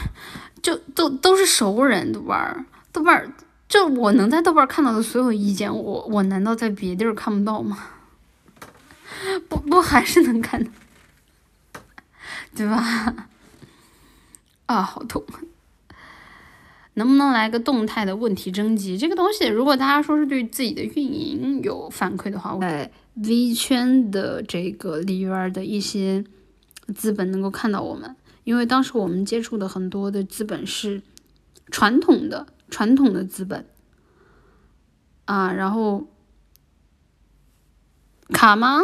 [0.67, 3.33] 就都都是熟人，豆瓣豆瓣
[3.69, 7.91] 就我能在豆瓣看到的所有意见，我我难道在别地儿看不到吗？
[9.49, 10.69] 不不还是能看到，
[12.57, 13.29] 对吧？
[14.67, 15.25] 啊，好痛！
[16.95, 18.99] 能不能来个动态的问题征集？
[18.99, 26.25] 这个东西，如果大家说是对自己的运营有反馈的话，我在 V 圈的这个里边的一些
[26.93, 28.17] 资本能够看到我们，
[28.47, 31.03] 因为当时我们接触的很多的资本是
[31.69, 33.69] 传统的传统的资本
[35.25, 36.07] 啊，然后
[38.29, 38.83] 卡吗？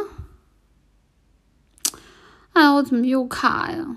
[2.55, 3.97] 哎，我怎么又卡呀？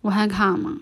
[0.00, 0.80] 我还卡吗？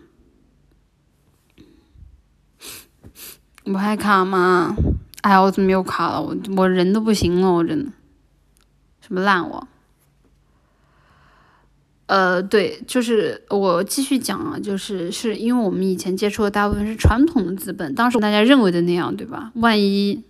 [3.66, 4.76] 我还卡吗？
[5.22, 6.22] 哎呀，我怎么又卡了？
[6.22, 7.90] 我我人都不行了，我真的，
[9.00, 9.68] 什么烂网？
[12.06, 19.52] 呃，对，就是我继续讲啊，就是是因为我们以前接触的大部分是传统的资本，当时大家认为的那样，对吧？
[19.56, 20.24] 万一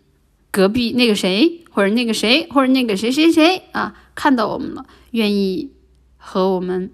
[0.51, 5.73] 隔壁那个谁，或者那个谁，或者那个谁谁谁啊，看到我们了，愿意
[6.16, 6.90] 和我们。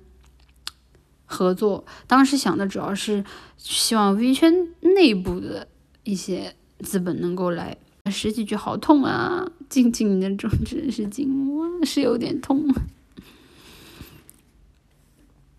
[1.26, 3.24] 合作，当时想的主要是
[3.56, 5.66] 希望 V 圈内部的
[6.04, 7.76] 一些资本能够来。
[8.10, 9.50] 十几句好痛啊！
[9.70, 12.62] 静静的种子是静，我是有点痛。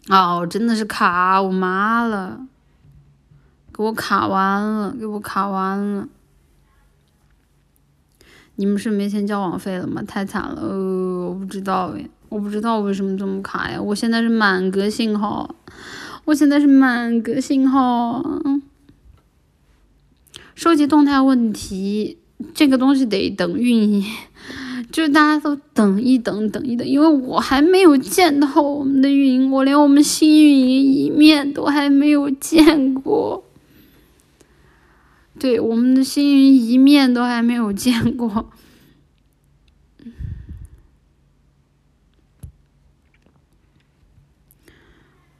[0.09, 2.45] 哦，真的是卡我妈了，
[3.73, 6.07] 给我卡完了，给我卡完了。
[8.57, 10.03] 你们是没钱交网费了吗？
[10.03, 12.07] 太惨了，呃，我不知道哎。
[12.29, 13.81] 我不知道为什么这么卡呀！
[13.81, 15.55] 我现在是满格信号，
[16.25, 18.23] 我现在是满格信号。
[20.53, 22.17] 收集动态问题
[22.53, 24.03] 这个东西得等运营，
[24.91, 33.43] 就是大家都等一等，等一等，因为我还没有见到我们的运营，我连我们新运营一面都还没有见过。
[35.37, 38.51] 对，我们的新运营一面都还没有见过。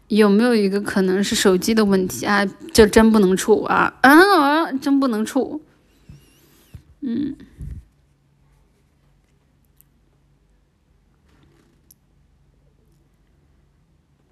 [0.07, 2.45] 有没有一个可能是手机的问题啊？
[2.71, 3.97] 这真不能触啊！
[4.01, 5.61] 嗯，真不能触。
[7.07, 7.35] 嗯。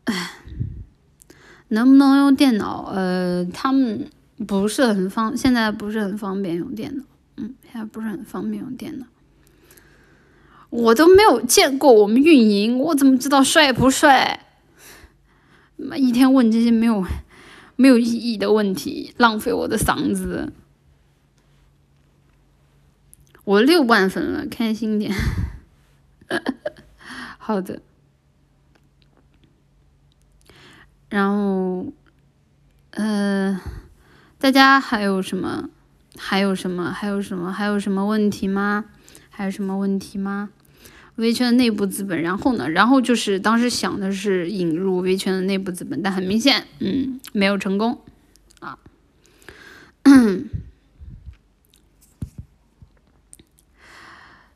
[0.05, 0.31] 哎，
[1.67, 2.91] 能不能用电脑？
[2.91, 4.09] 呃，他们
[4.47, 7.03] 不是很方，现在不是很方便用电脑。
[7.37, 9.05] 嗯，现在不是很方便用电脑。
[10.71, 14.47] 我都没有见过我们运营，我怎么知道帅不帅？
[15.75, 17.05] 妈一天问这些没有
[17.75, 20.51] 没有意义的问题，浪费我的嗓子。
[23.43, 25.13] 我六万粉了，开心点。
[27.37, 27.81] 好的。
[31.09, 31.91] 然后，
[32.91, 33.59] 呃，
[34.39, 35.69] 大家还有什么？
[36.17, 36.91] 还有什么？
[36.91, 37.51] 还有什么？
[37.51, 38.85] 还有什么问题吗？
[39.29, 40.49] 还有什么问题吗？
[41.15, 42.67] 微圈的内部资本，然后呢？
[42.69, 48.01] 然后就是当时想的是引入微圈的内部资本，但很明显，嗯，没有成功
[48.59, 48.79] 啊。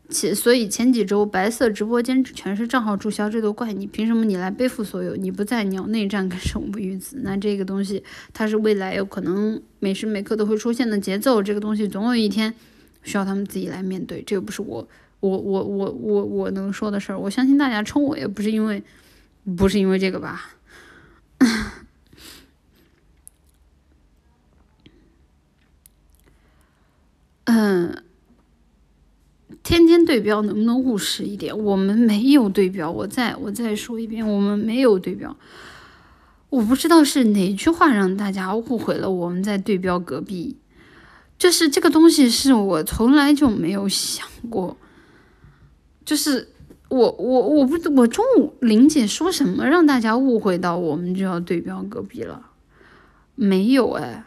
[0.09, 5.15] 且所以前几周白色直播间全是账号注销，这都怪你，凭什么你来背负所有？
[5.15, 7.19] 你不在，你要内战，跟生不与子。
[7.23, 8.03] 那这个东西，
[8.33, 12.53] 它是未来有可能每时每刻都会出现的节奏，这个东西总有一天
[13.03, 14.87] 需要他们自己来面对，这又不是我。
[15.19, 18.83] 我我我我我能说的事儿，我相信大家冲我也不是因为，
[19.57, 20.53] 不是因为这个吧？
[27.45, 28.03] 嗯，
[29.67, 31.53] 天天对标能不能务实一点？
[31.61, 35.35] 我们没有对标，我再我再说一遍，我们没有对标。
[36.49, 40.55] 我不知道是哪句话让大家误会了，我们在对标隔壁，
[41.37, 44.77] 就是这个东西是我从来就没有想过。
[46.05, 46.47] 就是
[46.87, 52.51] 我我我不我中午林姐说什么让大家误会到我们就要对标隔壁了？
[53.35, 54.23] 没有哎，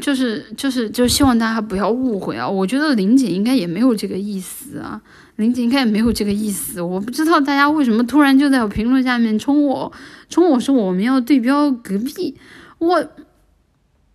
[0.00, 2.48] 就是就是就希望大家不要误会啊！
[2.48, 5.00] 我觉得林姐应该也没有这个意思啊，
[5.36, 6.80] 林姐应该也没有这个意思。
[6.80, 9.92] 我不知道大家为什么突然就在我评论下面冲我
[10.28, 12.36] 冲我说我们要对标隔壁，
[12.78, 12.98] 我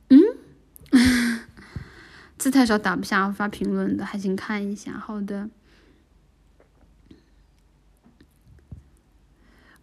[0.09, 0.19] 嗯。
[2.37, 4.91] 字太少打不下发评论的，还请看一下。
[4.93, 5.49] 好的。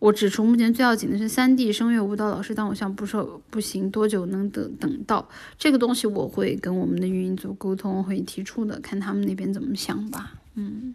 [0.03, 6.09] 我指出，目前最要紧的是三 D 声乐舞蹈老师当偶像不说不行，多久能等等到这个东西？
[6.09, 10.33] 我会跟我们的运营组沟通，会提出的，看他们那边怎么想吧。
[10.57, 10.93] 嗯。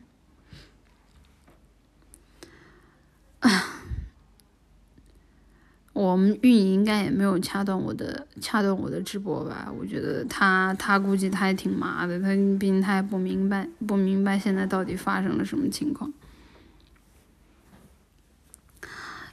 [3.40, 3.50] 啊，
[5.94, 9.72] 我们运营应该也没有掐断我的掐断我的直播吧？
[9.80, 16.12] 我觉得他他估计他也挺麻的，他毕竟他也不明白不明白现在到底发生了什么情况。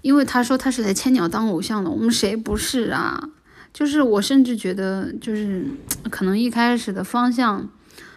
[0.04, 3.30] 因为他说他是来千鸟当偶像的，我们谁不是啊？
[3.72, 5.64] 就是我甚至觉得，就是
[6.10, 7.70] 可能一开始的方向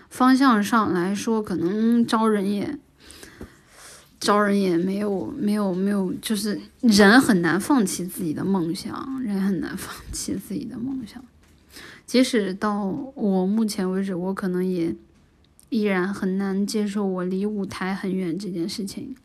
[0.10, 2.78] 方向上来说，可能招人也
[4.20, 11.24] 招人也没有没有没有，就是人很难放弃自己的梦想，人很难放弃自己的梦想。
[12.06, 12.84] 即使到
[13.16, 14.94] 我目前为止，我可能也
[15.70, 19.16] 依然很难接受我离舞台很远这件事情。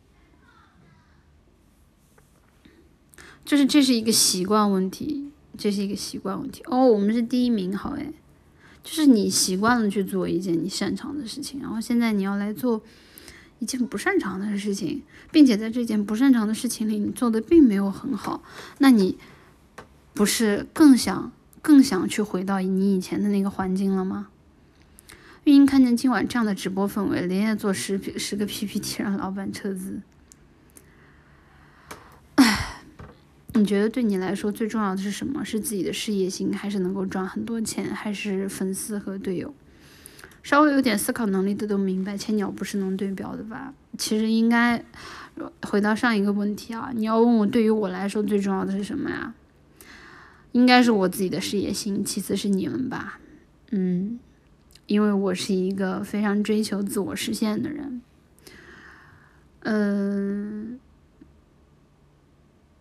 [3.44, 5.28] 就是这是一个习惯问题，
[5.58, 6.62] 这是一个习惯问题。
[6.66, 8.12] 哦，我们是第一名，好诶，
[8.82, 12.82] 就是你习惯了去做一件你擅长的事情，然后现在你要来做
[13.58, 18.42] 一件不擅长的事情，并且在这件不擅长的事情里你做的并没有很好，
[18.78, 19.18] 那你
[20.14, 24.28] 不是更想更想去回到你以前的那个环境了吗？
[25.44, 30.00] 运营看见今晚这样的直播氛围，连夜做十十个 PPT 让老板撤资。
[33.54, 35.44] 你觉得对你来说最重要的是什么？
[35.44, 39.54] 是自己的事业心，还是能够赚很多钱，还是粉丝和队友？
[40.42, 43.74] 稍微有点思考能力的都明白，千鸟不是能对标的吧？
[43.98, 44.82] 其实应该
[45.62, 49.34] 回到上一个问题啊，你要问我对于我来说最重要的是什么呀？
[50.52, 53.20] 应该是我自己的事业心，其次是你们吧。
[53.70, 54.18] 嗯，
[54.86, 58.02] 因为我是一个非常追求自我实现的人。
[59.60, 60.78] 嗯。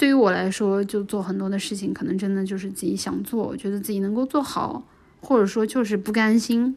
[0.02, 4.84] 对于我来说，就做很多的事情，可能真的就是自己想做，觉得自己能够做好，
[5.20, 6.76] 或者说就是不甘心，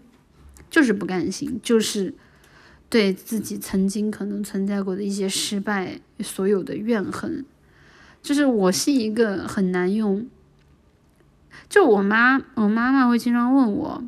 [0.68, 2.12] 就是不甘心，就是
[2.90, 7.46] 对自己曾经可能存在过的一些失败，所有的怨恨。
[8.22, 10.26] 就是我是一个很难用，
[11.70, 14.04] 就我妈，我妈妈会经常问我，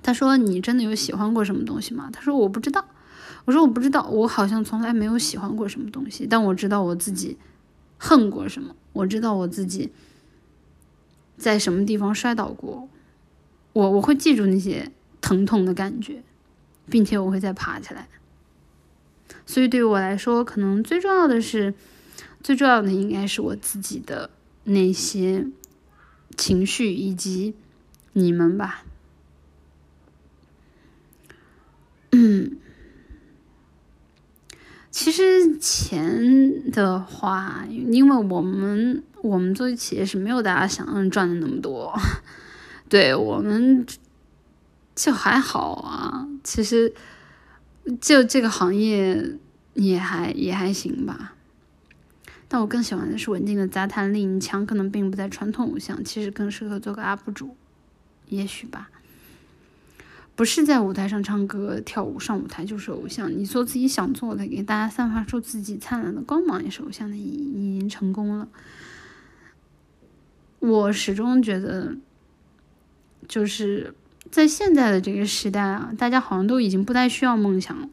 [0.00, 2.08] 她说你真的有喜欢过什么东西吗？
[2.12, 2.84] 她说我不知道，
[3.46, 7.36] 我说我不知道，我好像从来没有喜欢过什么东西，但我知道我自己。
[8.04, 8.74] 恨过什么？
[8.94, 9.92] 我知道我自己
[11.36, 12.88] 在什么地方摔倒过，
[13.72, 16.24] 我我会记住那些疼痛的感觉，
[16.90, 18.08] 并且我会再爬起来。
[19.46, 21.74] 所以对于我来说，可能最重要的是，
[22.42, 24.30] 最重要的应该是我自己的
[24.64, 25.46] 那些
[26.36, 27.54] 情绪以及
[28.14, 28.84] 你们吧。
[32.10, 32.58] 嗯。
[34.92, 41.92] 其实钱的话，因为我们我们做企业是没有大家想象赚的那么多，
[42.90, 43.86] 对我们
[44.94, 46.28] 就还好啊。
[46.44, 46.92] 其实
[48.02, 49.38] 就这个行业
[49.72, 51.34] 也还也还行吧。
[52.46, 57.56] 但我更喜欢的是稳定的杂谈力，强可能并不在传统偶像，其实更适合做个 UP 主，
[58.28, 58.90] 也许吧。
[60.34, 63.30] 不是在舞台上唱歌跳舞，上舞台就是偶像。
[63.30, 68.48] 你做自己想做的，给大家散发出自己灿烂的光芒，也是偶像的意义，已经成功了。
[70.58, 71.94] 我始终觉得，
[73.28, 73.94] 就是
[74.30, 77.88] 在现在的这个时代啊，大家好像都已经不太需要梦想了。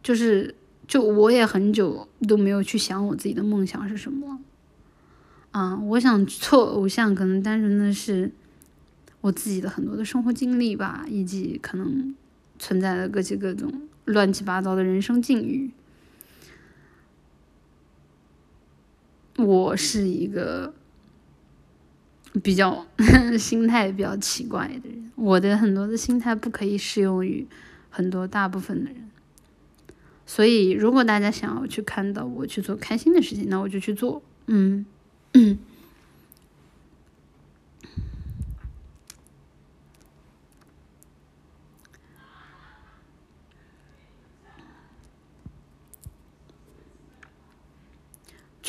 [0.00, 0.54] 就是，
[0.86, 4.38] 就我也很久都没有去想我自己的梦想是什么。
[5.50, 8.30] 啊，我想做偶像，可能单纯的是。
[9.24, 12.14] 我自己的很多的生活经历吧，以及可能
[12.58, 13.72] 存在的各种各种
[14.04, 15.70] 乱七八糟的人生境遇。
[19.38, 20.74] 我是一个
[22.42, 22.86] 比较
[23.40, 27.46] 心态比较奇怪的人，我的很多的心态不可以适用于
[27.88, 29.08] 很多大部分的人。
[30.26, 34.22] 所以，如果大家想要去看到我去做开心的事情，那我就去做。
[34.48, 34.84] 嗯
[35.32, 35.56] 嗯。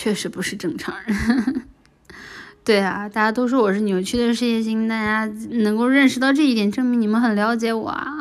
[0.06, 1.64] 确实不是正常人。
[2.64, 8.16] 对啊大家都说我是扭曲的事业心大家能够认识到这一点证明你们很了解我啊。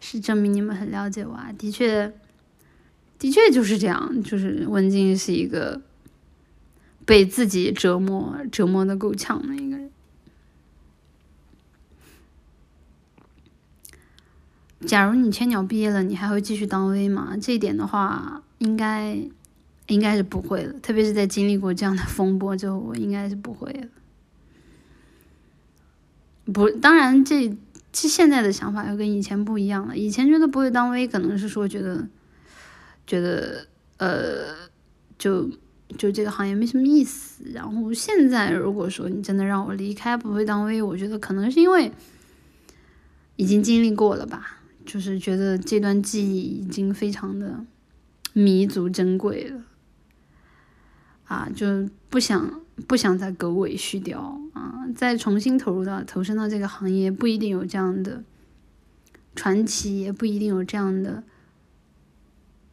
[0.00, 2.14] 是证明你们很了解我啊的确
[3.18, 5.82] 的确就是这样就是文静是一个
[7.04, 9.90] 被自己折磨折磨的够呛的一个人。
[14.86, 17.36] 假如你千鸟毕业了你还会继续当 v 吗？
[17.38, 19.18] 这一点的话应该
[19.90, 20.72] 应该是不会的。
[20.80, 23.88] 特别是在经历过这样的风波之后，我应该是不会了。
[26.52, 27.54] 不，当然这
[27.92, 29.96] 这现在的想法又跟以前不一样了。
[29.96, 32.08] 以前觉得不会当 V，可能是说觉得
[33.06, 33.66] 觉得
[33.98, 34.54] 呃，
[35.18, 35.50] 就
[35.98, 37.44] 就这个行业没什么意思。
[37.52, 41.92] 然后现在如果说你真的让我离开不会当 V，我觉得可能是因为
[43.36, 44.56] 已经经历过了吧。
[44.86, 47.64] 就是觉得这段记忆已经非常的
[48.32, 49.62] 弥足珍贵了，
[51.30, 54.18] 啊，就不想不想再狗尾续貂
[54.52, 58.24] 啊，再重新投入到投身到这个行业，不一定有这样的
[59.36, 61.22] 传奇，也不一定有这样的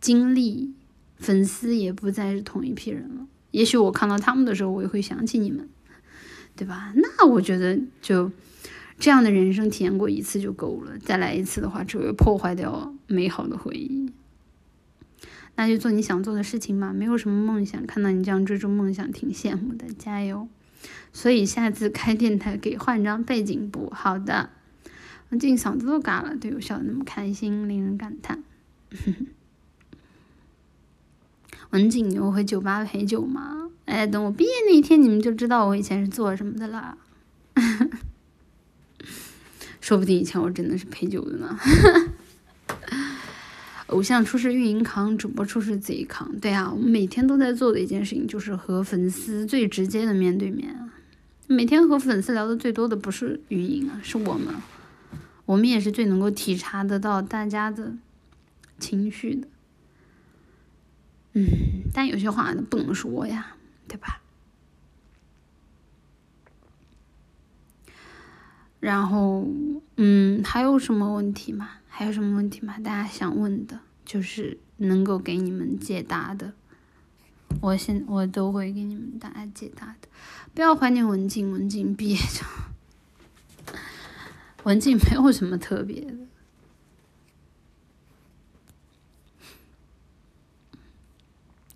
[0.01, 0.73] 经历，
[1.17, 3.27] 粉丝也不再是同一批人了。
[3.51, 5.69] 也许我看到他们的时候，我也会想起你们，
[6.55, 6.93] 对吧？
[6.95, 8.31] 那我觉得就。
[8.99, 14.11] 这样的人生体验过一次就够了，再来一次的话只会破坏掉美好的回忆。
[15.57, 20.47] 那就做你想做的事情吧，没有什么梦想，看到你这样追逐梦想，挺羡慕的，加油！
[21.11, 23.89] 所以下次开电台给换张背景不？
[23.89, 24.51] 好的。
[25.29, 28.43] 文静嗓子都嘎了，对我笑得那么开心，令人感叹。
[31.71, 33.71] 文静，你回酒吧陪酒吗？
[33.85, 36.97] 哎，等我毕业那一天，你们就知道我以前是做什么的了。
[39.81, 41.57] 说不定以前我真的是陪酒的呢。
[43.87, 46.37] 偶像出事运营扛，主播出事自己扛。
[46.39, 50.89] 对啊，我们每天都在做的一件事情就是和粉丝最直接的面对面。
[51.47, 54.53] 每天和粉丝聊的最多的不是运营啊，是我们。
[55.45, 57.93] 我们也是最能够体察得到大家的
[58.77, 59.47] 情绪的。
[61.33, 61.45] 嗯，
[61.93, 63.55] 但有些话不能说呀，
[63.87, 64.21] 对吧？
[68.81, 69.47] 然后，
[69.95, 71.71] 嗯，还有什么问题吗？
[71.89, 72.77] 还有什么问题吗？
[72.79, 76.53] 大家想问的，就是能够给你们解答的，
[77.59, 80.07] 我现我都会给你们大家解答的。
[80.53, 83.75] 不要怀念文静，文静毕业就，
[84.63, 86.13] 文静没有什么特别的。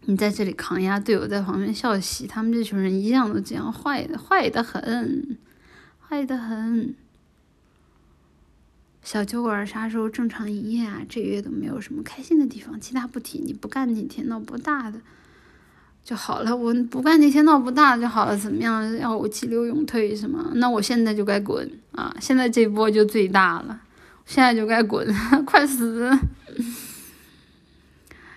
[0.06, 5.38] 你在这里抗压，队友在旁边笑嘻，他们这群人一样都这样，坏的坏的很。
[6.00, 6.94] 坏的很，
[9.04, 11.02] 小酒馆啥时候正常营业啊？
[11.10, 13.40] 这月都没有什么开心的地方，其他不提。
[13.40, 15.02] 你不干那天闹不大的
[16.04, 18.96] 就好了，我不干那天闹不大的就好了，怎么样？
[18.98, 20.52] 要我急流勇退是吗？
[20.56, 22.16] 那我现在就该滚啊！
[22.20, 23.82] 现在这波就最大了，
[24.26, 25.08] 现在就该滚，
[25.46, 26.12] 快死！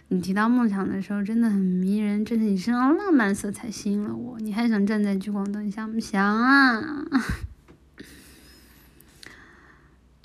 [0.08, 4.38] 你提到梦想的时候真的很迷人，真是你身上浪漫色彩吸引了我。
[4.40, 7.06] 你还想站在聚光灯下不想啊？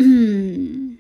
[0.02, 0.98] 嗯，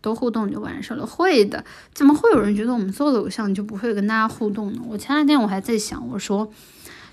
[0.00, 1.06] 多互动就完事了。
[1.06, 1.64] 会的，
[1.94, 4.82] 怎么会有人觉得我们做的偶像就不会跟大家互动呢？
[4.88, 6.50] 我前两天我还在想，我说，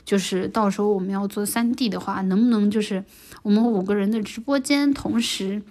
[0.04, 3.04] 就是到时候我们要做三 D 的话，能不能就是
[3.44, 5.62] 我们五个人的直播间同时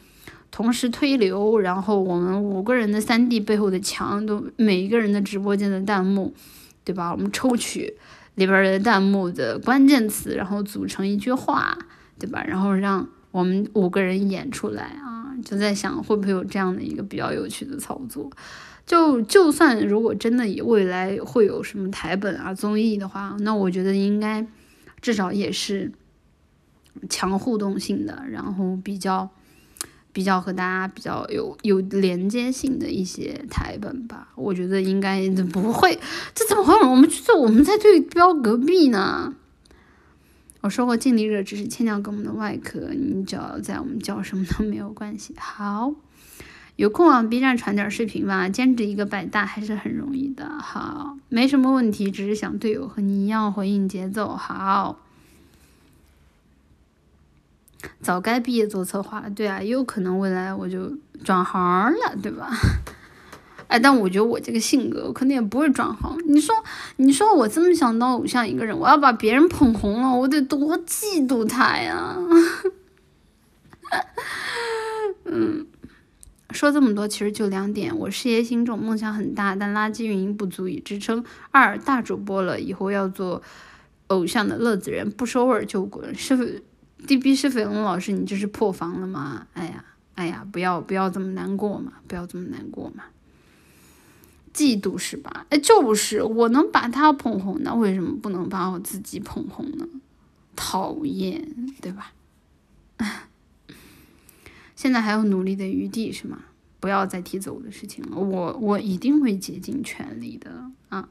[0.52, 6.32] 同时推流，然后我们五个人的三 D 背后的墙都每一个人的直播间的弹幕，
[6.84, 7.10] 对吧？
[7.10, 7.96] 我们抽取
[8.36, 11.76] 里边的弹幕的关键词，然后组成一句话，
[12.20, 12.44] 对吧？
[12.46, 13.08] 然后让。
[13.30, 18.30] 我们五个人演出来啊，就在想会不会有这样的一个比较有趣的操作。
[18.86, 24.46] 就就算如果真的以未来会有什么台本啊综艺的话，那我觉得应该
[25.02, 25.92] 至少也是
[27.10, 29.28] 强互动性的，然后比较
[30.10, 34.28] 比较和大家比较有有连接性的一些台本吧。
[34.36, 35.98] 我觉得应该不会，
[36.34, 36.74] 这怎么会？
[36.88, 39.34] 我们这我们在对标隔壁呢？
[40.60, 45.34] 我说过，尽力热只是千鸟给我们的外壳，你只要在我们叫什么都没有关系。
[45.38, 45.94] 好，
[46.74, 50.58] 有空往 B 站传点视频吧，兼职一个百大还是很容易的。
[50.58, 54.34] 好，没什么问题，只是想队友和你一样回应节奏。
[54.34, 54.98] 好，
[58.00, 59.30] 早该毕业做策划了。
[59.30, 62.50] 对啊，也有可能未来我就转行了，对吧？
[63.68, 66.18] 哎，但我觉得我这个性格，我肯定也不会转行。
[66.26, 66.54] 你说，
[66.96, 72.16] 你说我这么想当偶像一个人，我要把别人捧红了，我得多嫉妒他呀！
[75.24, 75.66] 嗯，
[76.50, 83.42] 说这么多，其实就两点：我事业心重，梦想很大，但垃圾运营不足以支撑；二大主播了，以后要做
[84.06, 86.14] 偶像的乐子人，不收味就滚。
[86.14, 86.62] 是
[87.06, 89.46] D B 是绯龙老师，你这是破防了吗？
[89.52, 89.84] 哎呀，
[90.14, 93.04] 哎呀，不要不要这么难过嘛，不要这么难过嘛。
[94.58, 95.46] 嫉妒是吧？
[95.50, 99.86] 哎，就是我能把他捧红，那为什么不能把我自己捧红呢？
[100.56, 101.48] 讨厌，
[101.80, 102.12] 对吧？
[104.74, 106.40] 现在还有努力的余地是吗？
[106.80, 110.50] 不要再提走的事情了，我我一定会竭尽全力的
[110.88, 111.08] 啊！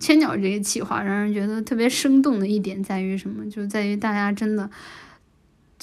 [0.00, 3.48] 千鸟这个企划让人觉得特别生动的一点在于什么？
[3.48, 4.68] 就在于大家真的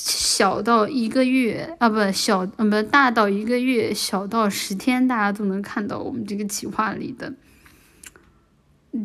[0.02, 7.34] 小到一个月啊，不小，嗯不大到一个月，小到十天，大家都能看到我们这个企划里的，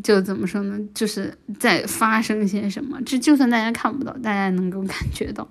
[0.04, 0.78] 就怎么说呢？
[0.94, 3.00] 就是在发生些什么。
[3.04, 5.48] 这就算大家看不到，大家能够感觉到。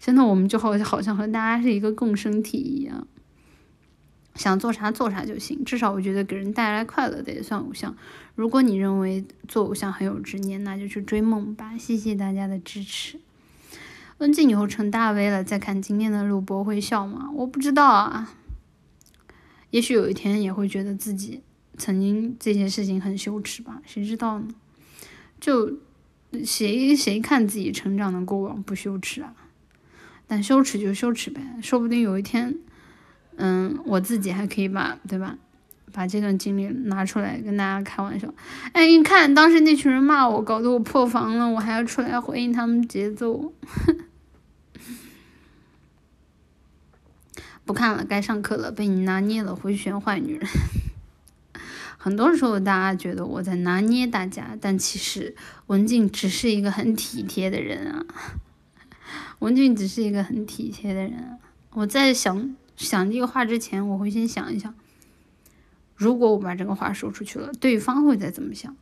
[0.00, 3.06] 现在我们就好好像和大家是一个共生体一样。
[4.36, 7.94] 想做啥做啥就行，至少我觉得给人带来快乐的也算偶像。
[8.34, 11.76] 如果你认为做偶像很有执念，那就去追梦吧。
[11.76, 13.20] 谢谢大家的支持。
[14.18, 17.30] 温静以后成大 V 了，再看今天的录播会笑吗？
[17.34, 18.34] 我不知道啊。
[19.70, 21.42] 也许有一天也会觉得自己
[21.76, 23.80] 曾经这件事情很羞耻吧？
[23.84, 24.48] 谁知道呢？
[25.40, 25.78] 就
[26.44, 29.34] 谁谁看自己成长的过往不羞耻啊？
[30.26, 32.56] 但羞耻就羞耻呗，说不定有一天。
[33.36, 35.38] 嗯，我自己还可以把，对吧？
[35.92, 38.28] 把这段经历拿出来跟大家开玩笑。
[38.72, 43.52] 哎，你看当时那群人骂我，搞得我破防了，我还要出来回应他们节奏。
[47.68, 50.48] 不看了，该上课了，被你拿捏了，回旋坏女人。
[51.98, 55.36] 很多时候大家觉得我在拿捏大家，但其实
[55.66, 58.06] 文静只是一个很体贴的人啊。
[59.40, 61.38] 文静只是一个很体贴的人，
[61.72, 62.56] 我在想。
[62.76, 64.72] 想这个话之前，我会先想一想，
[65.96, 68.76] 如果我把这个话说出去了，对方会再怎么想？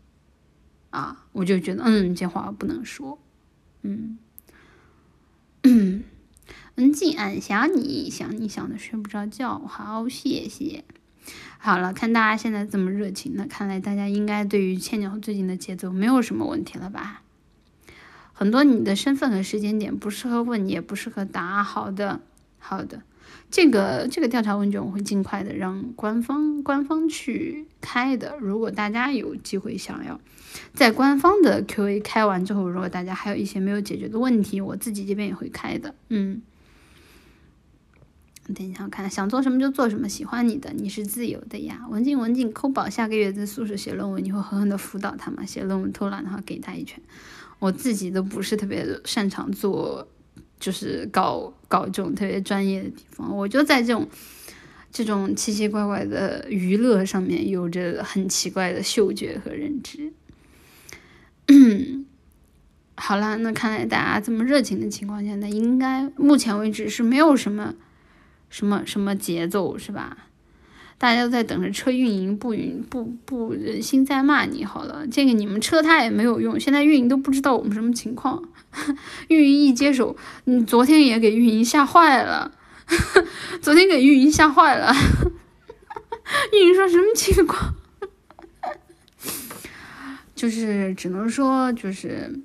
[0.91, 3.19] 啊，我就觉得，嗯，这话不能说，
[3.81, 4.19] 嗯，
[6.77, 10.85] 文静，俺想你，想你想的睡不着觉，好，谢谢。
[11.57, 17.23] 好了，看大家现在这么热情，那看来大家应该对于千鸟最近的节奏没有什么问题了吧？
[18.35, 21.65] 很多你的身份和时间点不适合问，也不适合答。
[21.65, 22.21] 好的，
[22.59, 23.01] 好的。
[23.51, 28.37] 这个这个调查问卷我会尽快的让官方官方去开的。
[28.39, 30.21] 如果大家有机会想要
[30.75, 35.95] 在官方的 Q&A 开完之后，如果大家还有一些没有解决的问题，我自己这边也会开的。
[36.09, 36.43] 嗯，
[38.55, 41.87] 等一下我看想做什么就做什么，喜欢你的你是自由的呀。
[41.91, 45.45] 文静文静，抠宝下个月在宿舍写论文，你会狠狠的辅导他吗？
[45.45, 47.01] 写论文偷懒的话给他一拳。
[47.59, 50.09] 我自己都不是特别擅长做。
[50.59, 54.09] 就是搞搞这种特别专业的地方，我就在这种
[54.91, 60.15] 这种奇奇怪怪的娱乐上面有着很奇怪的嗅觉和认知。
[62.97, 67.75] 好了，那看来大家这么热情的情况下，那应该目前为止是没有什么
[68.49, 70.19] 什么什么节奏，是吧？
[70.99, 75.07] 大家都在等着车运营，不允不不忍心再骂你好了。
[75.07, 78.43] 这个你们车他也没有用，现在运营都不知道我们什么情况。
[79.29, 82.53] 运营一接手，你昨天也给运营吓坏了，
[83.61, 84.95] 昨天给运营吓坏了。
[86.53, 87.75] 运营说什么情况？
[90.35, 92.41] 就是只能说就是，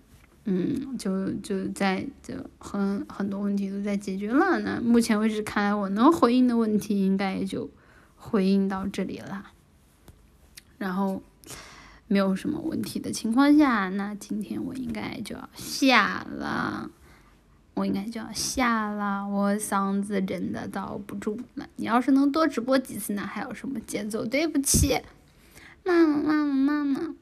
[0.45, 4.59] 嗯，就就在就很很多问题都在解决了。
[4.59, 7.69] 那目前为止看来，我能回应的问题应该也就。
[8.23, 9.47] 回应到这里了，
[10.77, 11.23] 然后
[12.05, 16.91] 没有什么问题的情况下，那今天我应该就要下了，
[17.73, 21.67] 我应该就要下了，我嗓子真的遭不住了。
[21.77, 24.23] 你要是能多直播几次，那还有什么节奏？
[24.23, 25.01] 对不起，
[25.83, 27.15] 妈妈妈妈妈妈，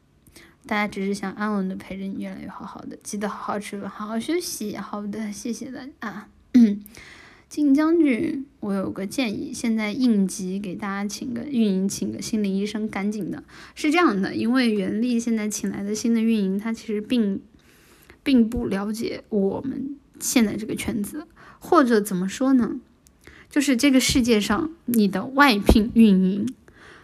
[0.69, 4.77] 大家只是想安稳的陪着你，越来越好好的，记得好好吃饭，好好休息。
[4.77, 6.27] 好的，谢谢大家。
[7.49, 13.43] 金将军，我有个建议，现在应急给大家请个运营，请个心理医生，赶紧的。
[13.73, 17.41] 是这样的，因为袁立现在请来的新的运营，他其实并
[18.21, 21.25] 并不了解我们现在这个圈子，
[21.57, 22.79] 或者怎么说呢？
[23.49, 26.47] 就是这个世界上，你的外聘运营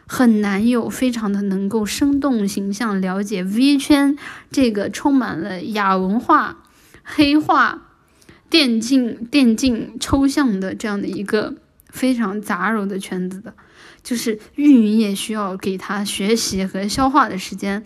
[0.07, 4.18] 很难有非常的能够生动形象了解 V 圈
[4.52, 6.64] 这个充满了亚文化、
[7.03, 7.82] 黑化。
[8.48, 11.56] 电竞电竞抽象的这样的一个
[11.90, 13.53] 非常杂糅的圈子的，
[14.03, 17.84] 就是运营也需要给他学习和消化的时间，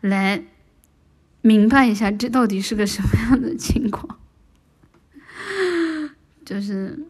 [0.00, 0.42] 来
[1.42, 4.18] 明白一下这到底是个什么样的情况。
[6.44, 7.04] 就是，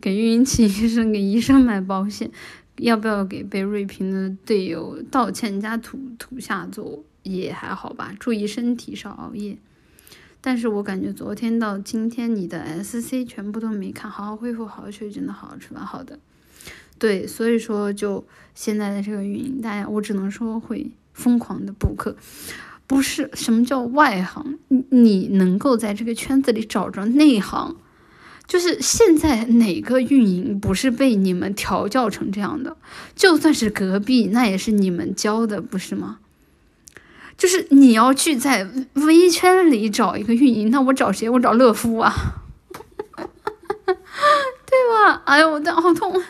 [0.00, 2.30] 给运营请医生，给医生买保险。
[2.76, 9.58] 要不要给被锐评的队友道歉加土土下座也还好吧，注意身体少熬夜。
[10.40, 15.84] 但是我感觉昨天到今天你的 SC 全部都没看，好好恢复，好好休息，真的好好吃饭。
[15.84, 16.20] 好的，
[17.00, 22.16] 对，所以说就现在的这个运营，大家我只能说会疯狂的补课。
[22.86, 27.76] 不是什么叫外行，你你能够在这个圈子里找着内行，
[28.48, 32.76] 就是现在哪个运营不是被你们调教成这样的？
[33.14, 36.18] 就算是隔壁，那也是你们教的，不是吗？
[37.36, 41.28] 就是你要去在微圈里找一个运营，那我找谁？
[41.28, 42.12] 我找乐夫啊，
[43.14, 43.94] 对
[44.90, 45.22] 吧？
[45.26, 46.20] 哎呦，我的好痛，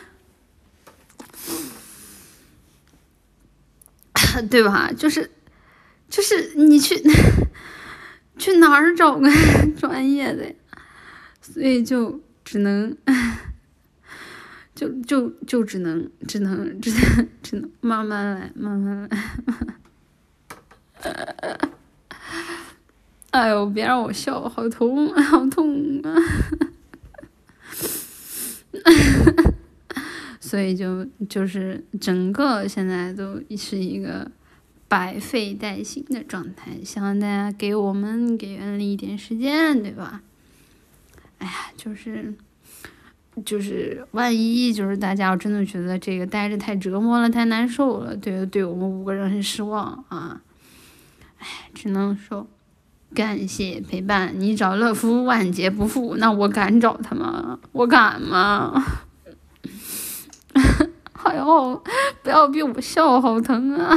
[4.51, 4.91] 对吧？
[4.95, 5.31] 就是。
[6.09, 6.99] 就是你去
[8.35, 9.29] 去哪儿找个
[9.79, 10.55] 专业的，
[11.53, 12.95] 所以就只能
[14.75, 19.09] 就就就只能只能只能只能慢慢来，慢慢来。
[23.31, 26.15] 哎呦，别让我笑，好痛，好痛啊！
[30.39, 34.31] 所以就就是整个现在都是一个。
[34.89, 40.23] 百废待兴的状态，希望大家给我们给原力一点时间，对吧？
[41.39, 42.33] 哎呀，就是
[43.43, 50.41] 就是万一就是大家要真的觉得这个待着太折磨了，太难受了，对对我们五个人很失望啊！
[51.39, 52.47] 哎，只能说
[53.15, 54.33] 感谢陪伴。
[54.35, 57.59] 你找乐福万劫不复，那我敢找他吗？
[57.71, 58.83] 我敢吗？
[61.23, 61.83] 哎呦，
[62.23, 63.95] 不要逼我笑，好疼啊！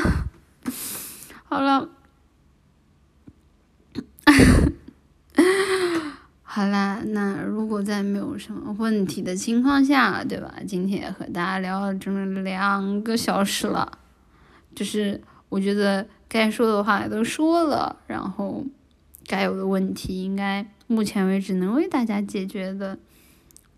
[1.45, 1.89] 好了，
[6.55, 10.55] 好啦，那如果在没有什么问题的情况下，对吧？
[10.69, 13.99] 今天也和大家聊了整整两个小时了，
[14.75, 15.19] 就是
[15.49, 18.67] 我觉得该说的话也都说了，然后
[19.27, 22.99] 该有的问题应该目前为止能为大家解决的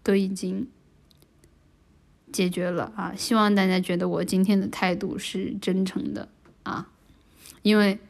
[0.02, 0.66] 都已经
[2.32, 3.14] 解决了啊！
[3.16, 6.28] 希望大家觉得我今天的态度是真诚的
[6.64, 6.88] 啊！
[7.62, 8.00] 因为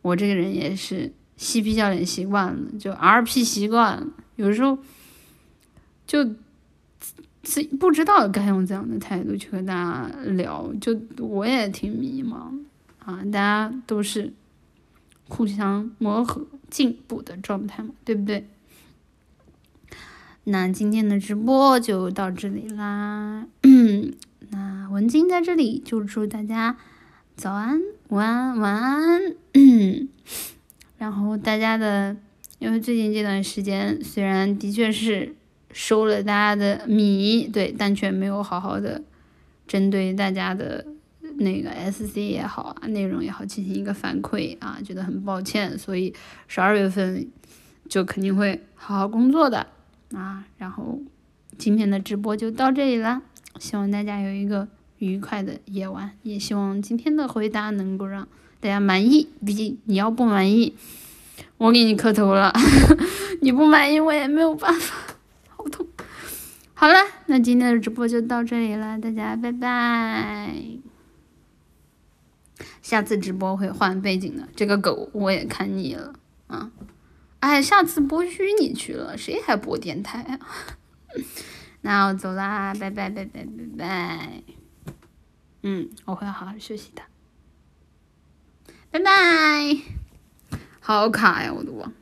[0.00, 4.06] 我这个人也是嬉皮笑脸习惯了，就 RP 习惯了，
[4.36, 4.78] 有时候
[6.06, 6.24] 就
[7.42, 12.60] 自不知道该用怎样的态度去和大家聊，就我也挺迷茫
[12.98, 14.32] 啊，大家都是
[15.28, 18.46] 互相磨合进步的状态嘛，对不对？
[20.44, 23.46] 那今天的直播就到这里啦，
[24.50, 26.76] 那文静在这里就祝大家。
[27.36, 29.34] 早安，午安，晚安。
[31.04, 32.16] 然后大家的，
[32.58, 35.34] 因为最近这段时间，虽然的确是
[35.70, 39.02] 收了大家的米，对，但却没有好好的
[39.68, 40.86] 针对大家的
[41.36, 46.14] 那个 SC 也好啊，内容也好进行一个反馈啊，觉得很抱歉，所以
[46.48, 47.28] 十二月份
[47.86, 49.66] 就肯定会好好工作的
[50.14, 50.46] 啊。
[50.56, 51.02] 然后
[51.58, 53.20] 今天的直播就到这里了，
[53.58, 54.66] 希望大家有一个。
[54.98, 58.26] 愉快的夜晚，也希望今天的回答能够让
[58.64, 59.28] 大家满意。
[59.44, 60.74] 毕竟你要不满意，
[61.58, 62.50] 我给你磕头了。
[63.42, 64.96] 你不满意，我也没有办法。
[65.48, 65.86] 好痛。
[66.72, 66.94] 好了，
[67.26, 70.54] 那今天的直播就到这里了，大家拜拜。
[72.80, 76.14] 下次直播会换背景的，这个狗我也看腻了
[76.46, 76.70] 啊。
[77.40, 80.40] 哎，下次播虚拟去了，谁还播电台啊？
[81.82, 84.42] 那我走啦，拜拜拜拜拜拜。
[85.64, 87.02] 嗯，我会好好休息的，
[88.94, 89.76] 拜拜。
[90.78, 91.92] 好卡呀，我的网。